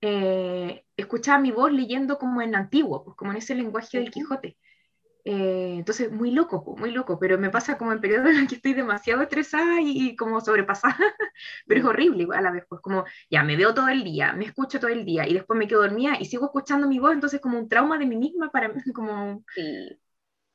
eh, 0.00 0.84
escuchaba 0.96 1.38
mi 1.38 1.50
voz 1.50 1.72
leyendo 1.72 2.18
como 2.18 2.42
en 2.42 2.54
antiguo, 2.54 3.04
pues 3.04 3.16
como 3.16 3.32
en 3.32 3.38
ese 3.38 3.54
lenguaje 3.54 3.98
del 3.98 4.10
Quijote. 4.10 4.56
Eh, 5.24 5.74
entonces, 5.76 6.10
muy 6.10 6.30
loco, 6.30 6.64
pues, 6.64 6.78
muy 6.78 6.92
loco, 6.92 7.18
pero 7.18 7.38
me 7.38 7.50
pasa 7.50 7.76
como 7.76 7.92
en 7.92 8.00
periodos 8.00 8.30
en 8.30 8.40
los 8.40 8.48
que 8.48 8.54
estoy 8.54 8.72
demasiado 8.72 9.20
estresada 9.22 9.80
y, 9.80 10.16
como 10.16 10.40
sobrepasada, 10.40 10.96
pero 11.66 11.80
es 11.80 11.86
horrible 11.86 12.26
a 12.34 12.40
la 12.40 12.50
vez, 12.50 12.64
pues 12.68 12.80
como 12.80 13.04
ya 13.30 13.42
me 13.42 13.56
veo 13.56 13.74
todo 13.74 13.88
el 13.88 14.02
día, 14.02 14.32
me 14.32 14.46
escucho 14.46 14.80
todo 14.80 14.90
el 14.90 15.04
día 15.04 15.28
y 15.28 15.34
después 15.34 15.58
me 15.58 15.68
quedo 15.68 15.82
dormida 15.82 16.16
y 16.18 16.24
sigo 16.24 16.46
escuchando 16.46 16.88
mi 16.88 16.98
voz, 16.98 17.12
entonces 17.12 17.40
como 17.40 17.58
un 17.58 17.68
trauma 17.68 17.98
de 17.98 18.06
mí 18.06 18.16
misma 18.16 18.50
para 18.50 18.68
mí, 18.68 18.74
como... 18.94 19.44
Sí, 19.54 20.00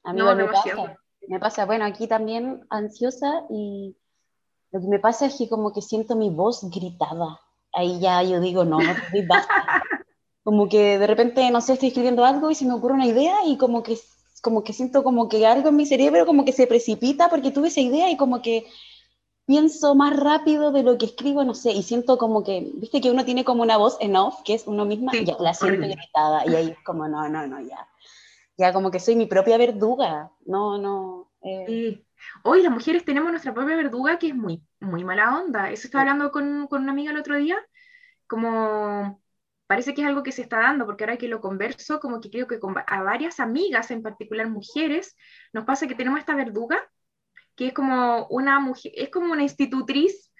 a 0.03 0.13
mí 0.13 0.21
me 0.21 0.45
pasa, 0.45 0.97
me 1.27 1.39
pasa, 1.39 1.65
bueno, 1.65 1.85
aquí 1.85 2.07
también 2.07 2.65
ansiosa 2.69 3.43
y 3.49 3.95
lo 4.71 4.81
que 4.81 4.87
me 4.87 4.99
pasa 4.99 5.27
es 5.27 5.37
que 5.37 5.47
como 5.47 5.73
que 5.73 5.81
siento 5.81 6.15
mi 6.15 6.29
voz 6.29 6.69
gritada, 6.69 7.39
ahí 7.75 7.99
ya 7.99 8.23
yo 8.23 8.39
digo, 8.39 8.65
no, 8.65 8.77
basta. 9.27 9.83
Como 10.43 10.69
que 10.69 10.97
de 10.99 11.07
repente, 11.07 11.49
no 11.51 11.61
sé, 11.61 11.73
estoy 11.73 11.89
escribiendo 11.89 12.23
algo 12.23 12.51
y 12.51 12.55
se 12.55 12.65
me 12.65 12.73
ocurre 12.73 12.93
una 12.93 13.07
idea 13.07 13.35
y 13.45 13.57
como 13.57 13.83
que, 13.83 13.97
como 14.41 14.63
que 14.63 14.73
siento 14.73 15.03
como 15.03 15.27
que 15.27 15.45
algo 15.45 15.69
en 15.69 15.75
mi 15.75 15.85
cerebro 15.85 16.25
como 16.25 16.45
que 16.45 16.53
se 16.53 16.67
precipita 16.67 17.29
porque 17.29 17.51
tuve 17.51 17.69
esa 17.69 17.81
idea 17.81 18.11
y 18.11 18.17
como 18.17 18.41
que 18.41 18.65
pienso 19.45 19.95
más 19.95 20.15
rápido 20.17 20.71
de 20.71 20.83
lo 20.83 20.97
que 20.97 21.05
escribo, 21.05 21.43
no 21.43 21.53
sé, 21.53 21.71
y 21.71 21.83
siento 21.83 22.17
como 22.17 22.43
que, 22.43 22.71
viste 22.75 23.01
que 23.01 23.11
uno 23.11 23.25
tiene 23.25 23.43
como 23.43 23.63
una 23.63 23.77
voz 23.77 23.97
en 23.99 24.15
off, 24.15 24.41
que 24.43 24.53
es 24.55 24.67
uno 24.67 24.85
misma, 24.85 25.15
y 25.15 25.25
ya 25.25 25.35
la 25.39 25.53
siento 25.53 25.87
gritada, 25.87 26.45
y 26.47 26.55
ahí 26.55 26.69
es 26.69 26.83
como, 26.83 27.07
no, 27.07 27.27
no, 27.29 27.45
no, 27.47 27.61
ya. 27.61 27.87
Ya 28.57 28.73
como 28.73 28.89
que 28.89 28.99
soy 28.99 29.15
mi 29.15 29.25
propia 29.25 29.57
verduga, 29.57 30.31
no, 30.45 30.77
no. 30.77 31.29
Eh. 31.43 32.01
Hoy 32.43 32.61
las 32.61 32.71
mujeres 32.71 33.05
tenemos 33.05 33.31
nuestra 33.31 33.53
propia 33.53 33.75
verduga 33.75 34.19
que 34.19 34.27
es 34.27 34.35
muy, 34.35 34.63
muy 34.79 35.03
mala 35.03 35.39
onda. 35.39 35.71
Eso 35.71 35.87
estaba 35.87 36.03
hablando 36.03 36.31
con, 36.31 36.67
con 36.67 36.83
una 36.83 36.91
amiga 36.91 37.11
el 37.11 37.17
otro 37.17 37.35
día, 37.37 37.57
como 38.27 39.21
parece 39.67 39.93
que 39.93 40.01
es 40.01 40.07
algo 40.07 40.23
que 40.23 40.31
se 40.31 40.43
está 40.43 40.59
dando, 40.59 40.85
porque 40.85 41.03
ahora 41.03 41.17
que 41.17 41.27
lo 41.27 41.41
converso, 41.41 41.99
como 41.99 42.21
que 42.21 42.29
creo 42.29 42.47
que 42.47 42.59
a 42.87 43.03
varias 43.03 43.39
amigas, 43.39 43.91
en 43.91 44.01
particular 44.03 44.49
mujeres, 44.49 45.15
nos 45.53 45.65
pasa 45.65 45.87
que 45.87 45.95
tenemos 45.95 46.19
esta 46.19 46.35
verduga, 46.35 46.77
que 47.55 47.67
es 47.67 47.73
como 47.73 48.27
una 48.27 48.59
mujer, 48.59 48.91
es 48.95 49.09
como 49.09 49.31
una 49.31 49.43
institutriz 49.43 50.31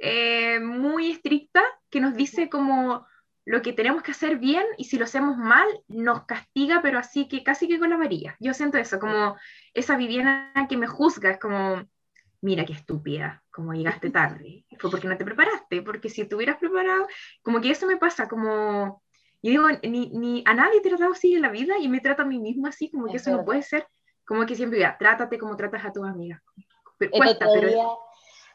eh, 0.00 0.60
muy 0.60 1.12
estricta, 1.12 1.62
que 1.90 2.00
nos 2.00 2.14
dice 2.14 2.48
como 2.48 3.06
lo 3.44 3.60
que 3.62 3.72
tenemos 3.72 4.02
que 4.02 4.12
hacer 4.12 4.38
bien 4.38 4.64
y 4.78 4.84
si 4.84 4.98
lo 4.98 5.04
hacemos 5.04 5.36
mal, 5.36 5.66
nos 5.88 6.24
castiga, 6.24 6.80
pero 6.82 6.98
así 6.98 7.28
que 7.28 7.42
casi 7.42 7.68
que 7.68 7.78
con 7.78 7.90
la 7.90 7.96
varilla. 7.96 8.36
Yo 8.40 8.54
siento 8.54 8.78
eso, 8.78 8.98
como 8.98 9.36
esa 9.74 9.96
Viviana 9.96 10.66
que 10.68 10.76
me 10.76 10.86
juzga, 10.86 11.30
es 11.30 11.38
como, 11.38 11.82
mira 12.40 12.64
qué 12.64 12.72
estúpida, 12.72 13.42
como 13.50 13.74
llegaste 13.74 14.10
tarde. 14.10 14.64
Fue 14.78 14.90
porque 14.90 15.08
no 15.08 15.16
te 15.16 15.24
preparaste, 15.24 15.82
porque 15.82 16.08
si 16.08 16.24
te 16.24 16.34
hubieras 16.34 16.56
preparado, 16.56 17.06
como 17.42 17.60
que 17.60 17.70
eso 17.70 17.86
me 17.86 17.98
pasa, 17.98 18.28
como, 18.28 19.02
yo 19.42 19.50
digo, 19.50 19.68
ni, 19.82 20.10
ni 20.10 20.42
a 20.46 20.54
nadie 20.54 20.80
te 20.80 20.88
he 20.88 20.90
tratado 20.90 21.12
así 21.12 21.34
en 21.34 21.42
la 21.42 21.50
vida 21.50 21.78
y 21.78 21.88
me 21.88 22.00
trato 22.00 22.22
a 22.22 22.26
mí 22.26 22.38
misma 22.38 22.70
así, 22.70 22.90
como 22.90 23.06
que 23.06 23.16
eso 23.16 23.30
no 23.30 23.44
puede 23.44 23.62
ser, 23.62 23.86
como 24.26 24.46
que 24.46 24.54
siempre 24.54 24.78
diga, 24.78 24.96
trátate 24.98 25.38
como 25.38 25.56
tratas 25.56 25.84
a 25.84 25.92
tus 25.92 26.06
amigas. 26.06 26.40
Cuesta, 27.10 27.46
pero... 27.52 27.98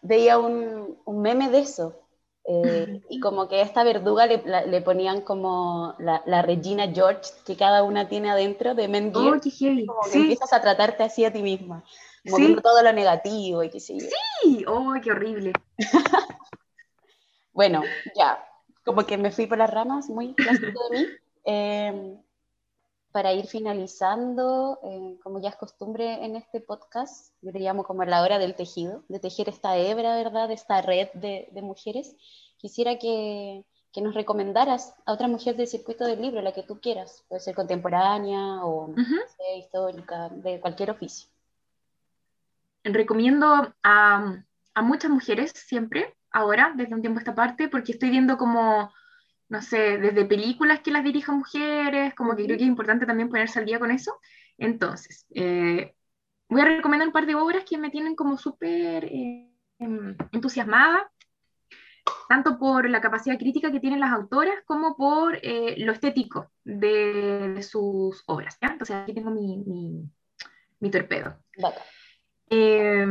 Veía, 0.01 0.39
un, 0.39 0.97
un, 1.03 1.21
meme 1.21 1.49
de 1.49 1.59
eso, 1.59 2.08
Eh, 2.51 3.01
y 3.11 3.19
como 3.19 3.47
que 3.47 3.57
a 3.57 3.61
esta 3.61 3.83
verduga 3.83 4.25
le, 4.25 4.41
le 4.65 4.81
ponían 4.81 5.21
como 5.21 5.93
la, 5.99 6.23
la, 6.25 6.41
Regina 6.41 6.91
George 6.91 7.29
que 7.45 7.55
cada 7.55 7.83
una 7.83 8.07
tiene 8.09 8.31
adentro 8.31 8.73
de 8.73 8.87
Men 8.87 9.11
Oh, 9.13 9.29
como 9.29 9.39
que 9.39 9.49
Sí, 9.51 9.85
empiezas 10.13 10.51
a 10.53 10.59
tratarte 10.59 11.03
así 11.03 11.23
a 11.23 11.31
ti 11.31 11.43
misma, 11.43 11.83
como 12.27 12.47
Sí. 12.47 12.55
todo 12.55 12.81
lo 12.81 12.91
negativo 12.91 13.63
y 13.63 13.69
qué 13.69 13.79
sé 13.79 13.99
yo. 13.99 14.07
sí. 14.41 14.65
Oh, 14.67 14.95
qué 15.01 15.11
horrible. 15.11 15.53
Bueno, 17.51 17.83
ya, 18.15 18.43
como 18.85 19.05
que 19.05 19.17
me 19.17 19.31
fui 19.31 19.45
por 19.45 19.57
las 19.57 19.69
ramas, 19.69 20.07
muy 20.07 20.33
clásico 20.33 20.79
de 20.89 20.97
mí. 20.97 21.07
Eh, 21.45 22.17
para 23.19 23.33
ir 23.33 23.47
finalizando, 23.47 24.79
eh, 24.81 25.19
como 25.21 25.41
ya 25.41 25.49
es 25.49 25.57
costumbre 25.57 26.23
en 26.23 26.37
este 26.37 26.61
podcast, 26.61 27.33
yo 27.41 27.51
le 27.51 27.59
llamo 27.59 27.83
como 27.83 28.05
la 28.05 28.21
hora 28.21 28.39
del 28.39 28.55
tejido, 28.55 29.03
de 29.09 29.19
tejer 29.19 29.49
esta 29.49 29.75
hebra, 29.75 30.15
¿verdad? 30.15 30.49
Esta 30.51 30.81
red 30.81 31.09
de, 31.15 31.49
de 31.51 31.61
mujeres. 31.61 32.15
Quisiera 32.55 32.97
que, 32.97 33.65
que 33.91 33.99
nos 34.01 34.13
recomendaras 34.15 34.95
a 35.05 35.11
otra 35.11 35.27
mujer 35.27 35.57
del 35.57 35.67
circuito 35.67 36.05
del 36.05 36.21
libro, 36.21 36.41
la 36.41 36.53
que 36.53 36.63
tú 36.63 36.79
quieras. 36.79 37.25
Puede 37.27 37.41
ser 37.41 37.55
contemporánea 37.55 38.63
o 38.63 38.91
Ujú. 38.91 39.01
sé, 39.03 39.57
histórica, 39.57 40.29
de 40.29 40.61
cualquier 40.61 40.91
oficio. 40.91 41.27
recomiendo 42.85 43.73
a, 43.83 44.43
a 44.75 44.81
muchas 44.81 45.11
mujeres 45.11 45.51
siempre, 45.53 46.15
ahora, 46.31 46.71
desde 46.73 46.95
un 46.95 47.01
tiempo 47.01 47.19
a 47.19 47.23
esta 47.23 47.35
parte, 47.35 47.67
porque 47.67 47.91
estoy 47.91 48.11
viendo 48.11 48.37
como, 48.37 48.89
no 49.49 49.61
sé, 49.63 49.97
desde 49.97 50.25
películas 50.25 50.81
que 50.81 50.91
las 50.91 51.03
dirijan 51.03 51.39
mujeres, 51.39 52.13
como 52.13 52.35
que 52.35 52.45
creo 52.45 52.57
que 52.57 52.63
es 52.63 52.69
importante 52.69 53.07
también 53.07 53.29
ponerse 53.29 53.59
al 53.59 53.65
día 53.65 53.79
con 53.79 53.91
eso. 53.91 54.19
Entonces, 54.57 55.25
eh, 55.33 55.95
voy 56.47 56.61
a 56.61 56.65
recomendar 56.65 57.07
un 57.07 57.13
par 57.13 57.25
de 57.25 57.35
obras 57.35 57.63
que 57.67 57.77
me 57.77 57.89
tienen 57.89 58.15
como 58.15 58.37
súper 58.37 59.05
eh, 59.05 59.49
em, 59.79 60.15
entusiasmada, 60.31 61.11
tanto 62.27 62.59
por 62.59 62.87
la 62.89 63.01
capacidad 63.01 63.39
crítica 63.39 63.71
que 63.71 63.79
tienen 63.79 63.99
las 63.99 64.11
autoras 64.11 64.55
como 64.65 64.95
por 64.95 65.39
eh, 65.41 65.75
lo 65.79 65.93
estético 65.93 66.51
de, 66.63 67.53
de 67.55 67.63
sus 67.63 68.23
obras. 68.27 68.57
¿ya? 68.61 68.69
Entonces, 68.69 68.95
aquí 68.97 69.13
tengo 69.15 69.31
mi, 69.31 69.57
mi, 69.65 70.03
mi 70.79 70.91
torpedo. 70.91 71.37
Eh, 72.51 73.05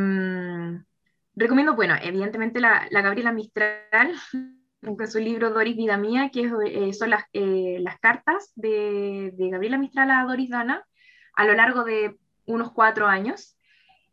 recomiendo, 1.34 1.74
bueno, 1.74 1.95
evidentemente 2.01 2.61
la, 2.61 2.86
la 2.91 3.03
Gabriela 3.03 3.32
Mistral, 3.32 4.14
con 4.81 5.09
su 5.09 5.18
libro 5.18 5.51
Doris 5.51 5.76
Vida 5.76 5.97
Mía, 5.97 6.31
que 6.33 6.43
es, 6.43 6.53
eh, 6.66 6.93
son 6.93 7.11
las, 7.11 7.24
eh, 7.33 7.79
las 7.81 7.99
cartas 7.99 8.53
de, 8.55 9.33
de 9.35 9.51
Gabriela 9.51 9.79
Mistral 9.79 10.11
a 10.11 10.24
Doris 10.24 10.51
Dana 10.51 10.85
a 11.35 11.45
lo 11.45 11.55
largo 11.55 11.85
de 11.85 12.16
unos 12.47 12.72
cuatro 12.72 13.07
años. 13.07 13.57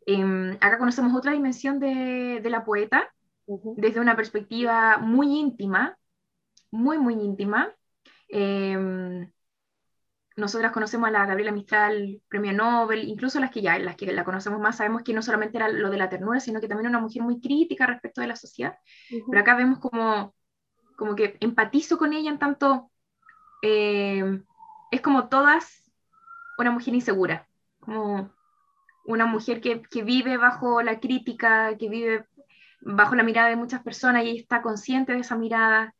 Eh, 0.06 0.56
acá 0.60 0.78
conocemos 0.78 1.14
otra 1.14 1.32
dimensión 1.32 1.80
de, 1.80 2.40
de 2.42 2.50
la 2.50 2.64
poeta, 2.64 3.12
Ujú. 3.46 3.74
desde 3.76 4.00
una 4.00 4.16
perspectiva 4.16 4.98
muy 4.98 5.38
íntima, 5.38 5.96
muy, 6.70 6.98
muy 6.98 7.14
íntima. 7.14 7.72
Eh, 8.28 9.26
nosotras 10.36 10.70
conocemos 10.70 11.08
a 11.08 11.12
la 11.12 11.24
Gabriela 11.24 11.50
Mistral, 11.50 12.20
premio 12.28 12.52
Nobel, 12.52 13.08
incluso 13.08 13.40
las 13.40 13.50
que 13.50 13.62
ya, 13.62 13.78
las 13.78 13.96
que 13.96 14.12
la 14.12 14.22
conocemos 14.22 14.60
más, 14.60 14.76
sabemos 14.76 15.02
que 15.02 15.14
no 15.14 15.22
solamente 15.22 15.56
era 15.56 15.68
lo 15.68 15.88
de 15.90 15.96
la 15.96 16.10
ternura, 16.10 16.40
sino 16.40 16.60
que 16.60 16.68
también 16.68 16.86
era 16.86 16.98
una 16.98 17.06
mujer 17.06 17.22
muy 17.22 17.40
crítica 17.40 17.86
respecto 17.86 18.20
de 18.20 18.26
la 18.26 18.36
sociedad. 18.36 18.76
Ujú. 19.10 19.30
Pero 19.30 19.40
acá 19.40 19.56
vemos 19.56 19.78
como, 19.78 20.35
como 20.96 21.14
que 21.14 21.36
empatizo 21.40 21.98
con 21.98 22.12
ella 22.12 22.30
en 22.30 22.38
tanto 22.38 22.90
eh, 23.62 24.40
es 24.90 25.00
como 25.00 25.28
todas 25.28 25.90
una 26.58 26.70
mujer 26.70 26.94
insegura, 26.94 27.48
como 27.80 28.30
una 29.04 29.26
mujer 29.26 29.60
que, 29.60 29.82
que 29.82 30.02
vive 30.02 30.36
bajo 30.36 30.82
la 30.82 31.00
crítica, 31.00 31.76
que 31.76 31.88
vive 31.88 32.26
bajo 32.80 33.14
la 33.14 33.22
mirada 33.22 33.48
de 33.48 33.56
muchas 33.56 33.82
personas 33.82 34.24
y 34.24 34.38
está 34.38 34.62
consciente 34.62 35.12
de 35.12 35.20
esa 35.20 35.36
mirada. 35.36 35.94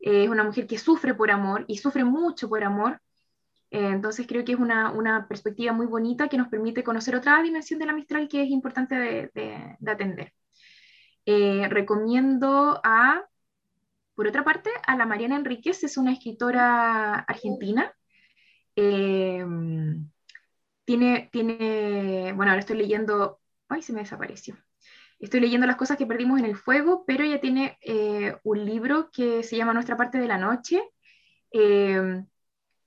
Eh, 0.00 0.24
es 0.24 0.30
una 0.30 0.44
mujer 0.44 0.66
que 0.66 0.78
sufre 0.78 1.14
por 1.14 1.30
amor 1.30 1.64
y 1.68 1.78
sufre 1.78 2.04
mucho 2.04 2.48
por 2.48 2.64
amor. 2.64 3.00
Eh, 3.70 3.88
entonces 3.88 4.26
creo 4.26 4.44
que 4.44 4.52
es 4.52 4.58
una, 4.58 4.90
una, 4.92 5.26
perspectiva 5.28 5.72
muy 5.72 5.86
bonita 5.86 6.28
que 6.28 6.36
nos 6.36 6.48
permite 6.48 6.84
conocer 6.84 7.16
otra 7.16 7.42
dimensión 7.42 7.78
de 7.80 7.86
la 7.86 7.94
Mistral 7.94 8.28
que 8.28 8.42
es 8.42 8.50
importante 8.50 8.94
de, 8.96 9.30
de, 9.34 9.76
de 9.78 9.90
atender. 9.90 10.32
Eh, 11.24 11.68
recomiendo 11.70 12.80
a, 12.82 13.24
por 14.14 14.26
otra 14.26 14.44
parte, 14.44 14.70
a 14.86 14.96
la 14.96 15.06
Mariana 15.06 15.36
Enríquez, 15.36 15.84
es 15.84 15.96
una 15.96 16.12
escritora 16.12 17.14
argentina. 17.14 17.94
Eh, 18.76 19.44
tiene, 20.84 21.28
tiene, 21.32 22.32
bueno, 22.34 22.52
ahora 22.52 22.60
estoy 22.60 22.76
leyendo, 22.76 23.40
ay, 23.68 23.82
se 23.82 23.92
me 23.92 24.00
desapareció. 24.00 24.56
Estoy 25.18 25.40
leyendo 25.40 25.66
las 25.66 25.76
cosas 25.76 25.96
que 25.96 26.06
perdimos 26.06 26.40
en 26.40 26.46
el 26.46 26.56
fuego, 26.56 27.04
pero 27.06 27.22
ella 27.24 27.40
tiene 27.40 27.78
eh, 27.80 28.36
un 28.42 28.64
libro 28.64 29.10
que 29.12 29.42
se 29.44 29.56
llama 29.56 29.72
Nuestra 29.72 29.96
parte 29.96 30.18
de 30.18 30.26
la 30.26 30.38
noche. 30.38 30.82
Eh, 31.52 32.24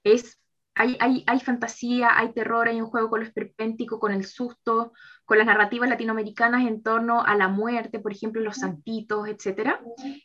es, 0.03 0.39
hay, 0.75 0.97
hay, 0.99 1.23
hay, 1.25 1.39
fantasía, 1.39 2.09
hay 2.17 2.33
terror, 2.33 2.67
hay 2.67 2.81
un 2.81 2.87
juego 2.87 3.09
con 3.09 3.21
lo 3.21 3.25
esperpéntico, 3.25 3.99
con 3.99 4.11
el 4.11 4.25
susto, 4.25 4.93
con 5.23 5.37
las 5.37 5.47
narrativas 5.47 5.89
latinoamericanas 5.89 6.67
en 6.67 6.83
torno 6.83 7.23
a 7.23 7.35
la 7.35 7.47
muerte, 7.47 7.99
por 7.99 8.11
ejemplo, 8.11 8.41
los 8.41 8.57
santitos, 8.57 9.27
etc. 9.27 9.77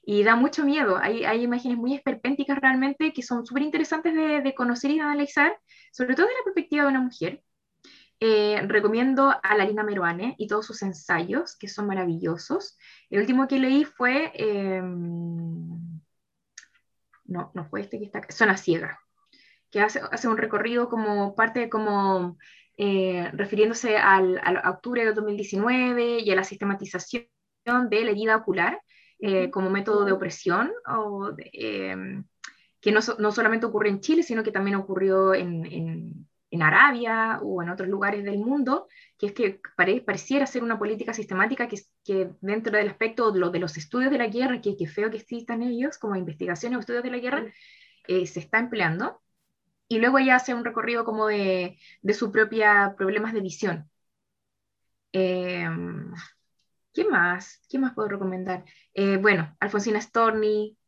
Y 0.04 0.24
da 0.24 0.36
mucho 0.36 0.64
miedo. 0.64 0.98
Hay, 0.98 1.24
hay 1.24 1.42
imágenes 1.42 1.78
muy 1.78 1.94
esperpénticas 1.94 2.58
realmente 2.58 3.12
que 3.12 3.22
son 3.22 3.46
súper 3.46 3.62
interesantes 3.62 4.14
de, 4.14 4.40
de 4.42 4.54
conocer 4.54 4.90
y 4.90 4.96
de 4.96 5.02
analizar, 5.02 5.56
sobre 5.92 6.14
todo 6.14 6.26
desde 6.26 6.38
la 6.40 6.44
perspectiva 6.44 6.82
de 6.84 6.90
una 6.90 7.00
mujer. 7.00 7.42
Eh, 8.22 8.60
recomiendo 8.66 9.34
a 9.42 9.56
Larina 9.56 9.82
Meruane 9.82 10.34
y 10.36 10.46
todos 10.46 10.66
sus 10.66 10.82
ensayos, 10.82 11.56
que 11.56 11.68
son 11.68 11.86
maravillosos. 11.86 12.76
El 13.08 13.20
último 13.20 13.48
que 13.48 13.58
leí 13.58 13.84
fue, 13.84 14.30
eh, 14.34 14.82
no, 17.24 17.50
no 17.54 17.64
fue 17.70 17.80
este 17.80 17.98
que 17.98 18.04
está, 18.04 18.20
Zona 18.30 18.58
Ciega, 18.58 19.00
que 19.70 19.80
hace, 19.80 20.00
hace 20.10 20.28
un 20.28 20.36
recorrido 20.36 20.88
como 20.88 21.34
parte, 21.34 21.68
como 21.68 22.36
eh, 22.76 23.30
refiriéndose 23.32 23.96
al, 23.96 24.40
al, 24.42 24.58
octubre 24.68 25.04
de 25.04 25.12
2019 25.12 26.20
y 26.20 26.30
a 26.30 26.36
la 26.36 26.44
sistematización 26.44 27.26
de 27.88 28.04
la 28.04 28.10
herida 28.10 28.36
ocular 28.36 28.80
eh, 29.18 29.50
como 29.50 29.70
método 29.70 30.04
de 30.04 30.12
opresión, 30.12 30.72
o 30.86 31.32
de, 31.32 31.50
eh, 31.52 32.22
que 32.80 32.92
no, 32.92 33.00
no, 33.18 33.32
solamente 33.32 33.66
ocurre 33.66 33.90
en 33.90 34.00
Chile, 34.00 34.22
sino 34.22 34.42
que 34.42 34.52
también 34.52 34.76
ocurrió 34.76 35.34
en, 35.34 35.66
en 35.66 36.26
en 36.50 36.62
Arabia 36.62 37.38
o 37.42 37.62
en 37.62 37.70
otros 37.70 37.88
lugares 37.88 38.24
del 38.24 38.38
mundo, 38.38 38.88
que 39.18 39.26
es 39.26 39.32
que 39.32 39.60
pare, 39.76 40.00
pareciera 40.00 40.46
ser 40.46 40.64
una 40.64 40.78
política 40.78 41.14
sistemática 41.14 41.68
que, 41.68 41.80
que, 42.04 42.30
dentro 42.40 42.76
del 42.76 42.88
aspecto 42.88 43.30
de, 43.30 43.38
lo, 43.38 43.50
de 43.50 43.60
los 43.60 43.76
estudios 43.76 44.10
de 44.10 44.18
la 44.18 44.26
guerra, 44.26 44.60
que, 44.60 44.76
que 44.76 44.86
feo 44.86 45.10
que 45.10 45.18
existan 45.18 45.62
ellos 45.62 45.98
como 45.98 46.16
investigaciones 46.16 46.76
o 46.76 46.80
estudios 46.80 47.04
de 47.04 47.10
la 47.10 47.18
guerra, 47.18 47.44
eh, 48.08 48.26
se 48.26 48.40
está 48.40 48.58
empleando. 48.58 49.20
Y 49.90 49.98
luego 49.98 50.18
ella 50.18 50.36
hace 50.36 50.54
un 50.54 50.64
recorrido 50.64 51.04
como 51.04 51.26
de, 51.26 51.76
de 52.00 52.14
su 52.14 52.30
propia 52.30 52.94
problemas 52.96 53.34
de 53.34 53.40
visión. 53.40 53.90
Eh, 55.12 55.68
¿Qué 56.94 57.04
más? 57.04 57.60
¿Qué 57.68 57.78
más 57.78 57.92
puedo 57.94 58.08
recomendar? 58.08 58.64
Eh, 58.94 59.16
bueno, 59.16 59.56
Alfonsina 59.58 60.00
Storni, 60.00 60.78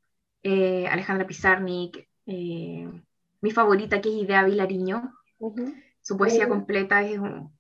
eh, 0.42 0.86
Alejandra 0.86 1.26
Pizarnik, 1.26 2.08
mi 2.26 3.50
favorita 3.52 4.00
que 4.00 4.08
es 4.08 4.22
Idea 4.22 4.44
Vilariño, 4.44 5.12
Uh 5.42 5.52
-huh. 5.56 5.74
Su 6.00 6.16
poesía 6.16 6.44
uh 6.44 6.46
-huh. 6.46 6.50
completa 6.50 7.02
es 7.02 7.18
un, 7.18 7.52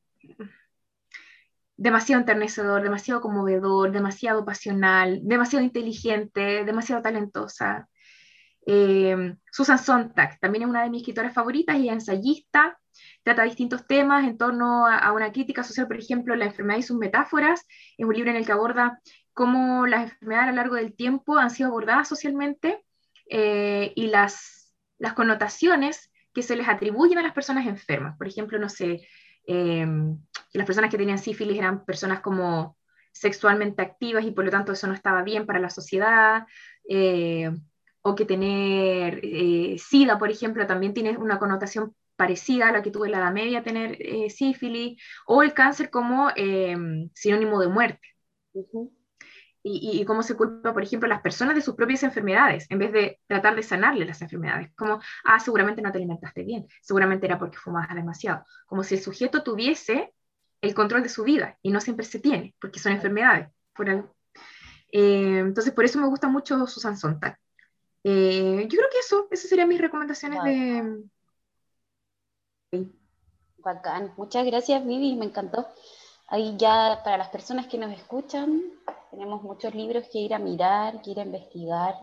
demasiado 1.76 2.20
enternecedor, 2.20 2.82
demasiado 2.82 3.20
conmovedor, 3.20 3.90
demasiado 3.90 4.44
pasional, 4.44 5.20
demasiado 5.24 5.64
inteligente, 5.64 6.64
demasiado 6.64 7.02
talentosa. 7.02 7.88
Eh, 8.66 9.34
Susan 9.50 9.78
Sontag 9.78 10.38
también 10.38 10.62
es 10.62 10.68
una 10.68 10.82
de 10.82 10.90
mis 10.90 11.02
escritoras 11.02 11.34
favoritas 11.34 11.76
y 11.76 11.88
ensayista, 11.88 12.78
trata 13.22 13.42
distintos 13.42 13.86
temas 13.86 14.24
en 14.24 14.38
torno 14.38 14.86
a, 14.86 15.12
una 15.12 15.32
crítica 15.32 15.64
social, 15.64 15.86
por 15.86 15.96
ejemplo, 15.96 16.36
la 16.36 16.46
enfermedad 16.46 16.78
y 16.78 16.82
sus 16.82 16.98
metáforas. 16.98 17.66
Es 17.96 18.06
un 18.06 18.14
libro 18.14 18.30
en 18.30 18.36
el 18.36 18.46
que 18.46 18.52
aborda 18.52 19.00
cómo 19.32 19.86
las 19.86 20.04
enfermedades 20.04 20.48
a 20.48 20.50
lo 20.50 20.56
largo 20.56 20.74
del 20.76 20.94
tiempo 20.94 21.38
han 21.38 21.50
sido 21.50 21.70
abordadas 21.70 22.08
socialmente 22.08 22.84
eh, 23.28 23.92
y 23.96 24.08
las, 24.08 24.74
las 24.98 25.14
connotaciones 25.14 26.10
que 26.34 26.42
se 26.42 26.56
les 26.56 26.68
atribuyen 26.68 27.18
a 27.18 27.22
las 27.22 27.32
personas 27.32 27.66
enfermas. 27.66 28.16
Por 28.16 28.26
ejemplo, 28.26 28.58
no 28.58 28.68
sé, 28.68 29.06
eh, 29.46 29.86
las 30.52 30.66
personas 30.66 30.90
que 30.90 30.98
tenían 30.98 31.18
sífilis 31.18 31.58
eran 31.58 31.84
personas 31.84 32.20
como 32.20 32.76
sexualmente 33.12 33.82
activas 33.82 34.24
y 34.24 34.30
por 34.30 34.44
lo 34.44 34.50
tanto 34.50 34.72
eso 34.72 34.86
no 34.86 34.94
estaba 34.94 35.22
bien 35.22 35.44
para 35.44 35.58
la 35.58 35.68
sociedad, 35.68 36.46
o 38.02 38.14
que 38.14 38.24
tener 38.24 39.20
eh, 39.22 39.76
SIDA, 39.78 40.18
por 40.18 40.30
ejemplo, 40.30 40.66
también 40.66 40.94
tiene 40.94 41.16
una 41.16 41.38
connotación 41.38 41.94
parecida 42.16 42.68
a 42.68 42.72
la 42.72 42.82
que 42.82 42.90
tuve 42.90 43.06
en 43.06 43.12
la 43.12 43.18
Edad 43.18 43.32
Media, 43.32 43.62
tener 43.62 43.96
eh, 44.00 44.30
sífilis, 44.30 45.00
o 45.26 45.42
el 45.42 45.54
cáncer 45.54 45.90
como 45.90 46.30
sinónimo 47.14 47.60
de 47.60 47.68
muerte. 47.68 48.08
Uh 48.52 48.66
-huh 48.72 49.02
y, 49.62 50.00
y, 50.00 50.04
cómo 50.04 50.22
se 50.22 50.36
culpa, 50.36 50.72
por 50.72 50.82
ejemplo, 50.82 51.06
a 51.06 51.10
las 51.10 51.22
personas 51.22 51.54
de 51.54 51.62
sus 51.62 51.74
propias 51.74 52.02
enfermedades, 52.02 52.66
en 52.68 52.78
vez 52.78 52.92
de 52.92 53.20
tratar 53.28 53.54
de 53.54 53.62
sanarle 53.62 54.04
las 54.04 54.20
enfermedades. 54.20 54.72
Como, 54.76 55.00
ah, 55.24 55.38
seguramente 55.38 55.82
no 55.82 55.92
te 55.92 55.98
alimentaste 55.98 56.42
bien, 56.42 56.66
seguramente 56.80 57.26
era 57.26 57.38
porque 57.38 57.58
fumabas 57.58 57.94
demasiado. 57.94 58.44
Como 58.66 58.82
si 58.82 58.96
el 58.96 59.00
sujeto 59.00 59.42
tuviese 59.42 60.12
el 60.60 60.74
control 60.74 61.02
de 61.02 61.08
su 61.08 61.22
vida, 61.24 61.58
y 61.62 61.70
no 61.70 61.80
siempre 61.80 62.04
se 62.04 62.18
tiene, 62.18 62.54
porque 62.60 62.80
son 62.80 62.92
enfermedades. 62.92 63.48
Eh, 64.90 65.38
entonces, 65.38 65.72
por 65.72 65.84
eso 65.84 66.00
me 66.00 66.08
gusta 66.08 66.28
mucho 66.28 66.66
Susan 66.66 66.96
Sontag. 66.96 67.38
Eh, 68.04 68.66
yo 68.68 68.78
creo 68.78 68.90
que 68.90 68.98
eso, 68.98 69.28
esas 69.30 69.48
serían 69.48 69.68
mis 69.68 69.80
recomendaciones 69.80 70.42
de... 70.44 71.04
Bacán. 73.58 74.12
Muchas 74.16 74.44
gracias, 74.44 74.84
Vivi, 74.84 75.14
me 75.14 75.26
encantó. 75.26 75.66
Ahí 76.28 76.56
ya 76.56 77.00
para 77.04 77.18
las 77.18 77.28
personas 77.28 77.66
que 77.66 77.78
nos 77.78 77.92
escuchan, 77.92 78.62
tenemos 79.10 79.42
muchos 79.42 79.74
libros 79.74 80.08
que 80.10 80.18
ir 80.18 80.34
a 80.34 80.38
mirar, 80.38 81.02
que 81.02 81.10
ir 81.10 81.20
a 81.20 81.24
investigar. 81.24 81.94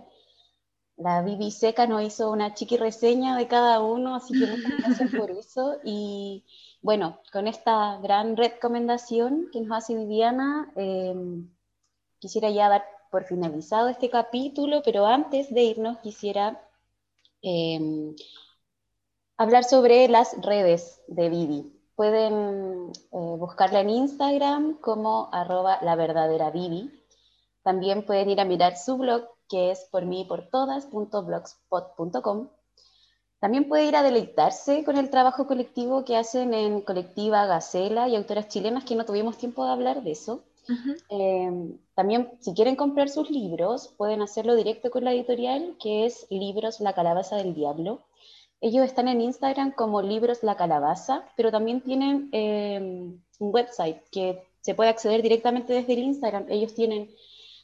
La 0.96 1.22
Vivi 1.22 1.52
Seca 1.52 1.88
nos 1.88 2.04
hizo 2.04 2.30
una 2.30 2.54
chiqui 2.54 2.78
reseña 2.78 3.36
de 3.38 3.48
cada 3.48 3.82
uno, 3.82 4.16
así 4.16 4.38
que 4.38 4.46
muchas 4.46 4.78
gracias 4.78 5.12
por 5.12 5.32
eso. 5.40 5.80
Y 5.84 6.46
bueno, 6.82 7.20
con 7.32 7.48
esta 7.48 7.98
gran 7.98 8.38
recomendación 8.38 9.50
que 9.52 9.62
nos 9.62 9.78
hace 9.78 9.96
Viviana, 9.96 10.72
eh, 10.76 11.16
quisiera 12.20 12.50
ya 12.52 12.70
dar 12.70 12.86
por 13.10 13.26
finalizado 13.26 13.90
este 13.90 14.10
capítulo, 14.10 14.82
pero 14.84 15.06
antes 15.06 15.54
de 15.54 15.64
irnos 15.64 16.00
quisiera 16.00 16.62
eh, 17.42 18.16
hablar 19.38 19.64
sobre 19.64 20.08
las 20.08 20.40
redes 20.42 21.02
de 21.08 21.30
Vivi. 21.30 21.74
Pueden 21.96 22.92
eh, 22.92 22.96
buscarla 23.12 23.80
en 23.82 23.90
Instagram 23.90 24.78
como 24.80 25.30
arroba 25.32 25.80
la 25.82 25.96
verdadera 25.96 26.52
Vivi. 26.52 26.92
También 27.64 28.06
pueden 28.06 28.30
ir 28.30 28.40
a 28.40 28.46
mirar 28.46 28.78
su 28.78 28.98
blog, 28.98 29.28
que 29.48 29.72
es 29.72 29.88
por 29.92 30.06
mí 30.06 30.26
por 30.26 30.50
todas.blogspot.com. 30.50 32.50
También 33.40 33.68
puede 33.70 33.86
ir 33.86 33.96
a 33.96 34.04
deleitarse 34.04 34.84
con 34.84 34.98
el 34.98 35.10
trabajo 35.10 35.48
colectivo 35.48 36.04
que 36.04 36.18
hacen 36.18 36.54
en 36.54 36.82
Colectiva 36.82 37.46
Gacela 37.46 38.10
y 38.10 38.18
autoras 38.18 38.50
chilenas, 38.50 38.84
que 38.84 38.96
no 38.96 39.06
tuvimos 39.06 39.38
tiempo 39.38 39.66
de 39.66 39.72
hablar 39.72 40.04
de 40.04 40.12
eso. 40.12 40.44
Em, 41.10 41.78
también, 42.00 42.32
si 42.40 42.54
quieren 42.54 42.78
comprar 42.78 43.10
sus 43.10 43.30
libros, 43.30 43.94
pueden 43.98 44.22
hacerlo 44.22 44.56
directo 44.56 44.90
con 44.90 45.04
la 45.04 45.12
editorial, 45.12 45.76
que 45.82 46.06
es 46.06 46.28
Libros 46.30 46.80
La 46.80 46.94
Calabaza 46.94 47.36
del 47.36 47.54
Diablo. 47.54 48.00
Ellos 48.62 48.86
están 48.86 49.10
en 49.10 49.20
Instagram 49.20 49.74
como 49.74 50.02
Libros 50.02 50.42
La 50.42 50.56
Calabaza, 50.56 51.26
pero 51.36 51.52
también 51.52 51.82
tienen 51.82 52.30
em, 52.32 53.20
un 53.40 53.54
website 53.54 54.02
que 54.14 54.42
se 54.62 54.76
puede 54.76 54.90
acceder 54.90 55.22
directamente 55.22 55.74
desde 55.74 55.92
el 55.92 56.00
Instagram. 56.00 56.46
Ellos 56.48 56.74
tienen 56.74 57.10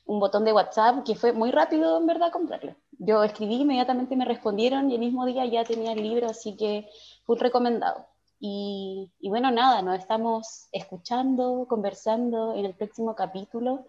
un 0.05 0.19
botón 0.19 0.43
de 0.43 0.51
WhatsApp 0.51 1.05
que 1.05 1.15
fue 1.15 1.31
muy 1.31 1.51
rápido, 1.51 1.97
en 1.97 2.05
verdad, 2.05 2.29
comprarlo. 2.33 2.75
Yo 2.99 3.23
escribí, 3.23 3.61
inmediatamente 3.61 4.17
me 4.17 4.25
respondieron 4.25 4.91
y 4.91 4.95
el 4.95 4.99
mismo 4.99 5.25
día 5.25 5.45
ya 5.45 5.63
tenía 5.63 5.93
el 5.93 6.03
libro, 6.03 6.27
así 6.27 6.57
que 6.57 6.89
fue 7.23 7.37
recomendado. 7.39 8.05
Y, 8.39 9.09
bueno, 9.29 9.49
nada, 9.49 9.81
nos 9.81 9.97
estamos 9.97 10.67
escuchando, 10.73 11.65
conversando 11.69 12.53
en 12.53 12.65
el 12.65 12.73
próximo 12.73 13.15
capítulo 13.15 13.85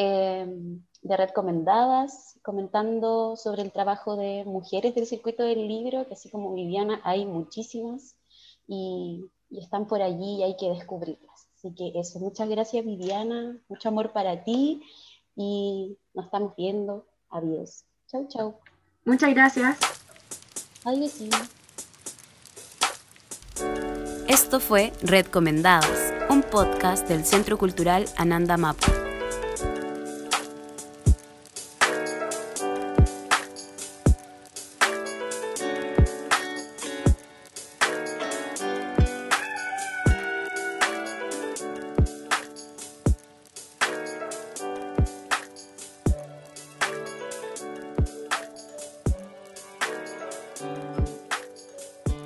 em, 0.00 0.80
de 1.02 1.16
Recomendadas, 1.16 2.38
comentando 2.42 3.36
sobre 3.36 3.62
el 3.62 3.72
trabajo 3.72 4.16
de 4.16 4.44
mujeres 4.44 4.94
del 4.94 5.06
circuito 5.06 5.42
del 5.42 5.66
libro, 5.66 6.06
que 6.06 6.14
así 6.14 6.30
como 6.30 6.54
Viviana 6.54 7.00
hay 7.02 7.26
muchísimas 7.26 8.14
y, 8.68 9.28
y 9.50 9.58
están 9.60 9.88
por 9.88 10.00
allí 10.00 10.36
y 10.36 10.42
hay 10.44 10.56
que 10.56 10.68
descubrirlas. 10.68 11.48
Así 11.56 11.74
que 11.74 11.98
eso, 11.98 12.20
muchas 12.20 12.48
gracias 12.48 12.84
Viviana, 12.84 13.60
mucho 13.68 13.88
amor 13.88 14.12
para 14.12 14.44
ti 14.44 14.82
y 15.34 15.98
nos 16.14 16.26
estamos 16.26 16.54
viendo. 16.56 17.04
Adiós. 17.30 17.84
Chau, 18.06 18.28
chau. 18.28 18.54
Muchas 19.04 19.30
gracias. 19.30 19.78
Adiós. 20.84 21.18
Esto 24.28 24.60
fue 24.60 24.92
Red 25.02 25.26
Comendados, 25.26 25.98
un 26.30 26.42
podcast 26.42 27.08
del 27.08 27.24
Centro 27.24 27.58
Cultural 27.58 28.04
Ananda 28.16 28.56
Mapu. 28.56 28.97